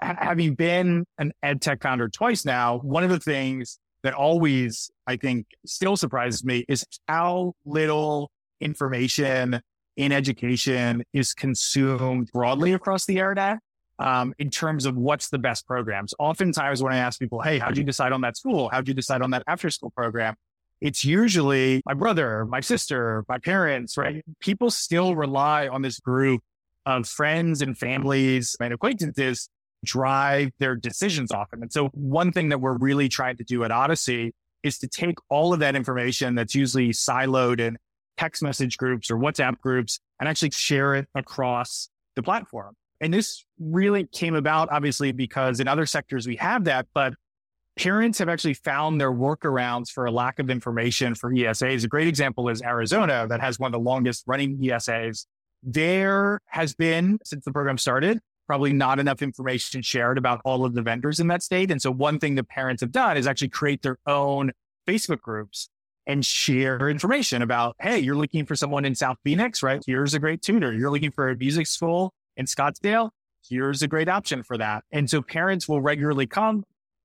Having 0.00 0.54
been 0.54 1.06
an 1.18 1.32
ed 1.42 1.62
tech 1.62 1.82
founder 1.82 2.08
twice 2.08 2.44
now, 2.44 2.78
one 2.78 3.04
of 3.04 3.10
the 3.10 3.20
things 3.20 3.78
that 4.02 4.12
always, 4.12 4.90
I 5.06 5.16
think, 5.16 5.46
still 5.64 5.96
surprises 5.96 6.44
me 6.44 6.64
is 6.68 6.84
how 7.08 7.54
little 7.64 8.30
information 8.60 9.60
in 9.96 10.12
education 10.12 11.04
is 11.12 11.32
consumed 11.32 12.30
broadly 12.32 12.72
across 12.72 13.06
the 13.06 13.18
internet 13.18 13.58
um, 13.98 14.34
in 14.38 14.50
terms 14.50 14.86
of 14.86 14.96
what's 14.96 15.28
the 15.30 15.38
best 15.38 15.66
programs. 15.66 16.14
Oftentimes, 16.18 16.82
when 16.82 16.92
I 16.92 16.98
ask 16.98 17.18
people, 17.18 17.40
"Hey, 17.40 17.58
how'd 17.58 17.76
you 17.76 17.84
decide 17.84 18.12
on 18.12 18.22
that 18.22 18.36
school? 18.36 18.68
How'd 18.70 18.88
you 18.88 18.94
decide 18.94 19.22
on 19.22 19.30
that 19.30 19.42
after 19.46 19.70
school 19.70 19.90
program?" 19.90 20.34
it's 20.80 21.02
usually 21.02 21.80
my 21.86 21.94
brother, 21.94 22.44
my 22.44 22.60
sister, 22.60 23.24
my 23.26 23.38
parents, 23.38 23.96
right? 23.96 24.22
People 24.40 24.70
still 24.70 25.16
rely 25.16 25.66
on 25.66 25.80
this 25.80 25.98
group 25.98 26.42
of 26.84 27.08
friends 27.08 27.62
and 27.62 27.76
families 27.78 28.54
and 28.60 28.74
acquaintances 28.74 29.48
drive 29.84 30.50
their 30.58 30.76
decisions 30.76 31.32
often. 31.32 31.62
And 31.62 31.72
so 31.72 31.88
one 31.88 32.32
thing 32.32 32.50
that 32.50 32.60
we're 32.60 32.76
really 32.76 33.08
trying 33.08 33.38
to 33.38 33.44
do 33.44 33.64
at 33.64 33.70
Odyssey 33.70 34.34
is 34.62 34.78
to 34.78 34.86
take 34.86 35.16
all 35.30 35.54
of 35.54 35.60
that 35.60 35.74
information 35.74 36.34
that's 36.34 36.54
usually 36.54 36.90
siloed 36.90 37.60
in 37.60 37.78
text 38.16 38.42
message 38.42 38.76
groups 38.76 39.10
or 39.10 39.16
WhatsApp 39.16 39.60
groups 39.60 40.00
and 40.20 40.28
actually 40.28 40.50
share 40.50 40.94
it 40.94 41.08
across 41.14 41.88
the 42.16 42.22
platform. 42.22 42.74
And 43.00 43.12
this 43.12 43.44
really 43.58 44.06
came 44.06 44.34
about 44.34 44.70
obviously 44.70 45.12
because 45.12 45.60
in 45.60 45.68
other 45.68 45.86
sectors 45.86 46.26
we 46.26 46.36
have 46.36 46.64
that, 46.64 46.86
but 46.94 47.14
parents 47.76 48.18
have 48.18 48.28
actually 48.28 48.54
found 48.54 49.00
their 49.00 49.12
workarounds 49.12 49.90
for 49.90 50.06
a 50.06 50.10
lack 50.10 50.38
of 50.38 50.48
information 50.48 51.14
for 51.14 51.30
ESAs. 51.30 51.84
A 51.84 51.88
great 51.88 52.06
example 52.06 52.48
is 52.48 52.62
Arizona 52.62 53.26
that 53.28 53.40
has 53.40 53.58
one 53.58 53.68
of 53.68 53.72
the 53.72 53.84
longest 53.84 54.24
running 54.26 54.58
ESAs. 54.58 55.26
There 55.62 56.40
has 56.46 56.74
been, 56.74 57.18
since 57.24 57.44
the 57.44 57.52
program 57.52 57.78
started, 57.78 58.20
probably 58.46 58.72
not 58.72 58.98
enough 58.98 59.22
information 59.22 59.82
shared 59.82 60.18
about 60.18 60.40
all 60.44 60.64
of 60.64 60.74
the 60.74 60.82
vendors 60.82 61.18
in 61.18 61.28
that 61.28 61.42
state. 61.42 61.70
And 61.70 61.80
so 61.80 61.90
one 61.90 62.18
thing 62.18 62.34
the 62.34 62.44
parents 62.44 62.82
have 62.82 62.92
done 62.92 63.16
is 63.16 63.26
actually 63.26 63.48
create 63.48 63.82
their 63.82 63.98
own 64.06 64.52
Facebook 64.86 65.20
groups 65.20 65.68
and 66.06 66.24
share 66.24 66.88
information 66.88 67.42
about, 67.42 67.76
hey, 67.80 67.98
you're 67.98 68.16
looking 68.16 68.44
for 68.44 68.54
someone 68.56 68.84
in 68.84 68.94
South 68.94 69.16
Phoenix, 69.24 69.62
right? 69.62 69.82
Here's 69.86 70.14
a 70.14 70.18
great 70.18 70.42
tutor. 70.42 70.72
You're 70.72 70.90
looking 70.90 71.10
for 71.10 71.30
a 71.30 71.36
music 71.36 71.66
school 71.66 72.12
in 72.36 72.46
Scottsdale. 72.46 73.10
Here's 73.48 73.82
a 73.82 73.88
great 73.88 74.08
option 74.08 74.42
for 74.42 74.56
that. 74.58 74.84
And 74.92 75.08
so 75.08 75.22
parents 75.22 75.68
will 75.68 75.80
regularly 75.80 76.26
come, 76.26 76.64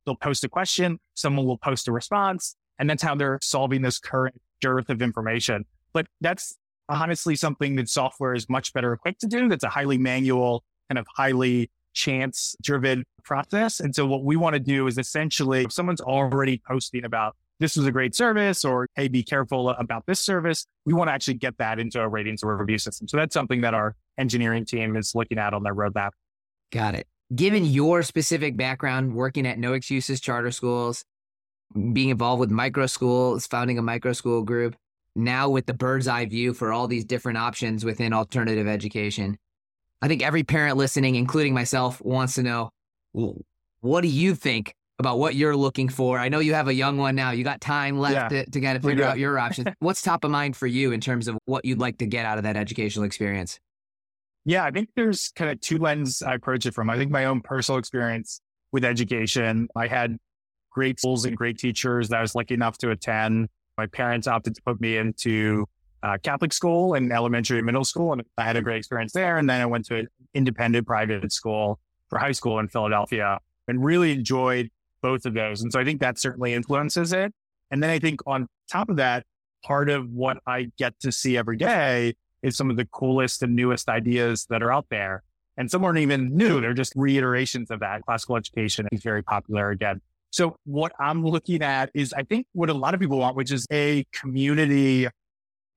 They'll 0.09 0.15
post 0.15 0.43
a 0.43 0.49
question, 0.49 0.99
someone 1.13 1.45
will 1.45 1.59
post 1.59 1.87
a 1.87 1.91
response, 1.91 2.55
and 2.79 2.89
that's 2.89 3.03
how 3.03 3.13
they're 3.13 3.37
solving 3.43 3.83
this 3.83 3.99
current 3.99 4.41
dearth 4.59 4.89
of 4.89 5.03
information. 5.03 5.65
But 5.93 6.07
that's 6.19 6.57
honestly 6.87 7.35
something 7.35 7.75
that 7.75 7.89
software 7.89 8.33
is 8.33 8.49
much 8.49 8.73
better 8.73 8.93
equipped 8.93 9.21
to 9.21 9.27
do. 9.27 9.47
That's 9.47 9.63
a 9.63 9.69
highly 9.69 9.99
manual, 9.99 10.63
kind 10.89 10.97
of 10.97 11.05
highly 11.15 11.69
chance 11.93 12.55
driven 12.63 13.03
process. 13.23 13.79
And 13.79 13.93
so 13.93 14.07
what 14.07 14.23
we 14.23 14.35
want 14.35 14.55
to 14.55 14.59
do 14.59 14.87
is 14.87 14.97
essentially 14.97 15.65
if 15.65 15.71
someone's 15.71 16.01
already 16.01 16.61
posting 16.67 17.05
about 17.05 17.35
this 17.59 17.75
was 17.75 17.85
a 17.85 17.91
great 17.91 18.15
service 18.15 18.63
or 18.63 18.87
hey, 18.95 19.07
be 19.07 19.23
careful 19.23 19.69
about 19.69 20.05
this 20.05 20.19
service. 20.19 20.65
We 20.85 20.93
want 20.93 21.09
to 21.09 21.13
actually 21.13 21.35
get 21.35 21.57
that 21.57 21.79
into 21.79 22.01
a 22.01 22.07
ratings 22.07 22.43
or 22.43 22.55
review 22.57 22.77
system. 22.77 23.07
So 23.07 23.17
that's 23.17 23.33
something 23.33 23.61
that 23.61 23.73
our 23.73 23.95
engineering 24.17 24.65
team 24.65 24.95
is 24.95 25.13
looking 25.15 25.37
at 25.37 25.53
on 25.53 25.63
their 25.63 25.75
roadmap. 25.75 26.11
Got 26.71 26.95
it 26.95 27.07
given 27.33 27.65
your 27.65 28.03
specific 28.03 28.57
background 28.57 29.13
working 29.13 29.45
at 29.45 29.59
No 29.59 29.73
Excuses 29.73 30.19
Charter 30.19 30.51
Schools, 30.51 31.05
being 31.93 32.09
involved 32.09 32.39
with 32.39 32.49
micro 32.49 32.87
schools, 32.87 33.45
founding 33.45 33.77
a 33.77 33.81
micro 33.81 34.13
school 34.13 34.41
group, 34.41 34.75
now 35.15 35.49
with 35.49 35.65
the 35.65 35.73
bird's 35.73 36.07
eye 36.07 36.25
view 36.25 36.53
for 36.53 36.71
all 36.73 36.87
these 36.87 37.05
different 37.05 37.37
options 37.37 37.85
within 37.85 38.13
alternative 38.13 38.67
education, 38.67 39.37
I 40.01 40.07
think 40.07 40.23
every 40.23 40.43
parent 40.43 40.77
listening, 40.77 41.15
including 41.15 41.53
myself, 41.53 42.01
wants 42.01 42.35
to 42.35 42.43
know 42.43 42.69
what 43.81 44.01
do 44.01 44.07
you 44.07 44.33
think 44.35 44.73
about 44.99 45.17
what 45.17 45.35
you're 45.35 45.55
looking 45.55 45.89
for? 45.89 46.19
I 46.19 46.29
know 46.29 46.39
you 46.39 46.53
have 46.53 46.67
a 46.67 46.73
young 46.73 46.97
one 46.97 47.15
now. 47.15 47.31
You 47.31 47.43
got 47.43 47.61
time 47.61 47.97
left 47.97 48.33
yeah, 48.33 48.43
to, 48.43 48.51
to 48.51 48.61
kind 48.61 48.75
of 48.75 48.83
figure 48.83 49.05
out 49.05 49.17
your 49.17 49.39
options. 49.39 49.69
What's 49.79 50.01
top 50.01 50.23
of 50.23 50.31
mind 50.31 50.57
for 50.57 50.67
you 50.67 50.91
in 50.91 50.99
terms 50.99 51.27
of 51.27 51.37
what 51.45 51.63
you'd 51.65 51.79
like 51.79 51.97
to 51.99 52.05
get 52.05 52.25
out 52.25 52.37
of 52.37 52.43
that 52.43 52.57
educational 52.57 53.05
experience? 53.05 53.59
Yeah, 54.45 54.65
I 54.65 54.71
think 54.71 54.89
there's 54.95 55.29
kind 55.29 55.51
of 55.51 55.61
two 55.61 55.77
lenses 55.77 56.21
I 56.21 56.33
approach 56.35 56.65
it 56.65 56.73
from. 56.73 56.89
I 56.89 56.97
think 56.97 57.11
my 57.11 57.25
own 57.25 57.41
personal 57.41 57.79
experience 57.79 58.41
with 58.71 58.83
education, 58.83 59.69
I 59.75 59.87
had 59.87 60.17
great 60.69 60.99
schools 60.99 61.25
and 61.25 61.35
great 61.35 61.57
teachers 61.57 62.09
that 62.09 62.17
I 62.17 62.21
was 62.21 62.35
lucky 62.35 62.53
enough 62.53 62.77
to 62.79 62.91
attend. 62.91 63.49
My 63.77 63.87
parents 63.87 64.27
opted 64.27 64.55
to 64.55 64.61
put 64.61 64.81
me 64.81 64.97
into 64.97 65.65
uh, 66.03 66.17
Catholic 66.21 66.53
school 66.53 66.93
and 66.93 67.11
elementary 67.11 67.57
and 67.57 67.65
middle 67.65 67.83
school, 67.85 68.13
and 68.13 68.21
I 68.37 68.43
had 68.43 68.55
a 68.55 68.61
great 68.61 68.77
experience 68.77 69.13
there. 69.13 69.37
And 69.37 69.49
then 69.49 69.61
I 69.61 69.65
went 69.65 69.85
to 69.85 69.95
an 69.95 70.07
independent 70.33 70.87
private 70.87 71.31
school 71.31 71.79
for 72.09 72.19
high 72.19 72.31
school 72.31 72.59
in 72.59 72.67
Philadelphia 72.67 73.39
and 73.67 73.83
really 73.83 74.11
enjoyed 74.11 74.69
both 75.01 75.25
of 75.25 75.33
those. 75.33 75.61
And 75.61 75.71
so 75.71 75.79
I 75.79 75.83
think 75.83 75.99
that 76.01 76.19
certainly 76.19 76.53
influences 76.53 77.13
it. 77.13 77.33
And 77.71 77.81
then 77.83 77.89
I 77.89 77.99
think 77.99 78.21
on 78.25 78.47
top 78.71 78.89
of 78.89 78.97
that, 78.97 79.23
part 79.63 79.89
of 79.89 80.09
what 80.11 80.37
I 80.47 80.71
get 80.77 80.99
to 81.01 81.11
see 81.11 81.37
every 81.37 81.57
day 81.57 82.13
is 82.41 82.55
some 82.55 82.69
of 82.69 82.77
the 82.77 82.85
coolest 82.85 83.43
and 83.43 83.55
newest 83.55 83.89
ideas 83.89 84.45
that 84.49 84.63
are 84.63 84.71
out 84.71 84.85
there. 84.89 85.23
And 85.57 85.69
some 85.69 85.83
aren't 85.83 85.99
even 85.99 86.35
new. 86.35 86.61
They're 86.61 86.73
just 86.73 86.93
reiterations 86.95 87.69
of 87.69 87.81
that. 87.81 88.03
Classical 88.05 88.37
education 88.37 88.87
is 88.91 89.03
very 89.03 89.21
popular 89.21 89.71
again. 89.71 90.01
So 90.31 90.55
what 90.65 90.93
I'm 90.99 91.25
looking 91.25 91.61
at 91.61 91.89
is 91.93 92.13
I 92.13 92.23
think 92.23 92.45
what 92.53 92.69
a 92.69 92.73
lot 92.73 92.93
of 92.93 92.99
people 92.99 93.17
want, 93.17 93.35
which 93.35 93.51
is 93.51 93.65
a 93.71 94.05
community 94.13 95.07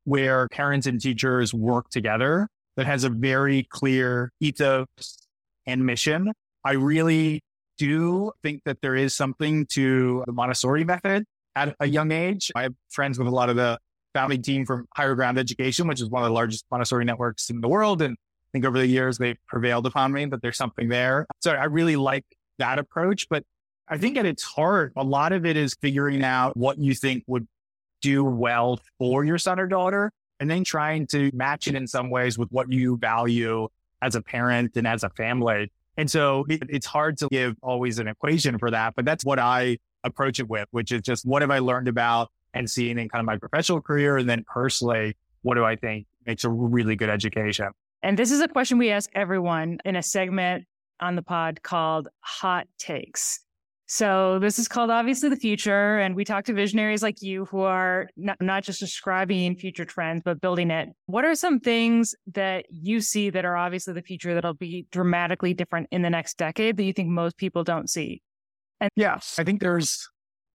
where 0.05 0.49
parents 0.49 0.87
and 0.87 1.01
teachers 1.01 1.53
work 1.53 1.89
together 1.91 2.49
that 2.77 2.87
has 2.87 3.05
a 3.05 3.09
very 3.09 3.67
clear 3.71 4.31
ethos 4.41 4.87
and 5.67 5.85
mission. 5.85 6.33
I 6.65 6.73
really 6.73 7.43
do 7.79 8.33
think 8.43 8.63
that 8.65 8.81
there 8.83 8.95
is 8.95 9.15
something 9.15 9.67
to 9.67 10.23
the 10.27 10.33
Montessori 10.33 10.85
method 10.85 11.25
at 11.57 11.75
a 11.81 11.87
young 11.87 12.13
age. 12.13 12.51
I 12.55 12.63
have 12.63 12.75
friends 12.91 13.19
with 13.19 13.29
a 13.29 13.31
lot 13.31 13.51
of 13.51 13.57
the 13.57 13.79
family 14.15 14.39
team 14.39 14.67
from 14.67 14.87
Higher 14.95 15.15
Ground 15.15 15.39
Education, 15.39 15.87
which 15.87 16.01
is 16.01 16.09
one 16.09 16.23
of 16.23 16.29
the 16.29 16.35
largest 16.35 16.65
Montessori 16.71 17.05
networks 17.05 17.51
in 17.51 17.61
the 17.61 17.69
world. 17.69 18.03
And 18.03 18.15
I 18.15 18.49
think 18.53 18.65
over 18.65 18.79
the 18.79 18.87
years, 18.87 19.19
they've 19.19 19.39
prevailed 19.47 19.87
upon 19.87 20.13
me 20.13 20.27
that 20.27 20.43
there's 20.43 20.57
something 20.57 20.89
there. 20.89 21.27
So 21.41 21.53
I 21.53 21.65
really 21.65 21.97
like 21.97 22.25
that 22.59 22.79
approach. 22.79 23.29
But 23.29 23.45
I 23.89 23.99
think 23.99 24.17
at 24.17 24.27
its 24.27 24.43
heart, 24.43 24.93
a 24.97 25.05
lot 25.05 25.33
of 25.33 25.47
it 25.47 25.57
is 25.57 25.75
figuring 25.81 26.23
out 26.23 26.57
what 26.57 26.79
you 26.79 26.95
think 26.95 27.25
would 27.27 27.47
do 28.01 28.25
well 28.25 28.81
for 28.99 29.25
your 29.25 29.39
son 29.39 29.61
or 29.61 29.67
daughter, 29.67 30.11
and 30.41 30.51
then 30.51 30.65
trying 30.65 31.07
to 31.07 31.31
match 31.33 31.69
it 31.69 31.75
in 31.75 31.87
some 31.87 32.11
ways 32.11 32.37
with 32.37 32.49
what 32.51 32.71
you 32.71 32.97
value 32.97 33.69
as 34.03 34.15
a 34.15 34.23
parent 34.23 34.77
and 34.77 34.87
as 34.87 35.05
a 35.05 35.11
family. 35.11 35.71
And 35.97 36.11
so 36.11 36.45
it, 36.49 36.63
it's 36.69 36.87
hard 36.87 37.19
to 37.19 37.29
give 37.29 37.57
always 37.63 37.99
an 37.99 38.09
equation 38.09 38.59
for 38.59 38.71
that, 38.71 38.95
but 38.95 39.05
that's 39.05 39.25
what 39.25 39.39
I 39.39 39.79
approach 40.05 40.41
it 40.41 40.49
with, 40.49 40.69
which 40.71 40.93
is 40.93 41.03
just 41.03 41.25
what 41.25 41.43
have 41.43 41.51
I 41.51 41.59
learned 41.59 41.89
about 41.89 42.31
and 42.55 42.69
seen 42.71 42.99
in 42.99 43.09
kind 43.09 43.21
of 43.21 43.27
my 43.27 43.37
professional 43.37 43.81
career. 43.81 44.17
And 44.17 44.29
then 44.29 44.45
personally, 44.45 45.17
what 45.43 45.55
do 45.55 45.65
I 45.65 45.77
think 45.77 46.07
makes 46.27 46.45
a 46.45 46.51
really 46.51 46.97
good 46.97 47.11
education? 47.11 47.69
And 48.03 48.19
this 48.19 48.31
is 48.31 48.41
a 48.41 48.49
question 48.49 48.79
we 48.79 48.91
ask 48.91 49.11
everyone 49.15 49.79
in 49.85 49.97
a 49.97 50.03
segment 50.03 50.65
on 51.01 51.17
the 51.17 51.23
pod 51.23 51.63
called 51.63 52.09
Hot 52.21 52.67
Takes. 52.79 53.41
So 53.93 54.39
this 54.39 54.59
is 54.59 54.69
called 54.69 54.89
obviously 54.89 55.29
the 55.29 55.37
future. 55.37 55.99
And 55.99 56.17
we 56.17 56.25
talk 56.25 56.47
to 56.47 56.55
visionaries 56.55 57.03
like 57.03 57.21
you 57.21 57.45
who 57.45 57.61
are 57.61 58.09
not, 58.17 58.39
not 58.41 58.65
just 58.65 58.81
describing 58.81 59.55
future 59.55 59.85
trends, 59.85 60.23
but 60.25 60.41
building 60.41 60.71
it. 60.71 60.89
What 61.05 61.27
are 61.27 61.35
some 61.35 61.61
things 61.61 62.15
that 62.33 62.65
you 62.71 63.03
see 63.03 63.29
that 63.29 63.45
are 63.45 63.55
obviously 63.55 63.93
the 63.93 64.01
future 64.01 64.33
that'll 64.33 64.55
be 64.55 64.87
dramatically 64.93 65.53
different 65.53 65.89
in 65.91 66.01
the 66.01 66.09
next 66.09 66.39
decade 66.39 66.79
that 66.79 66.85
you 66.85 66.95
think 66.95 67.11
most 67.11 67.37
people 67.37 67.65
don't 67.65 67.91
see? 67.91 68.23
And 68.81 68.89
yes, 68.97 69.37
I 69.39 69.45
think 69.45 69.61
there's 69.61 70.09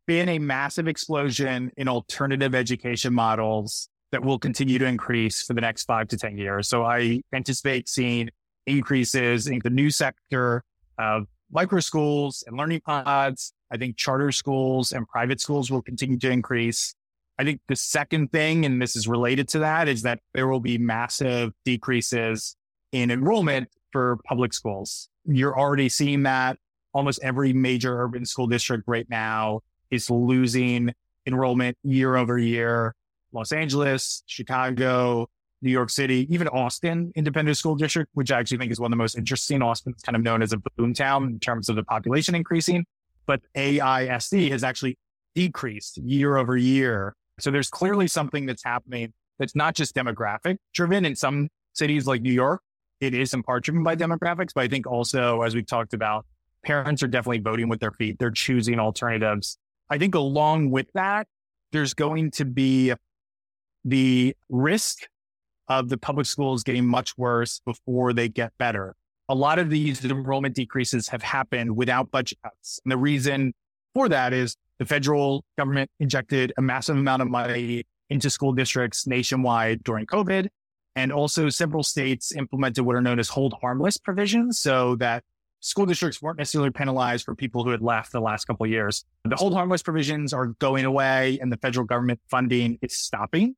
been 0.07 0.29
a 0.29 0.39
massive 0.39 0.87
explosion 0.87 1.69
in 1.77 1.87
alternative 1.87 2.55
education 2.55 3.13
models 3.13 3.87
that 4.11 4.23
will 4.23 4.39
continue 4.39 4.79
to 4.79 4.85
increase 4.87 5.43
for 5.43 5.53
the 5.53 5.61
next 5.61 5.83
five 5.83 6.07
to 6.07 6.17
10 6.17 6.39
years. 6.39 6.67
So 6.67 6.85
I 6.85 7.21
anticipate 7.31 7.87
seeing 7.87 8.31
increases 8.65 9.45
in 9.45 9.59
the 9.63 9.69
new 9.69 9.91
sector 9.91 10.63
of 10.97 11.27
micro 11.51 11.79
schools 11.79 12.43
and 12.47 12.57
learning 12.57 12.81
pods. 12.81 13.53
I 13.71 13.77
think 13.77 13.97
charter 13.97 14.31
schools 14.31 14.91
and 14.91 15.07
private 15.07 15.41
schools 15.41 15.69
will 15.69 15.81
continue 15.81 16.17
to 16.19 16.29
increase. 16.29 16.95
I 17.39 17.43
think 17.43 17.61
the 17.67 17.75
second 17.75 18.31
thing, 18.31 18.65
and 18.65 18.81
this 18.81 18.95
is 18.95 19.07
related 19.07 19.47
to 19.49 19.59
that, 19.59 19.87
is 19.87 20.01
that 20.01 20.19
there 20.33 20.47
will 20.47 20.59
be 20.59 20.77
massive 20.77 21.51
decreases 21.65 22.55
in 22.91 23.11
enrollment 23.11 23.69
for 23.91 24.17
public 24.25 24.53
schools. 24.53 25.09
You're 25.25 25.57
already 25.57 25.89
seeing 25.89 26.23
that 26.23 26.57
almost 26.93 27.19
every 27.21 27.53
major 27.53 28.01
urban 28.01 28.25
school 28.25 28.47
district 28.47 28.85
right 28.87 29.07
now 29.09 29.61
is 29.91 30.09
losing 30.09 30.93
enrollment 31.25 31.77
year 31.83 32.15
over 32.15 32.37
year. 32.39 32.95
Los 33.33 33.51
Angeles, 33.51 34.23
Chicago, 34.25 35.29
New 35.61 35.71
York 35.71 35.89
City, 35.89 36.27
even 36.29 36.47
Austin 36.49 37.11
Independent 37.15 37.57
School 37.57 37.75
District, 37.75 38.09
which 38.13 38.31
I 38.31 38.39
actually 38.39 38.57
think 38.57 38.71
is 38.71 38.79
one 38.79 38.87
of 38.87 38.97
the 38.97 39.01
most 39.01 39.17
interesting. 39.17 39.61
Austin's 39.61 40.01
kind 40.01 40.15
of 40.15 40.21
known 40.21 40.41
as 40.41 40.53
a 40.53 40.57
boom 40.77 40.93
town 40.93 41.23
in 41.25 41.39
terms 41.39 41.69
of 41.69 41.75
the 41.75 41.83
population 41.83 42.35
increasing, 42.35 42.85
but 43.25 43.41
AISD 43.55 44.51
has 44.51 44.63
actually 44.63 44.97
decreased 45.35 45.97
year 45.97 46.37
over 46.37 46.57
year. 46.57 47.15
So 47.39 47.51
there's 47.51 47.69
clearly 47.69 48.07
something 48.07 48.45
that's 48.45 48.63
happening 48.63 49.13
that's 49.39 49.55
not 49.55 49.75
just 49.75 49.95
demographic 49.95 50.57
driven 50.73 51.05
in 51.05 51.15
some 51.15 51.49
cities 51.73 52.07
like 52.07 52.21
New 52.21 52.33
York. 52.33 52.61
It 52.99 53.13
is 53.13 53.33
in 53.33 53.43
part 53.43 53.63
driven 53.63 53.83
by 53.83 53.95
demographics, 53.95 54.49
but 54.55 54.63
I 54.63 54.67
think 54.67 54.87
also, 54.87 55.41
as 55.43 55.53
we've 55.53 55.67
talked 55.67 55.93
about, 55.93 56.25
parents 56.63 57.03
are 57.03 57.07
definitely 57.07 57.39
voting 57.39 57.69
with 57.69 57.79
their 57.79 57.91
feet. 57.91 58.17
They're 58.19 58.31
choosing 58.31 58.79
alternatives. 58.79 59.57
I 59.89 59.97
think 59.97 60.15
along 60.15 60.71
with 60.71 60.91
that, 60.93 61.27
there's 61.71 61.93
going 61.93 62.31
to 62.31 62.45
be 62.45 62.93
the 63.85 64.35
risk 64.49 65.07
of 65.67 65.89
the 65.89 65.97
public 65.97 66.25
schools 66.25 66.63
getting 66.63 66.85
much 66.85 67.17
worse 67.17 67.61
before 67.65 68.13
they 68.13 68.29
get 68.29 68.51
better. 68.57 68.95
A 69.29 69.35
lot 69.35 69.59
of 69.59 69.69
these 69.69 70.03
enrollment 70.05 70.55
decreases 70.55 71.09
have 71.09 71.21
happened 71.21 71.75
without 71.75 72.09
budget 72.11 72.39
cuts. 72.43 72.79
And 72.85 72.91
the 72.91 72.97
reason 72.97 73.53
for 73.93 74.07
that 74.09 74.31
is 74.31 74.55
the 74.79 74.85
federal 74.85 75.43
government 75.57 75.89
injected 75.99 76.53
a 76.57 76.61
massive 76.61 76.95
amount 76.95 77.21
of 77.21 77.29
money 77.29 77.83
into 78.09 78.29
school 78.29 78.53
districts 78.53 79.05
nationwide 79.05 79.83
during 79.83 80.05
COVID. 80.05 80.47
And 80.95 81.11
also 81.11 81.49
several 81.49 81.83
states 81.83 82.31
implemented 82.31 82.85
what 82.85 82.95
are 82.95 83.01
known 83.01 83.19
as 83.19 83.27
hold 83.27 83.53
harmless 83.61 83.97
provisions 83.97 84.59
so 84.59 84.95
that 84.95 85.23
school 85.59 85.85
districts 85.85 86.21
weren't 86.21 86.37
necessarily 86.37 86.71
penalized 86.71 87.25
for 87.25 87.35
people 87.35 87.63
who 87.63 87.69
had 87.71 87.81
left 87.81 88.11
the 88.11 88.21
last 88.21 88.45
couple 88.45 88.65
years. 88.65 89.05
The 89.25 89.35
hold 89.35 89.53
harmless 89.53 89.83
provisions 89.83 90.33
are 90.33 90.47
going 90.59 90.85
away 90.85 91.37
and 91.41 91.51
the 91.51 91.57
federal 91.57 91.85
government 91.85 92.19
funding 92.29 92.79
is 92.81 92.97
stopping. 92.97 93.55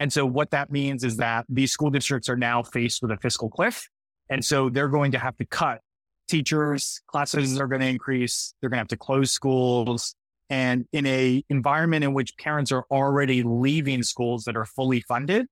And 0.00 0.12
so 0.12 0.24
what 0.24 0.50
that 0.52 0.70
means 0.70 1.04
is 1.04 1.16
that 1.16 1.44
these 1.48 1.72
school 1.72 1.90
districts 1.90 2.28
are 2.28 2.36
now 2.36 2.62
faced 2.62 3.02
with 3.02 3.10
a 3.10 3.16
fiscal 3.16 3.48
cliff. 3.48 3.88
And 4.30 4.44
so 4.44 4.68
they're 4.68 4.88
going 4.88 5.12
to 5.12 5.18
have 5.18 5.36
to 5.38 5.46
cut 5.46 5.80
teachers, 6.28 7.00
classes 7.06 7.58
are 7.58 7.66
going 7.66 7.80
to 7.80 7.86
increase. 7.86 8.54
They're 8.60 8.70
going 8.70 8.76
to 8.76 8.82
have 8.82 8.88
to 8.88 8.96
close 8.96 9.30
schools. 9.30 10.14
And 10.50 10.86
in 10.92 11.06
a 11.06 11.42
environment 11.48 12.04
in 12.04 12.14
which 12.14 12.36
parents 12.38 12.70
are 12.72 12.84
already 12.90 13.42
leaving 13.42 14.02
schools 14.02 14.44
that 14.44 14.56
are 14.56 14.64
fully 14.64 15.00
funded 15.00 15.46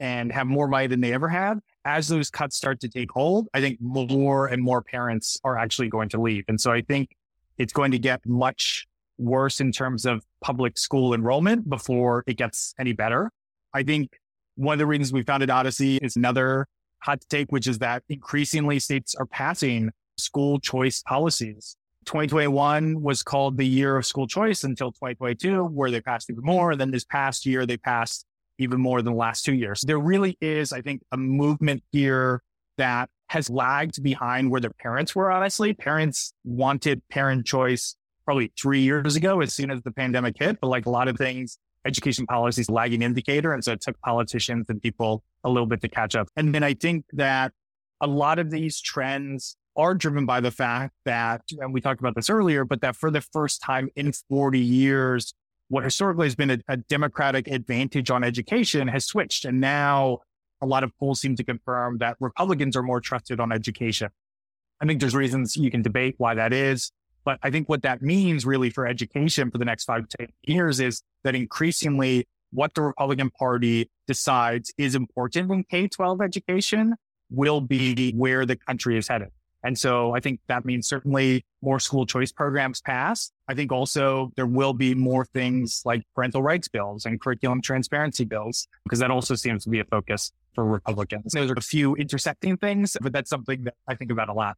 and 0.00 0.32
have 0.32 0.46
more 0.46 0.66
money 0.66 0.86
than 0.86 1.00
they 1.00 1.12
ever 1.12 1.28
had, 1.28 1.58
as 1.84 2.08
those 2.08 2.30
cuts 2.30 2.56
start 2.56 2.80
to 2.80 2.88
take 2.88 3.10
hold, 3.10 3.48
I 3.54 3.60
think 3.60 3.78
more 3.80 4.46
and 4.46 4.62
more 4.62 4.82
parents 4.82 5.38
are 5.44 5.58
actually 5.58 5.88
going 5.88 6.08
to 6.10 6.20
leave. 6.20 6.44
And 6.48 6.60
so 6.60 6.72
I 6.72 6.80
think 6.80 7.10
it's 7.58 7.72
going 7.72 7.90
to 7.92 7.98
get 7.98 8.24
much 8.26 8.86
worse 9.18 9.60
in 9.60 9.70
terms 9.70 10.06
of 10.06 10.24
public 10.40 10.78
school 10.78 11.12
enrollment 11.12 11.68
before 11.68 12.24
it 12.26 12.36
gets 12.38 12.74
any 12.78 12.92
better. 12.92 13.30
I 13.74 13.82
think 13.82 14.10
one 14.56 14.74
of 14.74 14.78
the 14.78 14.86
reasons 14.86 15.12
we 15.12 15.22
founded 15.22 15.50
Odyssey 15.50 15.96
is 15.98 16.16
another 16.16 16.66
hot 17.02 17.20
take, 17.30 17.50
which 17.50 17.66
is 17.66 17.78
that 17.78 18.02
increasingly 18.08 18.78
states 18.78 19.14
are 19.14 19.26
passing 19.26 19.90
school 20.18 20.58
choice 20.60 21.02
policies. 21.02 21.76
2021 22.06 23.02
was 23.02 23.22
called 23.22 23.56
the 23.56 23.66
year 23.66 23.96
of 23.96 24.06
school 24.06 24.26
choice 24.26 24.64
until 24.64 24.90
2022, 24.92 25.64
where 25.64 25.90
they 25.90 26.00
passed 26.00 26.30
even 26.30 26.44
more. 26.44 26.72
And 26.72 26.80
then 26.80 26.90
this 26.90 27.04
past 27.04 27.46
year, 27.46 27.66
they 27.66 27.76
passed 27.76 28.24
even 28.58 28.80
more 28.80 29.00
than 29.02 29.12
the 29.12 29.18
last 29.18 29.44
two 29.44 29.54
years. 29.54 29.80
There 29.82 29.98
really 29.98 30.36
is, 30.40 30.72
I 30.72 30.82
think, 30.82 31.02
a 31.12 31.16
movement 31.16 31.82
here 31.92 32.42
that 32.78 33.08
has 33.28 33.48
lagged 33.48 34.02
behind 34.02 34.50
where 34.50 34.60
their 34.60 34.72
parents 34.80 35.14
were, 35.14 35.30
honestly. 35.30 35.72
Parents 35.72 36.32
wanted 36.44 37.02
parent 37.10 37.46
choice 37.46 37.96
probably 38.24 38.52
three 38.60 38.80
years 38.80 39.16
ago 39.16 39.40
as 39.40 39.54
soon 39.54 39.70
as 39.70 39.82
the 39.82 39.92
pandemic 39.92 40.36
hit. 40.38 40.58
But 40.60 40.68
like 40.68 40.86
a 40.86 40.90
lot 40.90 41.08
of 41.08 41.16
things, 41.16 41.58
education 41.86 42.26
policy 42.26 42.62
is 42.62 42.70
lagging 42.70 43.02
indicator. 43.02 43.52
And 43.52 43.64
so 43.64 43.72
it 43.72 43.80
took 43.80 44.00
politicians 44.00 44.66
and 44.68 44.80
people 44.80 45.22
a 45.44 45.48
little 45.48 45.66
bit 45.66 45.80
to 45.82 45.88
catch 45.88 46.14
up. 46.14 46.28
And 46.36 46.54
then 46.54 46.62
I 46.62 46.74
think 46.74 47.04
that 47.12 47.52
a 48.00 48.06
lot 48.06 48.38
of 48.38 48.50
these 48.50 48.80
trends 48.80 49.56
are 49.76 49.94
driven 49.94 50.26
by 50.26 50.40
the 50.40 50.50
fact 50.50 50.94
that, 51.04 51.42
and 51.58 51.72
we 51.72 51.80
talked 51.80 52.00
about 52.00 52.14
this 52.14 52.28
earlier, 52.28 52.64
but 52.64 52.80
that 52.80 52.96
for 52.96 53.10
the 53.10 53.20
first 53.20 53.62
time 53.62 53.88
in 53.96 54.12
40 54.28 54.58
years, 54.58 55.34
what 55.68 55.84
historically 55.84 56.26
has 56.26 56.34
been 56.34 56.50
a, 56.50 56.58
a 56.68 56.76
democratic 56.76 57.46
advantage 57.46 58.10
on 58.10 58.24
education 58.24 58.88
has 58.88 59.06
switched. 59.06 59.44
And 59.44 59.60
now 59.60 60.18
a 60.60 60.66
lot 60.66 60.84
of 60.84 60.92
polls 60.98 61.20
seem 61.20 61.36
to 61.36 61.44
confirm 61.44 61.98
that 61.98 62.16
Republicans 62.20 62.76
are 62.76 62.82
more 62.82 63.00
trusted 63.00 63.40
on 63.40 63.52
education. 63.52 64.10
I 64.80 64.86
think 64.86 65.00
there's 65.00 65.14
reasons 65.14 65.56
you 65.56 65.70
can 65.70 65.82
debate 65.82 66.14
why 66.18 66.34
that 66.34 66.52
is. 66.52 66.90
But 67.24 67.38
I 67.42 67.50
think 67.50 67.68
what 67.68 67.82
that 67.82 68.02
means 68.02 68.46
really 68.46 68.70
for 68.70 68.86
education 68.86 69.50
for 69.50 69.58
the 69.58 69.64
next 69.64 69.84
five 69.84 70.08
to 70.08 70.16
10 70.16 70.28
years 70.42 70.80
is 70.80 71.02
that 71.24 71.34
increasingly 71.34 72.26
what 72.52 72.74
the 72.74 72.82
Republican 72.82 73.30
Party 73.30 73.90
decides 74.06 74.72
is 74.78 74.94
important 74.94 75.50
in 75.50 75.64
K 75.64 75.88
12 75.88 76.20
education 76.20 76.94
will 77.30 77.60
be 77.60 78.12
where 78.12 78.44
the 78.44 78.56
country 78.56 78.96
is 78.96 79.06
headed. 79.08 79.28
And 79.62 79.78
so 79.78 80.14
I 80.14 80.20
think 80.20 80.40
that 80.48 80.64
means 80.64 80.88
certainly 80.88 81.44
more 81.62 81.78
school 81.78 82.06
choice 82.06 82.32
programs 82.32 82.80
pass. 82.80 83.30
I 83.46 83.54
think 83.54 83.70
also 83.70 84.32
there 84.36 84.46
will 84.46 84.72
be 84.72 84.94
more 84.94 85.26
things 85.26 85.82
like 85.84 86.02
parental 86.14 86.42
rights 86.42 86.68
bills 86.68 87.04
and 87.04 87.20
curriculum 87.20 87.60
transparency 87.60 88.24
bills, 88.24 88.66
because 88.84 89.00
that 89.00 89.10
also 89.10 89.34
seems 89.34 89.64
to 89.64 89.70
be 89.70 89.80
a 89.80 89.84
focus 89.84 90.32
for 90.54 90.64
Republicans. 90.64 91.32
Those 91.32 91.50
are 91.50 91.54
a 91.54 91.60
few 91.60 91.94
intersecting 91.94 92.56
things, 92.56 92.96
but 93.02 93.12
that's 93.12 93.28
something 93.28 93.64
that 93.64 93.74
I 93.86 93.94
think 93.94 94.10
about 94.10 94.30
a 94.30 94.32
lot. 94.32 94.56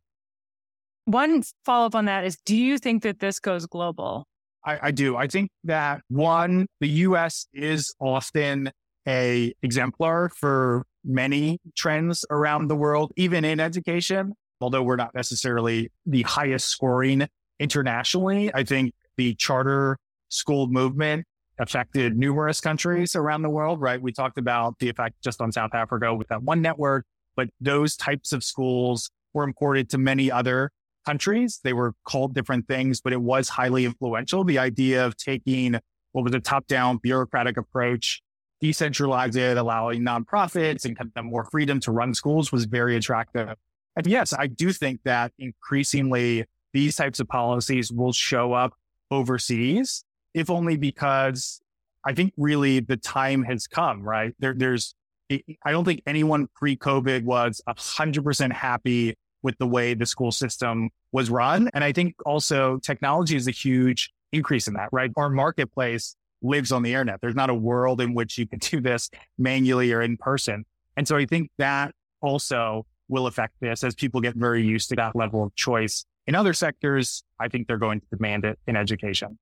One 1.05 1.43
follow 1.65 1.87
up 1.87 1.95
on 1.95 2.05
that 2.05 2.25
is 2.25 2.37
do 2.45 2.57
you 2.57 2.79
think 2.79 3.03
that 3.03 3.19
this 3.19 3.41
goes 3.41 3.67
global? 3.67 4.27
I, 4.65 4.79
I 4.83 4.91
do. 4.93 5.17
I 5.17 5.27
think 5.27 5.51
that 5.65 6.03
one, 6.09 6.67
the 6.81 6.89
US 6.89 7.47
is 7.53 7.93
often 7.99 8.71
a 9.07 9.53
exemplar 9.63 10.29
for 10.29 10.85
many 11.05 11.59
trends 11.77 12.25
around 12.31 12.69
the 12.69 12.77
world, 12.77 13.13
even 13.17 13.45
in 13.45 13.59
education. 13.59 14.35
Although 14.61 14.85
we're 14.85 14.97
not 14.97 15.13
necessarily 15.15 15.91
the 16.07 16.23
highest 16.23 16.69
scoring 16.69 17.27
internationally, 17.59 18.55
I 18.55 18.63
think 18.63 18.93
the 19.17 19.35
charter 19.35 19.99
school 20.29 20.69
movement 20.69 21.27
affected 21.59 22.17
numerous 22.17 22.61
countries 22.61 23.17
around 23.17 23.43
the 23.43 23.51
world, 23.51 23.81
right? 23.81 24.01
We 24.01 24.13
talked 24.13 24.39
about 24.39 24.79
the 24.79 24.89
effect 24.89 25.17
just 25.23 25.41
on 25.41 25.51
South 25.51 25.75
Africa 25.75 26.15
with 26.15 26.29
that 26.29 26.43
one 26.43 26.63
network, 26.63 27.05
but 27.35 27.49
those 27.61 27.97
types 27.97 28.33
of 28.33 28.45
schools 28.45 29.11
were 29.35 29.43
imported 29.45 29.91
to 29.91 29.99
many 29.99 30.31
other 30.31 30.71
countries. 31.05 31.61
They 31.63 31.73
were 31.73 31.95
called 32.05 32.35
different 32.35 32.69
things, 32.69 33.01
but 33.01 33.13
it 33.13 33.21
was 33.21 33.49
highly 33.49 33.85
influential. 33.85 34.45
The 34.45 34.59
idea 34.59 35.05
of 35.05 35.17
taking 35.17 35.79
what 36.13 36.25
was 36.25 36.35
a 36.35 36.41
top 36.41 36.67
down 36.67 36.99
bureaucratic 36.99 37.57
approach, 37.57 38.23
decentralize 38.63 39.37
it, 39.37 39.57
allowing 39.57 40.03
nonprofits 40.03 40.85
and 40.85 40.97
kind 40.97 41.11
of 41.17 41.25
more 41.25 41.45
freedom 41.51 41.81
to 41.81 41.93
run 41.93 42.15
schools 42.15 42.53
was 42.53 42.65
very 42.67 42.97
attractive. 42.97 43.49
And 43.97 44.07
yes, 44.07 44.33
I 44.33 44.47
do 44.47 44.73
think 44.73 45.01
that 45.05 45.33
increasingly 45.39 46.45
these 46.73 46.97
types 46.97 47.21
of 47.21 47.29
policies 47.29 47.93
will 47.93 48.13
show 48.13 48.53
up 48.53 48.75
overseas, 49.11 50.05
if 50.33 50.49
only 50.49 50.77
because 50.77 51.61
I 52.05 52.15
think 52.15 52.33
really 52.37 52.81
the 52.81 52.97
time 52.97 53.43
has 53.45 53.67
come, 53.67 54.03
right? 54.03 54.35
There, 54.39 54.55
there's, 54.57 54.95
I 55.31 55.71
don't 55.71 55.85
think 55.85 56.03
anyone 56.07 56.49
pre 56.55 56.77
COVID 56.77 57.25
was 57.25 57.61
a 57.67 57.75
hundred 57.79 58.25
percent 58.25 58.53
happy 58.53 59.17
with 59.43 59.57
the 59.59 59.67
way 59.67 59.95
the 59.95 60.07
school 60.07 60.33
system 60.33 60.91
was 61.13 61.31
run. 61.31 61.71
And 61.75 61.85
I 61.85 61.93
think 61.93 62.15
also 62.25 62.79
technology 62.79 63.37
is 63.37 63.49
a 63.49 63.53
huge 63.53 64.13
increase 64.33 64.69
in 64.69 64.75
that, 64.75 64.89
right? 64.93 65.11
Our 65.17 65.31
marketplace 65.31 66.17
lives 66.43 66.73
on 66.73 66.83
the 66.83 66.93
internet. 66.93 67.21
There's 67.21 67.35
not 67.35 67.51
a 67.51 67.55
world 67.55 68.01
in 68.01 68.15
which 68.15 68.39
you 68.39 68.47
can 68.47 68.59
do 68.59 68.81
this 68.81 69.11
manually 69.39 69.93
or 69.93 70.03
in 70.03 70.17
person. 70.17 70.65
And 70.97 71.07
so 71.07 71.17
I 71.17 71.27
think 71.27 71.51
that 71.59 71.95
also 72.21 72.87
will 73.09 73.27
affect 73.27 73.55
this 73.61 73.85
as 73.85 73.95
people 73.95 74.21
get 74.21 74.35
very 74.35 74.65
used 74.65 74.89
to 74.91 74.97
that 74.97 75.15
level 75.15 75.45
of 75.45 75.55
choice. 75.55 76.05
In 76.27 76.35
other 76.35 76.53
sectors, 76.53 77.23
I 77.39 77.49
think 77.49 77.67
they're 77.67 77.79
going 77.79 78.01
to 78.01 78.07
demand 78.11 78.45
it 78.45 78.59
in 78.67 78.77
education. 78.77 79.39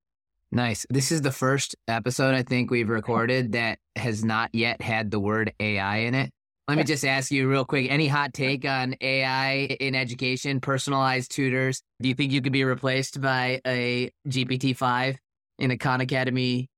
Nice. 0.53 0.84
This 0.90 1.12
is 1.12 1.22
the 1.22 1.30
first 1.30 1.76
episode 1.86 2.34
I 2.34 2.42
think 2.42 2.70
we've 2.70 2.88
recorded 2.88 3.53
that 3.53 3.78
has 3.94 4.24
not 4.24 4.53
yet 4.53 4.82
had 4.82 5.11
the 5.11 5.20
word 5.20 5.53
AI 5.61 5.98
in 5.98 6.14
it. 6.14 6.32
Let 6.70 6.78
me 6.78 6.84
just 6.84 7.04
ask 7.04 7.32
you 7.32 7.48
real 7.48 7.64
quick 7.64 7.90
any 7.90 8.06
hot 8.06 8.32
take 8.32 8.64
on 8.64 8.94
AI 9.00 9.76
in 9.80 9.96
education, 9.96 10.60
personalized 10.60 11.32
tutors? 11.32 11.82
Do 12.00 12.08
you 12.08 12.14
think 12.14 12.30
you 12.30 12.40
could 12.40 12.52
be 12.52 12.62
replaced 12.62 13.20
by 13.20 13.60
a 13.66 14.12
GPT 14.28 14.76
5 14.76 15.16
in 15.58 15.72
a 15.72 15.76
Khan 15.76 16.00
Academy 16.00 16.68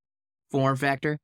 form 0.49 0.77
factor? 0.77 1.19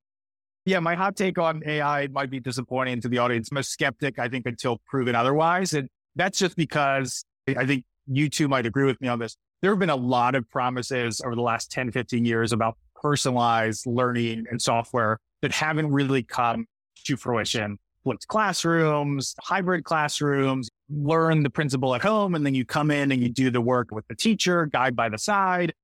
Yeah, 0.66 0.78
my 0.78 0.94
hot 0.94 1.16
take 1.16 1.36
on 1.36 1.64
AI 1.66 2.06
might 2.12 2.30
be 2.30 2.38
disappointing 2.38 3.00
to 3.00 3.08
the 3.08 3.18
audience. 3.18 3.50
I'm 3.50 3.56
a 3.56 3.64
skeptic, 3.64 4.20
I 4.20 4.28
think, 4.28 4.46
until 4.46 4.80
proven 4.86 5.16
otherwise. 5.16 5.74
And 5.74 5.88
that's 6.14 6.38
just 6.38 6.54
because 6.54 7.24
I 7.48 7.66
think 7.66 7.84
you 8.06 8.30
two 8.30 8.46
might 8.46 8.66
agree 8.66 8.84
with 8.84 9.00
me 9.00 9.08
on 9.08 9.18
this. 9.18 9.36
There 9.62 9.72
have 9.72 9.80
been 9.80 9.90
a 9.90 9.96
lot 9.96 10.36
of 10.36 10.48
promises 10.48 11.20
over 11.20 11.34
the 11.34 11.42
last 11.42 11.72
10, 11.72 11.90
15 11.90 12.24
years 12.24 12.52
about 12.52 12.78
personalized 12.94 13.84
learning 13.84 14.44
and 14.48 14.62
software 14.62 15.18
that 15.42 15.50
haven't 15.50 15.90
really 15.90 16.22
come 16.22 16.66
to 17.06 17.16
fruition. 17.16 17.76
Flipped 18.04 18.26
classrooms, 18.28 19.34
hybrid 19.40 19.84
classrooms, 19.84 20.70
learn 20.88 21.42
the 21.42 21.50
principle 21.50 21.94
at 21.94 22.02
home, 22.02 22.34
and 22.34 22.46
then 22.46 22.54
you 22.54 22.64
come 22.64 22.90
in 22.90 23.12
and 23.12 23.22
you 23.22 23.28
do 23.28 23.50
the 23.50 23.60
work 23.60 23.88
with 23.90 24.06
the 24.08 24.14
teacher, 24.14 24.66
guide 24.66 24.96
by 24.96 25.08
the 25.08 25.18
side. 25.18 25.74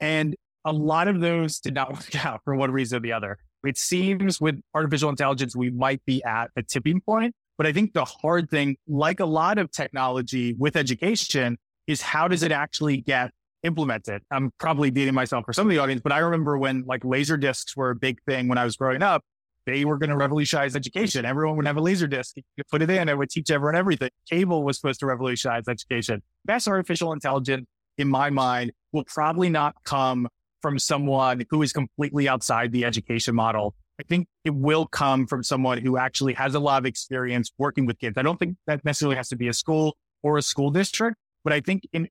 And 0.00 0.36
a 0.64 0.72
lot 0.72 1.08
of 1.08 1.20
those 1.20 1.60
did 1.60 1.74
not 1.74 1.92
work 1.92 2.24
out 2.24 2.40
for 2.44 2.54
one 2.54 2.70
reason 2.70 2.98
or 2.98 3.00
the 3.00 3.12
other. 3.12 3.38
It 3.64 3.78
seems 3.78 4.40
with 4.40 4.60
artificial 4.74 5.08
intelligence, 5.08 5.56
we 5.56 5.70
might 5.70 6.04
be 6.04 6.22
at 6.24 6.50
a 6.56 6.62
tipping 6.62 7.00
point. 7.00 7.34
But 7.56 7.66
I 7.66 7.72
think 7.72 7.92
the 7.92 8.04
hard 8.04 8.50
thing, 8.50 8.76
like 8.88 9.20
a 9.20 9.26
lot 9.26 9.58
of 9.58 9.70
technology 9.70 10.54
with 10.58 10.76
education, 10.76 11.56
is 11.86 12.02
how 12.02 12.28
does 12.28 12.42
it 12.42 12.50
actually 12.52 12.98
get 12.98 13.30
implemented? 13.62 14.22
I'm 14.30 14.50
probably 14.58 14.90
dating 14.90 15.14
myself 15.14 15.44
for 15.44 15.52
some 15.52 15.66
of 15.66 15.70
the 15.70 15.78
audience, 15.78 16.00
but 16.02 16.12
I 16.12 16.18
remember 16.18 16.58
when 16.58 16.84
like 16.86 17.04
laser 17.04 17.36
discs 17.36 17.76
were 17.76 17.90
a 17.90 17.94
big 17.94 18.18
thing 18.26 18.48
when 18.48 18.58
I 18.58 18.64
was 18.64 18.76
growing 18.76 19.02
up, 19.02 19.22
they 19.66 19.84
were 19.84 19.98
going 19.98 20.10
to 20.10 20.16
revolutionize 20.16 20.76
education. 20.76 21.24
Everyone 21.24 21.56
would 21.56 21.66
have 21.66 21.76
a 21.76 21.80
laser 21.80 22.06
disc. 22.06 22.36
You 22.36 22.42
could 22.56 22.68
put 22.68 22.82
it 22.82 22.90
in, 22.90 23.08
it 23.08 23.16
would 23.16 23.30
teach 23.30 23.50
everyone 23.50 23.76
everything. 23.76 24.10
Cable 24.28 24.62
was 24.62 24.76
supposed 24.76 25.00
to 25.00 25.06
revolutionize 25.06 25.68
education. 25.68 26.22
Best 26.44 26.68
artificial 26.68 27.12
intelligence, 27.12 27.66
in 27.98 28.08
my 28.08 28.30
mind, 28.30 28.72
will 28.92 29.04
probably 29.04 29.48
not 29.48 29.74
come 29.84 30.28
from 30.60 30.78
someone 30.78 31.44
who 31.50 31.62
is 31.62 31.72
completely 31.72 32.28
outside 32.28 32.72
the 32.72 32.84
education 32.84 33.34
model. 33.34 33.74
I 34.00 34.02
think 34.02 34.26
it 34.44 34.54
will 34.54 34.86
come 34.86 35.26
from 35.26 35.42
someone 35.42 35.78
who 35.78 35.96
actually 35.96 36.32
has 36.34 36.54
a 36.54 36.58
lot 36.58 36.78
of 36.78 36.86
experience 36.86 37.52
working 37.58 37.86
with 37.86 37.98
kids. 37.98 38.18
I 38.18 38.22
don't 38.22 38.38
think 38.38 38.56
that 38.66 38.84
necessarily 38.84 39.16
has 39.16 39.28
to 39.28 39.36
be 39.36 39.48
a 39.48 39.52
school 39.52 39.96
or 40.22 40.38
a 40.38 40.42
school 40.42 40.70
district, 40.70 41.16
but 41.44 41.52
I 41.52 41.60
think 41.60 41.86
in 41.92 42.08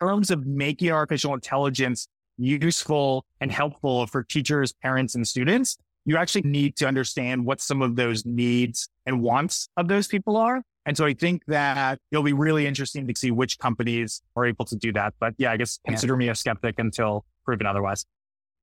terms 0.00 0.30
of 0.30 0.46
making 0.46 0.90
artificial 0.90 1.34
intelligence 1.34 2.08
useful 2.38 3.26
and 3.40 3.50
helpful 3.50 4.06
for 4.06 4.22
teachers, 4.22 4.72
parents, 4.72 5.14
and 5.14 5.26
students, 5.26 5.76
you 6.08 6.16
actually 6.16 6.40
need 6.42 6.74
to 6.74 6.88
understand 6.88 7.44
what 7.44 7.60
some 7.60 7.82
of 7.82 7.94
those 7.94 8.24
needs 8.24 8.88
and 9.04 9.20
wants 9.20 9.68
of 9.76 9.88
those 9.88 10.08
people 10.08 10.38
are. 10.38 10.62
And 10.86 10.96
so 10.96 11.04
I 11.04 11.12
think 11.12 11.44
that 11.48 11.98
it'll 12.10 12.24
be 12.24 12.32
really 12.32 12.66
interesting 12.66 13.06
to 13.06 13.14
see 13.14 13.30
which 13.30 13.58
companies 13.58 14.22
are 14.34 14.46
able 14.46 14.64
to 14.64 14.74
do 14.74 14.90
that. 14.94 15.12
But 15.20 15.34
yeah, 15.36 15.52
I 15.52 15.58
guess 15.58 15.78
consider 15.86 16.14
yeah. 16.14 16.18
me 16.18 16.28
a 16.30 16.34
skeptic 16.34 16.78
until 16.78 17.26
proven 17.44 17.66
otherwise. 17.66 18.06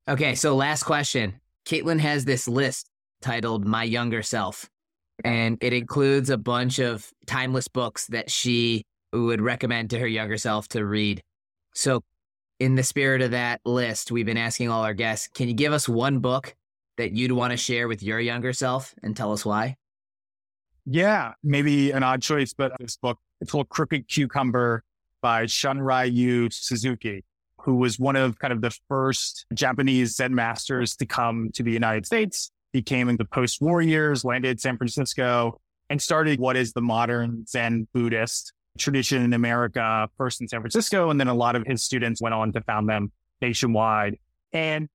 Okay. 0.10 0.34
So 0.34 0.56
last 0.56 0.84
question. 0.84 1.40
Caitlin 1.68 2.00
has 2.00 2.26
this 2.26 2.48
list 2.48 2.90
titled 3.22 3.64
My 3.64 3.84
Younger 3.84 4.24
Self, 4.24 4.68
and 5.24 5.60
it 5.62 5.72
includes 5.72 6.32
a 6.32 6.38
bunch 6.40 6.80
of 6.80 7.12
timeless 7.28 7.68
books 7.68 8.08
that 8.08 8.32
she 8.32 8.86
would 9.14 9.40
recommend 9.42 9.92
to 9.92 10.00
her 10.00 10.08
younger 10.08 10.38
self 10.38 10.68
to 10.70 10.84
read. 10.84 11.22
So, 11.76 12.02
in 12.60 12.74
the 12.74 12.84
spirit 12.84 13.22
of 13.22 13.32
that 13.32 13.62
list, 13.66 14.12
we've 14.12 14.26
been 14.26 14.38
asking 14.38 14.70
all 14.70 14.84
our 14.84 14.94
guests 14.94 15.28
can 15.28 15.48
you 15.48 15.54
give 15.54 15.74
us 15.74 15.88
one 15.88 16.20
book 16.20 16.56
that 16.98 17.14
you'd 17.14 17.32
want 17.32 17.52
to 17.52 17.58
share 17.58 17.88
with 17.88 18.02
your 18.02 18.20
younger 18.20 18.54
self 18.54 18.94
and 19.04 19.16
tell 19.16 19.32
us 19.32 19.46
why? 19.46 19.76
Yeah, 20.86 21.34
maybe 21.44 21.92
an 21.92 22.04
odd 22.04 22.22
choice, 22.22 22.54
but 22.54 22.74
this 22.80 22.98
book, 22.98 23.18
it's 23.42 23.52
called 23.52 23.70
Crooked 23.70 24.08
Cucumber 24.08 24.84
by 25.22 25.46
Shunryu 25.46 26.54
Suzuki 26.54 27.24
who 27.66 27.76
was 27.76 27.98
one 27.98 28.16
of 28.16 28.38
kind 28.38 28.54
of 28.54 28.62
the 28.62 28.70
first 28.88 29.48
Japanese 29.54 30.16
Zen 30.16 30.36
masters 30.36 30.96
to 30.98 31.06
come 31.08 31.50
to 31.56 31.64
the 31.64 31.72
United 31.72 32.06
States. 32.06 32.52
He 32.74 32.84
came 32.84 33.10
in 33.10 33.18
the 33.18 33.26
post 33.26 33.60
war 33.60 33.82
years, 33.82 34.24
landed 34.24 34.52
in 34.52 34.58
San 34.60 34.78
Francisco, 34.78 35.60
and 35.90 36.00
started 36.00 36.40
what 36.40 36.56
is 36.56 36.74
the 36.74 36.82
modern 36.82 37.44
Zen 37.48 37.88
Buddhist 37.92 38.54
tradition 38.78 39.24
in 39.24 39.34
America, 39.34 40.08
first 40.16 40.42
in 40.42 40.48
San 40.48 40.62
Francisco. 40.62 41.10
And 41.10 41.20
then 41.20 41.28
a 41.28 41.34
lot 41.34 41.56
of 41.56 41.66
his 41.66 41.82
students 41.82 42.22
went 42.22 42.36
on 42.36 42.54
to 42.54 42.62
found 42.62 42.88
them 42.88 43.12
nationwide. 43.42 44.18
And 44.54 44.88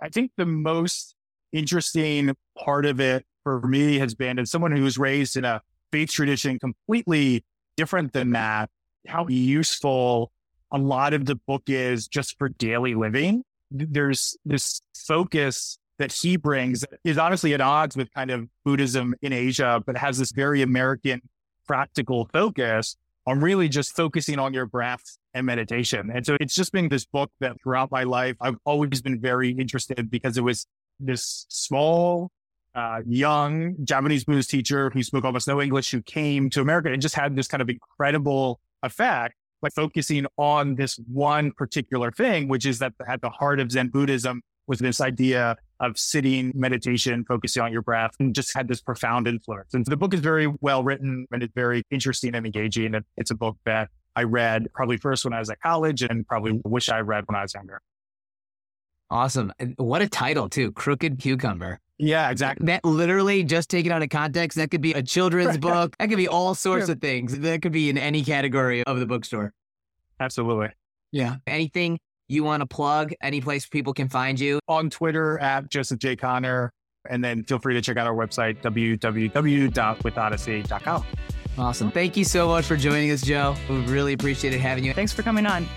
I 0.00 0.08
think 0.08 0.30
the 0.36 0.46
most 0.46 1.16
interesting 1.52 2.34
part 2.58 2.86
of 2.86 3.00
it 3.00 3.24
for 3.42 3.60
me 3.62 3.98
has 3.98 4.14
been 4.14 4.38
as 4.38 4.50
someone 4.50 4.72
who 4.72 4.82
was 4.82 4.98
raised 4.98 5.36
in 5.36 5.44
a 5.44 5.60
faith 5.90 6.10
tradition 6.10 6.58
completely 6.58 7.44
different 7.76 8.12
than 8.12 8.30
that, 8.32 8.70
how 9.06 9.26
useful 9.28 10.32
a 10.70 10.78
lot 10.78 11.12
of 11.12 11.26
the 11.26 11.34
book 11.34 11.64
is 11.66 12.08
just 12.08 12.38
for 12.38 12.48
daily 12.48 12.94
living. 12.94 13.42
There's 13.70 14.36
this 14.44 14.80
focus 14.94 15.78
that 15.98 16.12
he 16.12 16.36
brings 16.36 16.84
is 17.04 17.18
honestly 17.18 17.54
at 17.54 17.60
odds 17.60 17.96
with 17.96 18.12
kind 18.12 18.30
of 18.30 18.48
Buddhism 18.64 19.14
in 19.22 19.32
Asia, 19.32 19.82
but 19.84 19.96
has 19.96 20.18
this 20.18 20.32
very 20.32 20.62
American 20.62 21.20
practical 21.66 22.28
focus 22.32 22.96
on 23.26 23.40
really 23.40 23.68
just 23.68 23.94
focusing 23.94 24.38
on 24.38 24.52
your 24.52 24.66
breath 24.66 25.04
and 25.32 25.46
meditation. 25.46 26.10
And 26.12 26.26
so 26.26 26.36
it's 26.40 26.54
just 26.54 26.72
been 26.72 26.88
this 26.88 27.04
book 27.04 27.30
that 27.40 27.56
throughout 27.62 27.90
my 27.90 28.02
life, 28.02 28.36
I've 28.40 28.56
always 28.64 29.00
been 29.00 29.20
very 29.20 29.50
interested 29.50 30.10
because 30.10 30.36
it 30.36 30.42
was 30.42 30.66
this 31.04 31.46
small, 31.48 32.30
uh, 32.74 33.00
young 33.06 33.76
Japanese 33.84 34.24
Buddhist 34.24 34.50
teacher 34.50 34.90
who 34.90 35.02
spoke 35.02 35.24
almost 35.24 35.46
no 35.46 35.60
English 35.60 35.90
who 35.90 36.02
came 36.02 36.48
to 36.50 36.60
America 36.60 36.90
and 36.90 37.02
just 37.02 37.14
had 37.14 37.36
this 37.36 37.46
kind 37.46 37.60
of 37.60 37.68
incredible 37.68 38.60
effect 38.82 39.34
by 39.60 39.68
focusing 39.68 40.26
on 40.38 40.74
this 40.74 40.98
one 41.10 41.52
particular 41.52 42.10
thing, 42.10 42.48
which 42.48 42.66
is 42.66 42.78
that 42.80 42.92
at 43.06 43.20
the 43.20 43.30
heart 43.30 43.60
of 43.60 43.70
Zen 43.70 43.88
Buddhism 43.88 44.42
was 44.66 44.78
this 44.78 45.00
idea 45.00 45.56
of 45.80 45.98
sitting, 45.98 46.52
meditation, 46.54 47.24
focusing 47.26 47.62
on 47.62 47.72
your 47.72 47.82
breath, 47.82 48.12
and 48.20 48.34
just 48.34 48.56
had 48.56 48.68
this 48.68 48.80
profound 48.80 49.26
influence. 49.26 49.74
And 49.74 49.84
the 49.84 49.96
book 49.96 50.14
is 50.14 50.20
very 50.20 50.52
well 50.60 50.82
written 50.82 51.26
and 51.32 51.42
it's 51.42 51.52
very 51.54 51.82
interesting 51.90 52.34
and 52.34 52.46
engaging. 52.46 52.94
And 52.94 53.04
it's 53.16 53.30
a 53.30 53.34
book 53.34 53.56
that 53.64 53.88
I 54.14 54.22
read 54.24 54.68
probably 54.74 54.96
first 54.96 55.24
when 55.24 55.32
I 55.32 55.38
was 55.38 55.50
at 55.50 55.60
college 55.60 56.02
and 56.02 56.26
probably 56.26 56.60
wish 56.64 56.88
I 56.88 57.00
read 57.00 57.24
when 57.26 57.36
I 57.36 57.42
was 57.42 57.54
younger. 57.54 57.80
Awesome. 59.12 59.52
What 59.76 60.00
a 60.00 60.08
title, 60.08 60.48
too 60.48 60.72
Crooked 60.72 61.18
Cucumber. 61.18 61.78
Yeah, 61.98 62.30
exactly. 62.30 62.64
That 62.66 62.82
literally 62.84 63.44
just 63.44 63.68
taken 63.68 63.92
out 63.92 64.02
of 64.02 64.08
context, 64.08 64.56
that 64.56 64.70
could 64.70 64.80
be 64.80 64.94
a 64.94 65.02
children's 65.02 65.58
book. 65.58 65.94
That 65.98 66.08
could 66.08 66.16
be 66.16 66.28
all 66.28 66.54
sorts 66.54 66.88
of 66.88 66.98
things. 67.00 67.38
That 67.40 67.60
could 67.60 67.72
be 67.72 67.90
in 67.90 67.98
any 67.98 68.24
category 68.24 68.82
of 68.84 68.98
the 68.98 69.04
bookstore. 69.06 69.52
Absolutely. 70.18 70.70
Yeah. 71.12 71.36
Anything 71.46 71.98
you 72.28 72.42
want 72.42 72.62
to 72.62 72.66
plug? 72.66 73.12
Any 73.22 73.42
place 73.42 73.66
people 73.66 73.92
can 73.92 74.08
find 74.08 74.40
you? 74.40 74.60
On 74.66 74.88
Twitter 74.88 75.38
at 75.38 75.68
Joseph 75.68 75.98
J. 75.98 76.16
Connor. 76.16 76.72
And 77.10 77.22
then 77.22 77.44
feel 77.44 77.58
free 77.58 77.74
to 77.74 77.82
check 77.82 77.98
out 77.98 78.06
our 78.06 78.14
website, 78.14 78.62
www.withodyssey.com. 78.62 81.04
Awesome. 81.58 81.90
Thank 81.90 82.16
you 82.16 82.24
so 82.24 82.48
much 82.48 82.64
for 82.64 82.76
joining 82.76 83.10
us, 83.10 83.20
Joe. 83.20 83.54
We 83.68 83.84
really 83.86 84.14
appreciated 84.14 84.60
having 84.60 84.84
you. 84.84 84.94
Thanks 84.94 85.12
for 85.12 85.22
coming 85.22 85.44
on. 85.44 85.68